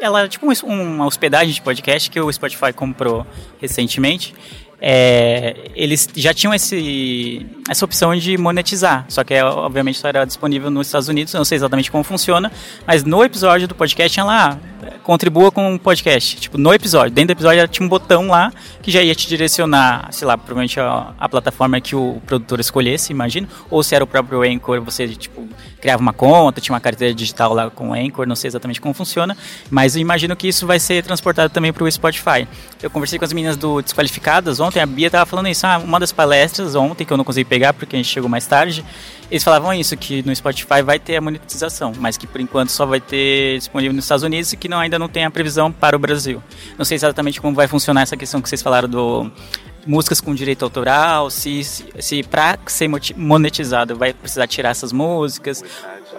Ela 0.00 0.22
é 0.22 0.28
tipo 0.28 0.46
um- 0.46 0.82
uma 0.94 1.06
hospedagem 1.06 1.52
de 1.52 1.60
podcast 1.62 2.10
que 2.10 2.20
o 2.20 2.32
Spotify 2.32 2.72
comprou 2.72 3.26
recentemente. 3.60 4.34
é, 4.84 5.70
eles 5.76 6.08
já 6.16 6.34
tinham 6.34 6.52
esse, 6.52 7.46
essa 7.70 7.84
opção 7.84 8.16
de 8.16 8.36
monetizar, 8.36 9.04
só 9.08 9.22
que 9.22 9.32
é, 9.32 9.44
obviamente 9.44 9.96
só 9.96 10.08
era 10.08 10.24
disponível 10.24 10.72
nos 10.72 10.88
Estados 10.88 11.06
Unidos, 11.06 11.32
não 11.34 11.44
sei 11.44 11.54
exatamente 11.54 11.88
como 11.88 12.02
funciona, 12.02 12.50
mas 12.84 13.04
no 13.04 13.22
episódio 13.22 13.68
do 13.68 13.76
podcast 13.76 14.12
tinha 14.12 14.24
lá, 14.24 14.58
contribua 15.02 15.50
com 15.50 15.74
o 15.74 15.78
podcast, 15.78 16.36
tipo, 16.36 16.58
no 16.58 16.72
episódio, 16.72 17.10
dentro 17.10 17.34
do 17.34 17.38
episódio 17.38 17.66
tinha 17.68 17.84
um 17.84 17.88
botão 17.88 18.28
lá 18.28 18.52
que 18.80 18.90
já 18.90 19.02
ia 19.02 19.14
te 19.14 19.28
direcionar, 19.28 20.08
sei 20.10 20.26
lá, 20.26 20.36
provavelmente 20.36 20.78
a, 20.80 21.12
a 21.18 21.28
plataforma 21.28 21.80
que 21.80 21.94
o 21.94 22.20
produtor 22.26 22.60
escolhesse, 22.60 23.12
imagino, 23.12 23.48
ou 23.70 23.82
se 23.82 23.94
era 23.94 24.02
o 24.02 24.06
próprio 24.06 24.42
Anchor, 24.42 24.80
você, 24.80 25.08
tipo, 25.08 25.48
criava 25.80 26.00
uma 26.00 26.12
conta, 26.12 26.60
tinha 26.60 26.74
uma 26.74 26.80
carteira 26.80 27.14
digital 27.14 27.52
lá 27.52 27.70
com 27.70 27.90
o 27.90 27.94
Anchor, 27.94 28.26
não 28.26 28.36
sei 28.36 28.48
exatamente 28.48 28.80
como 28.80 28.94
funciona, 28.94 29.36
mas 29.70 29.96
imagino 29.96 30.36
que 30.36 30.48
isso 30.48 30.66
vai 30.66 30.78
ser 30.78 31.02
transportado 31.02 31.52
também 31.52 31.72
para 31.72 31.84
o 31.84 31.90
Spotify. 31.90 32.46
Eu 32.82 32.90
conversei 32.90 33.18
com 33.18 33.24
as 33.24 33.32
meninas 33.32 33.56
do 33.56 33.82
Desqualificadas 33.82 34.60
ontem, 34.60 34.80
a 34.80 34.86
Bia 34.86 35.10
tava 35.10 35.26
falando 35.26 35.48
isso, 35.48 35.66
ah, 35.66 35.78
uma 35.78 35.98
das 35.98 36.12
palestras 36.12 36.74
ontem, 36.74 37.04
que 37.04 37.12
eu 37.12 37.16
não 37.16 37.24
consegui 37.24 37.44
pegar 37.44 37.72
porque 37.72 37.96
a 37.96 37.98
gente 37.98 38.08
chegou 38.08 38.28
mais 38.28 38.46
tarde, 38.46 38.84
eles 39.32 39.42
falavam 39.42 39.72
isso, 39.72 39.96
que 39.96 40.22
no 40.26 40.36
Spotify 40.36 40.82
vai 40.84 40.98
ter 40.98 41.16
a 41.16 41.20
monetização, 41.20 41.92
mas 41.98 42.18
que 42.18 42.26
por 42.26 42.38
enquanto 42.38 42.68
só 42.68 42.84
vai 42.84 43.00
ter 43.00 43.56
disponível 43.56 43.94
nos 43.94 44.04
Estados 44.04 44.22
Unidos 44.22 44.52
e 44.52 44.58
que 44.58 44.68
não, 44.72 44.80
ainda 44.80 44.98
não 44.98 45.08
tem 45.08 45.24
a 45.24 45.30
previsão 45.30 45.70
para 45.70 45.94
o 45.94 45.98
Brasil. 45.98 46.42
Não 46.76 46.84
sei 46.84 46.96
exatamente 46.96 47.40
como 47.40 47.54
vai 47.54 47.68
funcionar 47.68 48.02
essa 48.02 48.16
questão 48.16 48.40
que 48.40 48.48
vocês 48.48 48.62
falaram 48.62 48.88
do 48.88 49.30
músicas 49.86 50.20
com 50.20 50.32
direito 50.34 50.64
autoral, 50.64 51.28
se, 51.28 51.64
se, 51.64 51.84
se 51.98 52.22
para 52.22 52.56
ser 52.66 52.88
monetizado 53.16 53.96
vai 53.96 54.12
precisar 54.12 54.46
tirar 54.46 54.70
essas 54.70 54.92
músicas, 54.92 55.62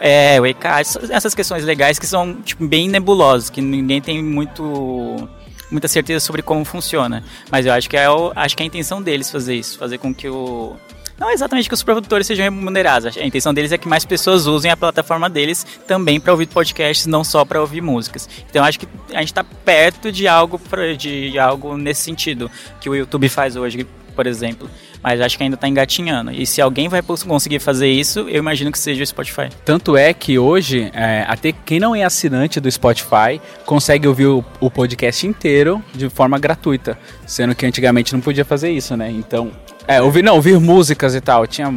é, 0.02 0.39
o 0.39 0.46
ECAD, 0.46 0.82
essas- 1.10 1.34
questões 1.34 1.63
legais 1.63 1.98
que 1.98 2.06
são 2.06 2.34
tipo, 2.42 2.68
bem 2.68 2.89
nebulosas, 2.89 3.50
que 3.50 3.62
ninguém 3.62 4.02
tem 4.02 4.22
muito 4.22 5.30
muita 5.72 5.88
certeza 5.88 6.24
sobre 6.24 6.42
como 6.44 6.63
funciona. 6.66 7.24
Mas 7.50 7.66
eu 7.66 7.74
acho 7.74 7.89
que 7.89 7.98
é, 7.98 8.08
o, 8.10 8.32
acho 8.36 8.56
que 8.56 8.62
é 8.62 8.66
a 8.66 8.68
intenção 8.68 9.02
deles 9.02 9.32
fazer 9.32 9.56
isso, 9.56 9.78
fazer 9.80 9.98
com 9.98 10.13
que 10.13 10.28
o 10.28 10.76
não 11.19 11.30
é 11.30 11.34
exatamente 11.34 11.67
que 11.67 11.73
os 11.76 11.84
produtores 11.84 12.28
sejam 12.28 12.43
remunerados. 12.43 13.15
A 13.17 13.26
intenção 13.26 13.54
deles 13.54 13.71
é 13.71 13.78
que 13.78 13.88
mais 13.88 14.04
pessoas 14.06 14.45
usem 14.47 14.71
a 14.71 14.78
plataforma 14.78 15.30
deles 15.30 15.65
também 15.88 16.19
para 16.19 16.32
ouvir 16.32 16.47
podcasts, 16.47 17.06
não 17.06 17.23
só 17.23 17.45
para 17.45 17.62
ouvir 17.62 17.82
músicas. 17.82 18.28
Então 18.49 18.63
acho 18.63 18.80
que 18.80 18.88
a 19.13 19.19
gente 19.19 19.30
está 19.30 19.43
perto 19.43 20.12
de 20.12 20.28
algo 20.28 20.58
pra- 20.60 20.93
de 20.93 21.38
algo 21.39 21.78
nesse 21.78 22.02
sentido 22.02 22.49
que 22.82 22.89
o 22.89 22.95
YouTube 22.95 23.30
faz 23.30 23.56
hoje, 23.56 23.86
por 24.15 24.28
exemplo. 24.28 24.69
Mas 25.02 25.19
acho 25.19 25.36
que 25.38 25.43
ainda 25.43 25.56
está 25.56 25.67
engatinhando. 25.67 26.32
E 26.32 26.45
se 26.47 26.62
alguém 26.62 26.88
vai 26.88 27.02
conseguir 27.02 27.60
fazer 27.60 27.89
isso, 27.91 28.21
eu 28.21 28.38
imagino 28.39 28.71
que 28.71 28.80
seja 28.80 29.04
o 29.04 29.06
Spotify. 29.06 29.49
Tanto 29.65 29.97
é 29.97 30.13
que 30.13 30.39
hoje, 30.39 30.89
é, 30.93 31.26
até 31.28 31.52
quem 31.52 31.78
não 31.78 31.93
é 31.93 32.06
assinante 32.06 32.58
do 32.62 32.71
Spotify 32.71 33.41
consegue 33.65 34.08
ouvir 34.08 34.28
o, 34.28 34.45
o 34.62 34.71
podcast 34.71 35.28
inteiro 35.28 35.84
de 35.93 36.10
forma 36.10 36.39
gratuita. 36.39 36.97
Sendo 37.28 37.54
que 37.54 37.65
antigamente 37.65 38.13
não 38.13 38.21
podia 38.21 38.45
fazer 38.45 38.71
isso, 38.71 38.95
né? 38.95 39.12
Então. 39.12 39.52
É, 39.88 40.02
ouvir, 40.02 40.24
não, 40.24 40.36
ouvir 40.36 40.58
músicas 40.60 41.13
e 41.13 41.19
tal. 41.19 41.46
Tinha 41.46 41.69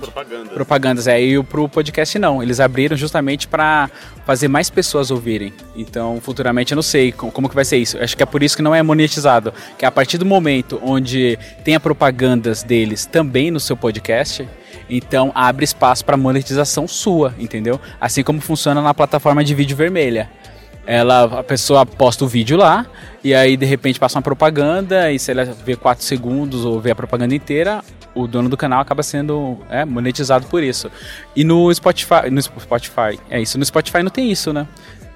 propagandas. 0.00 0.52
propagandas, 0.52 1.06
é, 1.06 1.22
e 1.22 1.38
o- 1.38 1.44
pro 1.44 1.68
podcast 1.68 2.18
não. 2.18 2.42
Eles 2.42 2.58
abriram 2.58 2.96
justamente 2.96 3.46
para 3.46 3.88
fazer 4.26 4.48
mais 4.48 4.68
pessoas 4.68 5.10
ouvirem. 5.12 5.52
Então, 5.76 6.18
futuramente 6.20 6.72
eu 6.72 6.76
não 6.76 6.82
sei 6.82 7.12
co- 7.12 7.30
como, 7.30 7.48
que 7.48 7.54
vai 7.54 7.64
ser 7.64 7.76
isso. 7.76 7.96
Acho 7.98 8.16
que 8.16 8.22
é 8.22 8.26
por 8.26 8.42
isso 8.42 8.56
que 8.56 8.62
não 8.62 8.74
é 8.74 8.82
monetizado. 8.82 9.54
Que 9.78 9.84
a 9.86 9.90
partir 9.92 10.18
do 10.18 10.26
momento 10.26 10.80
onde 10.82 11.38
tenha 11.64 11.78
propagandas 11.78 12.62
deles 12.64 13.06
também 13.06 13.50
no 13.50 13.60
seu 13.60 13.76
podcast, 13.76 14.48
então 14.90 15.30
abre 15.34 15.64
espaço 15.64 16.04
para 16.04 16.16
monetização 16.16 16.88
sua, 16.88 17.32
entendeu? 17.38 17.80
Assim 18.00 18.24
como 18.24 18.40
funciona 18.40 18.82
na 18.82 18.92
plataforma 18.92 19.44
de 19.44 19.54
vídeo 19.54 19.76
vermelha. 19.76 20.28
Ela, 20.86 21.24
a 21.38 21.42
pessoa 21.42 21.86
posta 21.86 22.24
o 22.24 22.28
vídeo 22.28 22.56
lá 22.56 22.86
e 23.22 23.34
aí 23.34 23.56
de 23.56 23.64
repente 23.64 24.00
passa 24.00 24.18
uma 24.18 24.22
propaganda 24.22 25.12
e 25.12 25.18
se 25.18 25.30
ela 25.30 25.44
vê 25.44 25.76
4 25.76 26.04
segundos 26.04 26.64
ou 26.64 26.80
vê 26.80 26.90
a 26.90 26.94
propaganda 26.94 27.34
inteira, 27.34 27.82
o 28.14 28.26
dono 28.26 28.48
do 28.48 28.56
canal 28.56 28.80
acaba 28.80 29.02
sendo 29.02 29.58
é, 29.70 29.84
monetizado 29.84 30.46
por 30.46 30.62
isso. 30.62 30.90
E 31.36 31.44
no 31.44 31.72
Spotify, 31.72 32.30
no 32.30 32.42
Spotify, 32.42 33.18
é 33.30 33.40
isso, 33.40 33.58
no 33.58 33.64
Spotify 33.64 34.02
não 34.02 34.10
tem 34.10 34.30
isso, 34.30 34.52
né? 34.52 34.66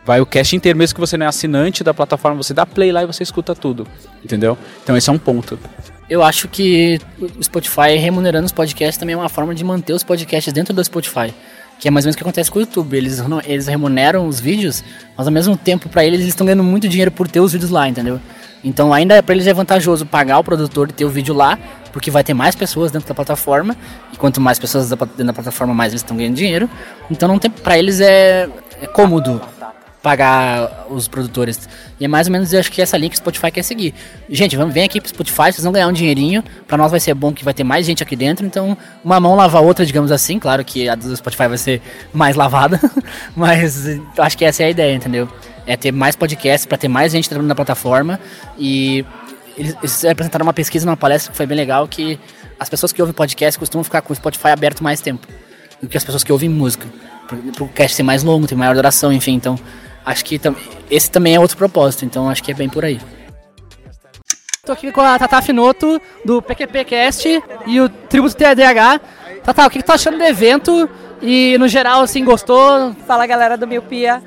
Vai 0.04 0.20
o 0.20 0.26
cast 0.26 0.54
inteiro, 0.54 0.78
mesmo 0.78 0.94
que 0.94 1.00
você 1.00 1.16
não 1.16 1.26
é 1.26 1.28
assinante 1.28 1.82
da 1.82 1.92
plataforma, 1.92 2.40
você 2.40 2.54
dá 2.54 2.64
play 2.64 2.92
lá 2.92 3.02
e 3.02 3.06
você 3.06 3.24
escuta 3.24 3.54
tudo, 3.56 3.88
entendeu? 4.24 4.56
Então 4.84 4.96
esse 4.96 5.10
é 5.10 5.12
um 5.12 5.18
ponto. 5.18 5.58
Eu 6.08 6.22
acho 6.22 6.46
que 6.46 7.00
o 7.20 7.42
Spotify 7.42 7.96
remunerando 7.98 8.46
os 8.46 8.52
podcasts 8.52 8.96
também 8.96 9.14
é 9.14 9.18
uma 9.18 9.28
forma 9.28 9.52
de 9.52 9.64
manter 9.64 9.92
os 9.92 10.04
podcasts 10.04 10.52
dentro 10.52 10.72
do 10.72 10.84
Spotify. 10.84 11.34
Que 11.78 11.88
é 11.88 11.90
mais 11.90 12.04
ou 12.04 12.08
menos 12.08 12.14
o 12.14 12.18
que 12.18 12.22
acontece 12.22 12.50
com 12.50 12.58
o 12.58 12.62
YouTube. 12.62 12.96
Eles, 12.96 13.22
eles 13.44 13.66
remuneram 13.66 14.26
os 14.26 14.40
vídeos, 14.40 14.82
mas 15.16 15.26
ao 15.26 15.32
mesmo 15.32 15.56
tempo, 15.56 15.88
para 15.88 16.04
eles, 16.04 16.20
eles 16.20 16.30
estão 16.30 16.46
ganhando 16.46 16.64
muito 16.64 16.88
dinheiro 16.88 17.10
por 17.10 17.28
ter 17.28 17.40
os 17.40 17.52
vídeos 17.52 17.70
lá, 17.70 17.88
entendeu? 17.88 18.20
Então, 18.64 18.92
ainda 18.92 19.22
para 19.22 19.34
eles 19.34 19.46
é 19.46 19.54
vantajoso 19.54 20.06
pagar 20.06 20.38
o 20.38 20.44
produtor 20.44 20.88
e 20.88 20.92
ter 20.92 21.04
o 21.04 21.10
vídeo 21.10 21.34
lá, 21.34 21.58
porque 21.92 22.10
vai 22.10 22.24
ter 22.24 22.34
mais 22.34 22.54
pessoas 22.54 22.90
dentro 22.90 23.06
da 23.06 23.14
plataforma. 23.14 23.76
E 24.12 24.16
quanto 24.16 24.40
mais 24.40 24.58
pessoas 24.58 24.88
dentro 24.88 25.24
da 25.24 25.32
plataforma, 25.32 25.74
mais 25.74 25.92
eles 25.92 26.02
estão 26.02 26.16
ganhando 26.16 26.34
dinheiro. 26.34 26.68
Então, 27.10 27.28
não 27.28 27.38
para 27.38 27.78
eles 27.78 28.00
é, 28.00 28.48
é 28.80 28.86
cômodo 28.86 29.40
pagar 30.06 30.86
os 30.88 31.08
produtores. 31.08 31.68
E 31.98 32.04
é 32.04 32.08
mais 32.08 32.28
ou 32.28 32.32
menos, 32.32 32.52
eu 32.52 32.60
acho 32.60 32.70
que 32.70 32.80
essa 32.80 32.96
linha 32.96 33.10
que 33.10 33.16
o 33.16 33.18
Spotify 33.18 33.50
quer 33.50 33.64
seguir. 33.64 33.92
Gente, 34.30 34.56
vamos, 34.56 34.72
vem 34.72 34.84
aqui 34.84 35.00
pro 35.00 35.08
Spotify, 35.08 35.50
vocês 35.50 35.64
vão 35.64 35.72
ganhar 35.72 35.88
um 35.88 35.92
dinheirinho. 35.92 36.44
Pra 36.64 36.78
nós 36.78 36.92
vai 36.92 37.00
ser 37.00 37.12
bom 37.12 37.32
que 37.32 37.44
vai 37.44 37.52
ter 37.52 37.64
mais 37.64 37.84
gente 37.84 38.04
aqui 38.04 38.14
dentro. 38.14 38.46
Então, 38.46 38.78
uma 39.02 39.18
mão 39.18 39.34
lava 39.34 39.58
a 39.58 39.60
outra, 39.60 39.84
digamos 39.84 40.12
assim. 40.12 40.38
Claro 40.38 40.64
que 40.64 40.88
a 40.88 40.94
do 40.94 41.16
Spotify 41.16 41.48
vai 41.48 41.58
ser 41.58 41.82
mais 42.14 42.36
lavada. 42.36 42.80
Mas 43.34 43.84
acho 44.16 44.38
que 44.38 44.44
essa 44.44 44.62
é 44.62 44.66
a 44.66 44.70
ideia, 44.70 44.94
entendeu? 44.94 45.28
É 45.66 45.76
ter 45.76 45.90
mais 45.90 46.14
podcasts 46.14 46.66
pra 46.66 46.78
ter 46.78 46.86
mais 46.86 47.10
gente 47.10 47.28
trabalhando 47.28 47.48
na 47.48 47.56
plataforma. 47.56 48.20
E 48.56 49.04
eles, 49.58 49.74
eles 49.82 50.04
apresentaram 50.04 50.46
uma 50.46 50.54
pesquisa 50.54 50.86
numa 50.86 50.96
palestra 50.96 51.32
que 51.32 51.36
foi 51.36 51.46
bem 51.46 51.56
legal 51.56 51.88
que 51.88 52.16
as 52.60 52.68
pessoas 52.68 52.92
que 52.92 53.02
ouvem 53.02 53.12
podcast 53.12 53.58
costumam 53.58 53.82
ficar 53.82 54.02
com 54.02 54.12
o 54.12 54.16
Spotify 54.16 54.50
aberto 54.50 54.84
mais 54.84 55.00
tempo 55.00 55.26
do 55.82 55.88
que 55.88 55.96
as 55.96 56.04
pessoas 56.04 56.22
que 56.22 56.30
ouvem 56.30 56.48
música. 56.48 56.86
Pro, 57.26 57.38
pro 57.38 57.68
cast 57.68 57.96
ser 57.96 58.04
mais 58.04 58.22
longo, 58.22 58.46
ter 58.46 58.54
maior 58.54 58.76
duração, 58.76 59.12
enfim. 59.12 59.34
Então, 59.34 59.58
acho 60.06 60.24
que 60.24 60.38
tam- 60.38 60.56
esse 60.90 61.10
também 61.10 61.34
é 61.34 61.40
outro 61.40 61.56
propósito. 61.56 62.04
Então, 62.04 62.30
acho 62.30 62.42
que 62.42 62.50
é 62.52 62.54
bem 62.54 62.68
por 62.68 62.84
aí. 62.84 63.00
Tô 64.64 64.72
aqui 64.72 64.90
com 64.90 65.00
a 65.00 65.18
Tata 65.18 65.40
Finoto, 65.42 66.00
do 66.24 66.40
PQPcast 66.42 67.42
e 67.66 67.80
o 67.80 67.88
Tributo 67.88 68.34
TDH. 68.36 69.00
Tata, 69.44 69.66
o 69.66 69.70
que, 69.70 69.78
que 69.78 69.84
tu 69.84 69.86
tá 69.88 69.94
achando 69.94 70.18
do 70.18 70.24
evento? 70.24 70.88
E 71.22 71.56
no 71.58 71.68
geral, 71.68 72.00
assim, 72.02 72.24
gostou? 72.24 72.94
Fala 73.06 73.26
galera 73.26 73.56
do 73.56 73.66
Miopia. 73.66 74.22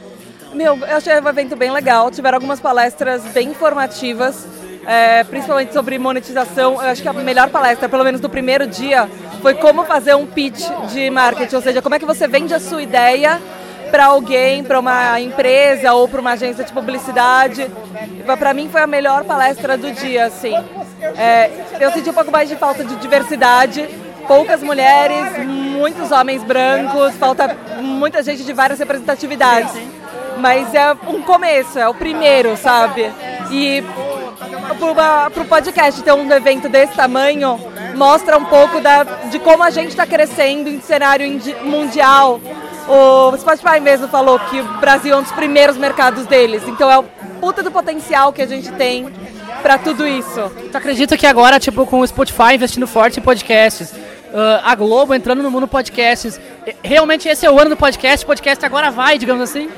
Meu, 0.54 0.78
eu 0.78 0.98
achei 0.98 1.14
o 1.14 1.28
evento 1.28 1.56
bem 1.56 1.72
legal. 1.72 2.10
Tiveram 2.10 2.38
algumas 2.38 2.60
palestras 2.62 3.22
bem 3.34 3.50
informativas, 3.50 4.48
é, 4.86 5.24
principalmente 5.26 5.74
sobre 5.74 6.00
monetização. 6.00 6.74
Eu 6.76 6.90
acho 6.90 7.02
que 7.02 7.08
a 7.08 7.14
melhor 7.14 7.50
palestra, 7.50 7.90
pelo 7.90 8.04
menos 8.06 8.22
do 8.22 8.30
primeiro 8.30 8.66
dia, 8.66 9.10
foi 9.42 9.54
como 9.56 9.84
fazer 9.84 10.16
um 10.16 10.26
pitch 10.26 10.62
de 10.92 11.10
marketing, 11.10 11.56
ou 11.56 11.62
seja, 11.62 11.82
como 11.82 11.96
é 11.96 12.00
que 12.00 12.06
você 12.06 12.28
vende 12.28 12.54
a 12.54 12.60
sua 12.60 12.82
ideia 12.82 13.40
para 13.90 14.06
alguém, 14.06 14.64
para 14.64 14.80
uma 14.80 15.20
empresa 15.20 15.94
ou 15.94 16.08
para 16.08 16.22
uma 16.22 16.32
agência 16.32 16.64
de 16.64 16.72
publicidade. 16.72 17.70
Para 18.38 18.54
mim 18.54 18.70
foi 18.70 18.82
a 18.82 18.88
melhor 18.88 19.24
palestra 19.24 19.78
do 19.78 19.92
dia, 19.92 20.26
assim. 20.26 20.54
É, 21.18 21.50
eu 21.80 21.92
senti 21.92 22.10
um 22.10 22.14
pouco 22.14 22.32
mais 22.32 22.48
de 22.48 22.56
falta 22.56 22.84
de 22.84 22.96
diversidade, 22.98 23.88
poucas 24.28 24.62
mulheres, 24.62 25.46
muitos 25.46 26.12
homens 26.12 26.44
brancos, 26.44 27.16
falta 27.16 27.56
muita 27.82 28.22
gente 28.22 28.44
de 28.44 28.54
várias 28.54 28.80
representatividades. 28.80 29.72
Mas 30.38 30.74
é 30.74 30.94
um 31.08 31.22
começo, 31.22 31.78
é 31.78 31.88
o 31.88 31.94
primeiro, 31.94 32.56
sabe? 32.56 33.12
E 33.52 33.84
para 34.78 35.42
o 35.42 35.46
podcast 35.46 36.02
ter 36.02 36.14
um 36.14 36.32
evento 36.32 36.70
desse 36.70 36.94
tamanho 36.94 37.60
mostra 37.96 38.38
um 38.38 38.46
pouco 38.46 38.80
da, 38.80 39.04
de 39.04 39.40
como 39.40 39.64
a 39.64 39.70
gente 39.70 39.90
está 39.90 40.06
crescendo 40.06 40.70
em 40.70 40.80
cenário 40.80 41.28
mundial. 41.64 42.40
O 42.90 43.38
Spotify 43.38 43.80
mesmo 43.80 44.08
falou 44.08 44.40
que 44.40 44.60
o 44.60 44.64
Brasil 44.80 45.14
é 45.14 45.18
um 45.18 45.22
dos 45.22 45.32
primeiros 45.32 45.78
mercados 45.78 46.26
deles. 46.26 46.64
Então 46.68 46.90
é 46.90 46.98
o 46.98 47.04
puta 47.40 47.62
do 47.62 47.72
potencial 47.72 48.34
que 48.34 48.42
a 48.42 48.48
gente 48.48 48.72
tem 48.72 49.08
para 49.62 49.78
tudo 49.78 50.08
isso. 50.08 50.52
Tu 50.72 50.78
acredita 50.78 51.16
que 51.16 51.28
agora, 51.28 51.60
tipo, 51.60 51.86
com 51.86 52.00
o 52.00 52.08
Spotify 52.08 52.56
investindo 52.56 52.88
forte 52.88 53.20
em 53.20 53.24
podcasts, 53.24 53.94
ah, 54.34 54.72
a 54.72 54.76
Globo 54.76 55.14
entrando 55.14 55.44
no 55.44 55.52
mundo 55.52 55.68
podcasts, 55.68 56.40
realmente 56.84 57.28
esse 57.28 57.46
é 57.46 57.52
o 57.52 57.60
ano 57.60 57.72
do 57.72 57.78
podcast, 57.78 58.26
podcast 58.26 58.66
agora 58.66 58.92
vai, 58.92 59.18
digamos 59.18 59.44
assim? 59.44 59.70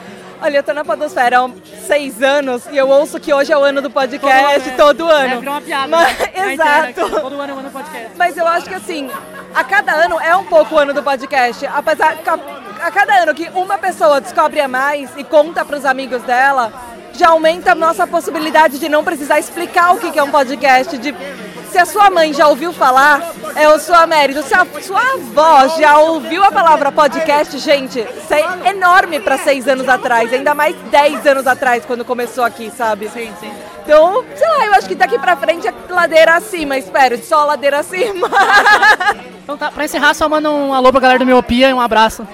Olha, 0.42 0.58
eu 0.58 0.64
tô 0.64 0.74
na 0.74 0.84
Podosfera 0.84 1.40
há 1.40 1.50
seis 1.86 2.24
anos 2.24 2.64
e 2.72 2.76
eu 2.76 2.90
ouço 2.90 3.20
que 3.20 3.32
hoje 3.32 3.54
é 3.54 3.58
o 3.58 3.62
ano 3.62 3.80
do 3.80 3.92
podcast 3.92 4.72
todo, 4.72 5.08
ano. 5.08 5.36
É, 5.36 5.38
virou 5.38 5.54
uma 5.54 5.62
piada. 5.62 5.88
Mas- 5.88 6.18
né? 6.18 6.32
Exato. 6.54 7.10
Todo 7.22 7.40
ano 7.40 7.52
é 7.52 7.56
o 7.56 7.60
ano 7.60 7.70
do 7.70 7.72
podcast. 7.72 8.10
Mas 8.18 8.36
eu 8.38 8.48
acho 8.48 8.68
que 8.68 8.74
assim, 8.74 9.08
a 9.54 9.64
cada 9.64 9.94
ano 9.94 10.20
é 10.20 10.36
um 10.36 10.44
pouco 10.46 10.74
o 10.74 10.80
ano 10.80 10.96
do 10.96 11.04
podcast. 11.04 11.64
Apesar 11.68 12.18
a, 12.88 12.92
cada 12.92 13.14
ano 13.22 13.34
que 13.34 13.50
uma 13.54 13.78
pessoa 13.78 14.20
descobre 14.20 14.60
a 14.60 14.68
mais 14.68 15.10
e 15.18 15.24
conta 15.24 15.64
para 15.64 15.78
os 15.78 15.86
amigos 15.86 16.22
dela, 16.24 16.72
já 17.14 17.30
aumenta 17.30 17.72
a 17.72 17.76
nossa 17.76 18.08
possibilidade 18.08 18.80
de 18.80 18.90
não 18.90 19.04
precisar 19.04 19.40
explicar 19.40 19.94
o 19.94 20.00
que 20.00 20.12
que 20.12 20.20
é 20.20 20.24
um 20.24 20.32
podcast. 20.32 20.98
De, 20.98 21.16
se 21.72 21.78
a 21.78 21.86
sua 21.86 22.10
mãe 22.10 22.34
já 22.34 22.48
ouviu 22.48 22.74
falar, 22.74 23.22
é 23.56 23.68
o 23.70 23.80
seu 23.80 24.06
mérito. 24.08 24.44
Se 24.44 24.54
a 24.54 24.66
sua 24.82 25.02
avó 25.14 25.68
já 25.80 25.98
ouviu 26.00 26.44
a 26.44 26.52
palavra 26.52 26.92
podcast, 26.92 27.58
gente, 27.60 28.00
isso 28.00 28.34
é 28.34 28.70
enorme 28.70 29.20
para 29.20 29.38
seis 29.38 29.68
anos 29.68 29.88
atrás, 29.88 30.34
ainda 30.34 30.54
mais 30.54 30.76
dez 30.90 31.26
anos 31.26 31.48
atrás, 31.48 31.86
quando 31.86 32.04
começou 32.04 32.44
aqui, 32.44 32.72
sabe? 32.76 33.10
Sim, 33.10 33.32
sim. 33.40 33.52
Então, 33.84 34.24
sei 34.36 34.48
lá, 34.48 34.66
eu 34.66 34.74
acho 34.74 34.88
que 34.88 34.96
daqui 34.96 35.18
pra 35.18 35.36
frente 35.36 35.68
é 35.68 35.74
ladeira 35.90 36.36
acima, 36.36 36.78
espero, 36.78 37.18
só 37.24 37.46
ladeira 37.46 37.80
acima. 37.80 38.30
Então 39.44 39.58
tá, 39.58 39.72
pra 39.72 39.84
encerrar, 39.84 40.14
só 40.14 40.30
manda 40.30 40.50
um 40.50 40.74
alô 40.74 40.92
pra 40.92 41.02
galera 41.02 41.20
do 41.20 41.26
Miopia 41.26 41.70
e 41.70 41.74
um 41.74 41.82
abraço. 41.82 42.26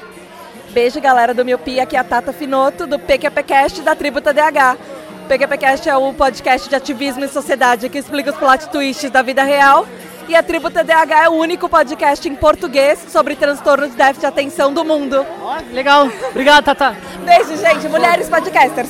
Beijo, 0.78 1.02
galera 1.02 1.34
do 1.34 1.44
Miopia, 1.44 1.82
aqui 1.82 1.96
é 1.96 2.00
a 2.00 2.04
Tata 2.04 2.32
Finoto, 2.32 2.86
do 2.86 3.00
PQPcast 3.00 3.82
da 3.82 3.96
Tribo 3.96 4.22
TDH. 4.22 4.78
O 5.24 5.28
PQPcast 5.28 5.90
é 5.90 5.98
o 5.98 6.14
podcast 6.14 6.70
de 6.70 6.76
ativismo 6.76 7.26
e 7.26 7.28
sociedade 7.28 7.90
que 7.90 7.98
explica 7.98 8.30
os 8.30 8.38
plot 8.38 8.70
twists 8.70 9.10
da 9.10 9.24
vida 9.24 9.42
real. 9.42 9.88
E 10.28 10.36
a 10.36 10.44
Tribo 10.44 10.70
TDH 10.70 11.24
é 11.24 11.30
o 11.30 11.32
único 11.32 11.68
podcast 11.68 12.30
em 12.30 12.36
português 12.36 13.00
sobre 13.10 13.36
transtorno 13.36 13.90
de 13.90 13.96
déficit 13.96 14.20
de 14.20 14.26
atenção 14.28 14.72
do 14.72 14.86
mundo. 14.86 15.26
Legal, 15.74 16.12
obrigado, 16.30 16.66
Tata. 16.66 16.96
Beijo, 17.26 17.58
gente, 17.58 17.88
mulheres 17.88 18.30
podcasters. 18.30 18.90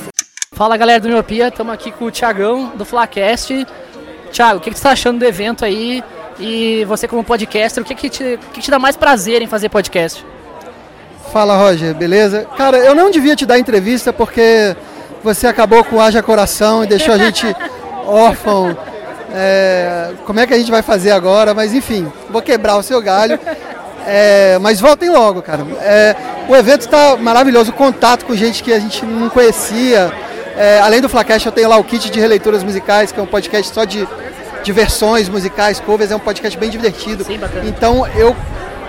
Fala 0.51 0.75
galera 0.75 0.99
do 0.99 1.07
Miopia, 1.07 1.47
estamos 1.47 1.73
aqui 1.73 1.93
com 1.93 2.03
o 2.03 2.11
Thiagão 2.11 2.75
do 2.75 2.83
Flacast. 2.83 3.65
Thiago, 4.33 4.57
o 4.57 4.61
que, 4.61 4.71
que 4.71 4.75
você 4.75 4.79
está 4.79 4.91
achando 4.91 5.19
do 5.19 5.25
evento 5.25 5.63
aí? 5.63 6.03
E 6.37 6.83
você 6.83 7.07
como 7.07 7.23
podcaster, 7.23 7.81
o 7.81 7.85
que, 7.85 7.95
que, 7.95 8.09
te, 8.09 8.33
o 8.33 8.37
que, 8.39 8.47
que 8.55 8.61
te 8.61 8.69
dá 8.71 8.77
mais 8.77 8.97
prazer 8.97 9.41
em 9.41 9.47
fazer 9.47 9.69
podcast? 9.69 10.25
Fala, 11.31 11.57
Roger, 11.57 11.93
beleza? 11.93 12.45
Cara, 12.57 12.77
eu 12.77 12.95
não 12.95 13.11
devia 13.11 13.35
te 13.35 13.45
dar 13.45 13.59
entrevista 13.59 14.13
porque 14.13 14.75
você 15.23 15.45
acabou 15.47 15.83
com 15.83 15.97
o 15.97 16.01
Haja 16.01 16.23
Coração 16.23 16.83
e 16.83 16.87
deixou 16.87 17.13
a 17.13 17.17
gente 17.17 17.45
órfão. 18.07 18.75
É, 19.33 20.11
como 20.25 20.39
é 20.39 20.47
que 20.47 20.53
a 20.53 20.57
gente 20.57 20.71
vai 20.71 20.81
fazer 20.81 21.11
agora? 21.11 21.53
Mas 21.53 21.73
enfim, 21.73 22.11
vou 22.29 22.41
quebrar 22.41 22.77
o 22.77 22.83
seu 22.83 23.01
galho. 23.01 23.39
É, 24.05 24.57
mas 24.61 24.79
voltem 24.79 25.09
logo, 25.09 25.41
cara. 25.41 25.65
É, 25.81 26.15
o 26.47 26.55
evento 26.55 26.81
está 26.81 27.17
maravilhoso, 27.17 27.71
o 27.71 27.73
contato 27.73 28.25
com 28.25 28.33
gente 28.33 28.63
que 28.63 28.71
a 28.71 28.79
gente 28.79 29.05
não 29.05 29.29
conhecia. 29.29 30.11
É, 30.55 30.79
além 30.79 31.01
do 31.01 31.09
Flacast, 31.09 31.45
eu 31.45 31.51
tenho 31.51 31.67
lá 31.67 31.77
o 31.77 31.83
kit 31.83 32.09
de 32.09 32.19
releituras 32.19 32.63
musicais, 32.63 33.11
que 33.11 33.19
é 33.19 33.23
um 33.23 33.27
podcast 33.27 33.73
só 33.73 33.83
de, 33.83 34.07
de 34.63 34.71
versões 34.71 35.27
musicais, 35.27 35.79
covers, 35.79 36.09
é 36.09 36.15
um 36.15 36.19
podcast 36.19 36.57
bem 36.57 36.69
divertido. 36.69 37.25
Sim, 37.25 37.37
bacana. 37.37 37.67
Então 37.67 38.07
eu 38.15 38.33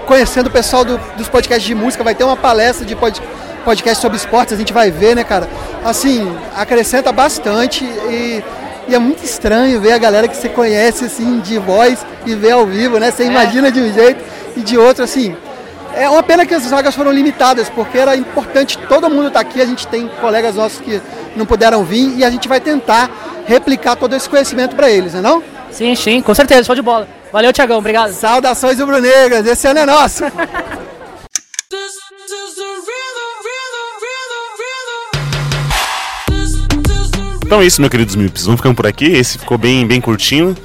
conhecendo 0.09 0.47
o 0.47 0.51
pessoal 0.51 0.85
do- 0.85 0.99
dos 1.17 1.29
podcasts 1.29 1.67
de 1.67 1.75
música, 1.75 2.03
vai 2.03 2.15
ter 2.15 2.25
uma 2.25 2.37
palestra 2.37 2.85
de 2.87 2.97
pod- 2.97 3.21
podcast 3.65 4.01
sobre 4.01 4.17
esportes, 4.17 4.55
a 4.55 4.57
gente 4.57 4.73
vai 4.73 4.91
ver, 4.91 5.15
né, 5.15 5.23
cara? 5.23 5.47
Assim, 5.85 6.35
acrescenta 6.57 7.13
bastante 7.13 7.85
e, 7.85 8.43
e 8.89 8.95
é 8.95 8.99
muito 8.99 9.23
estranho 9.23 9.79
ver 9.81 9.93
a 9.93 9.99
galera 9.99 10.27
que 10.27 10.35
você 10.37 10.49
conhece, 10.49 11.05
assim, 11.05 11.41
de 11.41 11.59
voz 11.59 12.05
e 12.25 12.35
ver 12.35 12.53
ao 12.53 12.65
vivo, 12.67 12.99
né? 12.99 13.11
Você 13.11 13.25
imagina 13.25 13.71
de 13.71 13.81
um 13.81 13.93
jeito 13.93 14.25
e 14.57 14.61
de 14.63 14.79
outro, 14.79 15.05
assim. 15.05 15.37
É 15.95 16.09
uma 16.09 16.23
pena 16.23 16.47
que 16.47 16.55
as 16.55 16.65
vagas 16.71 16.95
foram 16.95 17.13
limitadas, 17.13 17.69
porque 17.69 17.99
era 17.99 18.17
importante 18.17 18.79
todo 18.89 19.11
mundo 19.11 19.29
estar 19.29 19.41
aqui. 19.41 19.61
A 19.61 19.67
gente 19.67 19.87
tem 19.89 20.09
colegas 20.21 20.55
nossos 20.55 20.81
que 20.81 21.01
não 21.37 21.45
puderam 21.45 21.83
vir 21.85 22.17
e 22.19 22.25
a 22.25 22.31
gente 22.31 22.49
vai 22.49 22.61
tentar 22.61 23.11
replicar 23.47 23.97
todo 23.97 24.15
esse 24.15 24.29
conhecimento 24.29 24.75
para 24.77 24.91
eles, 24.91 25.13
né 25.15 25.21
não? 25.21 25.43
Sim, 25.71 25.95
sim, 25.95 26.23
com 26.23 26.35
certeza, 26.35 26.65
show 26.65 26.75
de 26.75 26.83
bola. 26.83 27.07
Valeu, 27.33 27.53
Thiagão, 27.53 27.79
obrigado. 27.79 28.13
Saudações 28.13 28.79
rubro-negras, 28.79 29.47
esse 29.47 29.67
ano 29.67 29.81
é 29.81 29.87
nosso. 29.87 30.25
Então 37.45 37.63
é 37.63 37.67
isso, 37.67 37.81
meus 37.81 37.91
queridos 37.91 38.15
míopes. 38.15 38.45
Vamos 38.45 38.61
ficando 38.61 38.75
por 38.75 38.87
aqui. 38.87 39.07
Esse 39.07 39.39
ficou 39.39 39.57
bem, 39.57 39.87
bem 39.87 40.01
curtinho. 40.01 40.57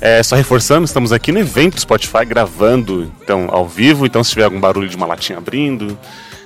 É, 0.00 0.22
só 0.22 0.36
reforçando, 0.36 0.84
estamos 0.84 1.12
aqui 1.12 1.32
no 1.32 1.40
evento 1.40 1.74
do 1.74 1.80
Spotify 1.80 2.24
gravando 2.24 3.12
então 3.20 3.48
ao 3.50 3.66
vivo. 3.66 4.06
Então, 4.06 4.22
se 4.22 4.30
tiver 4.30 4.44
algum 4.44 4.60
barulho 4.60 4.88
de 4.88 4.96
uma 4.96 5.06
latinha 5.06 5.38
abrindo, 5.38 5.98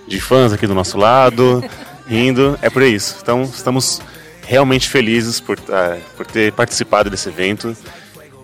de 0.08 0.18
fãs 0.18 0.52
aqui 0.52 0.66
do 0.66 0.74
nosso 0.74 0.96
lado, 0.96 1.62
rindo, 2.06 2.58
é 2.62 2.70
por 2.70 2.82
isso. 2.82 3.18
Então, 3.20 3.42
estamos 3.42 4.00
realmente 4.46 4.88
felizes 4.88 5.40
por, 5.40 5.58
ah, 5.68 5.98
por 6.16 6.26
ter 6.26 6.52
participado 6.52 7.10
desse 7.10 7.28
evento. 7.28 7.76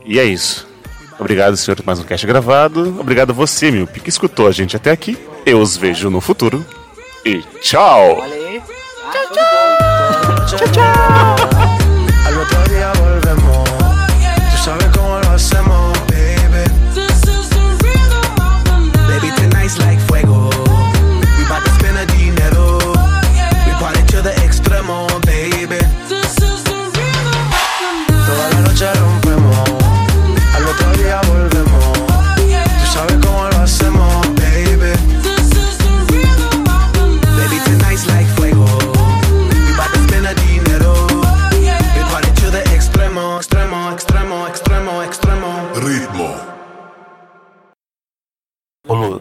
E 0.05 0.19
é 0.19 0.25
isso. 0.25 0.67
Obrigado, 1.19 1.57
senhor, 1.57 1.77
por 1.77 1.85
mais 1.85 1.99
um 1.99 2.05
cast 2.05 2.27
gravado. 2.27 2.97
Obrigado 3.01 3.31
a 3.31 3.35
você, 3.35 3.71
míope, 3.71 4.01
que 4.01 4.09
escutou 4.09 4.47
a 4.47 4.53
gente 4.53 4.77
até 4.77 4.91
aqui. 4.91 5.19
Eu 5.45 5.61
os 5.61 5.77
vejo 5.77 6.11
no 6.11 6.21
futuro. 6.21 6.65
E 7.25 7.43
tchau! 7.61 8.23
Al 11.11 11.58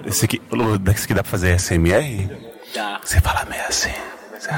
esse 0.07 0.25
aqui, 0.25 0.41
esse 0.93 1.05
aqui 1.05 1.13
dá 1.13 1.21
pra 1.23 1.31
fazer 1.31 1.59
SMR? 1.59 2.27
Dá. 2.73 2.99
Você 3.03 3.19
fala 3.21 3.45
meio 3.45 3.63
assim. 3.67 3.91
Você- 4.37 4.49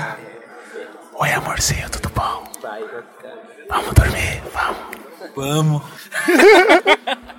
Oi, 1.15 1.33
amorzinho, 1.33 1.89
tudo 1.89 2.09
bom? 2.09 2.43
Vamos 3.69 3.93
dormir, 3.93 4.41
vamos. 4.53 4.99
Vamos. 5.35 5.83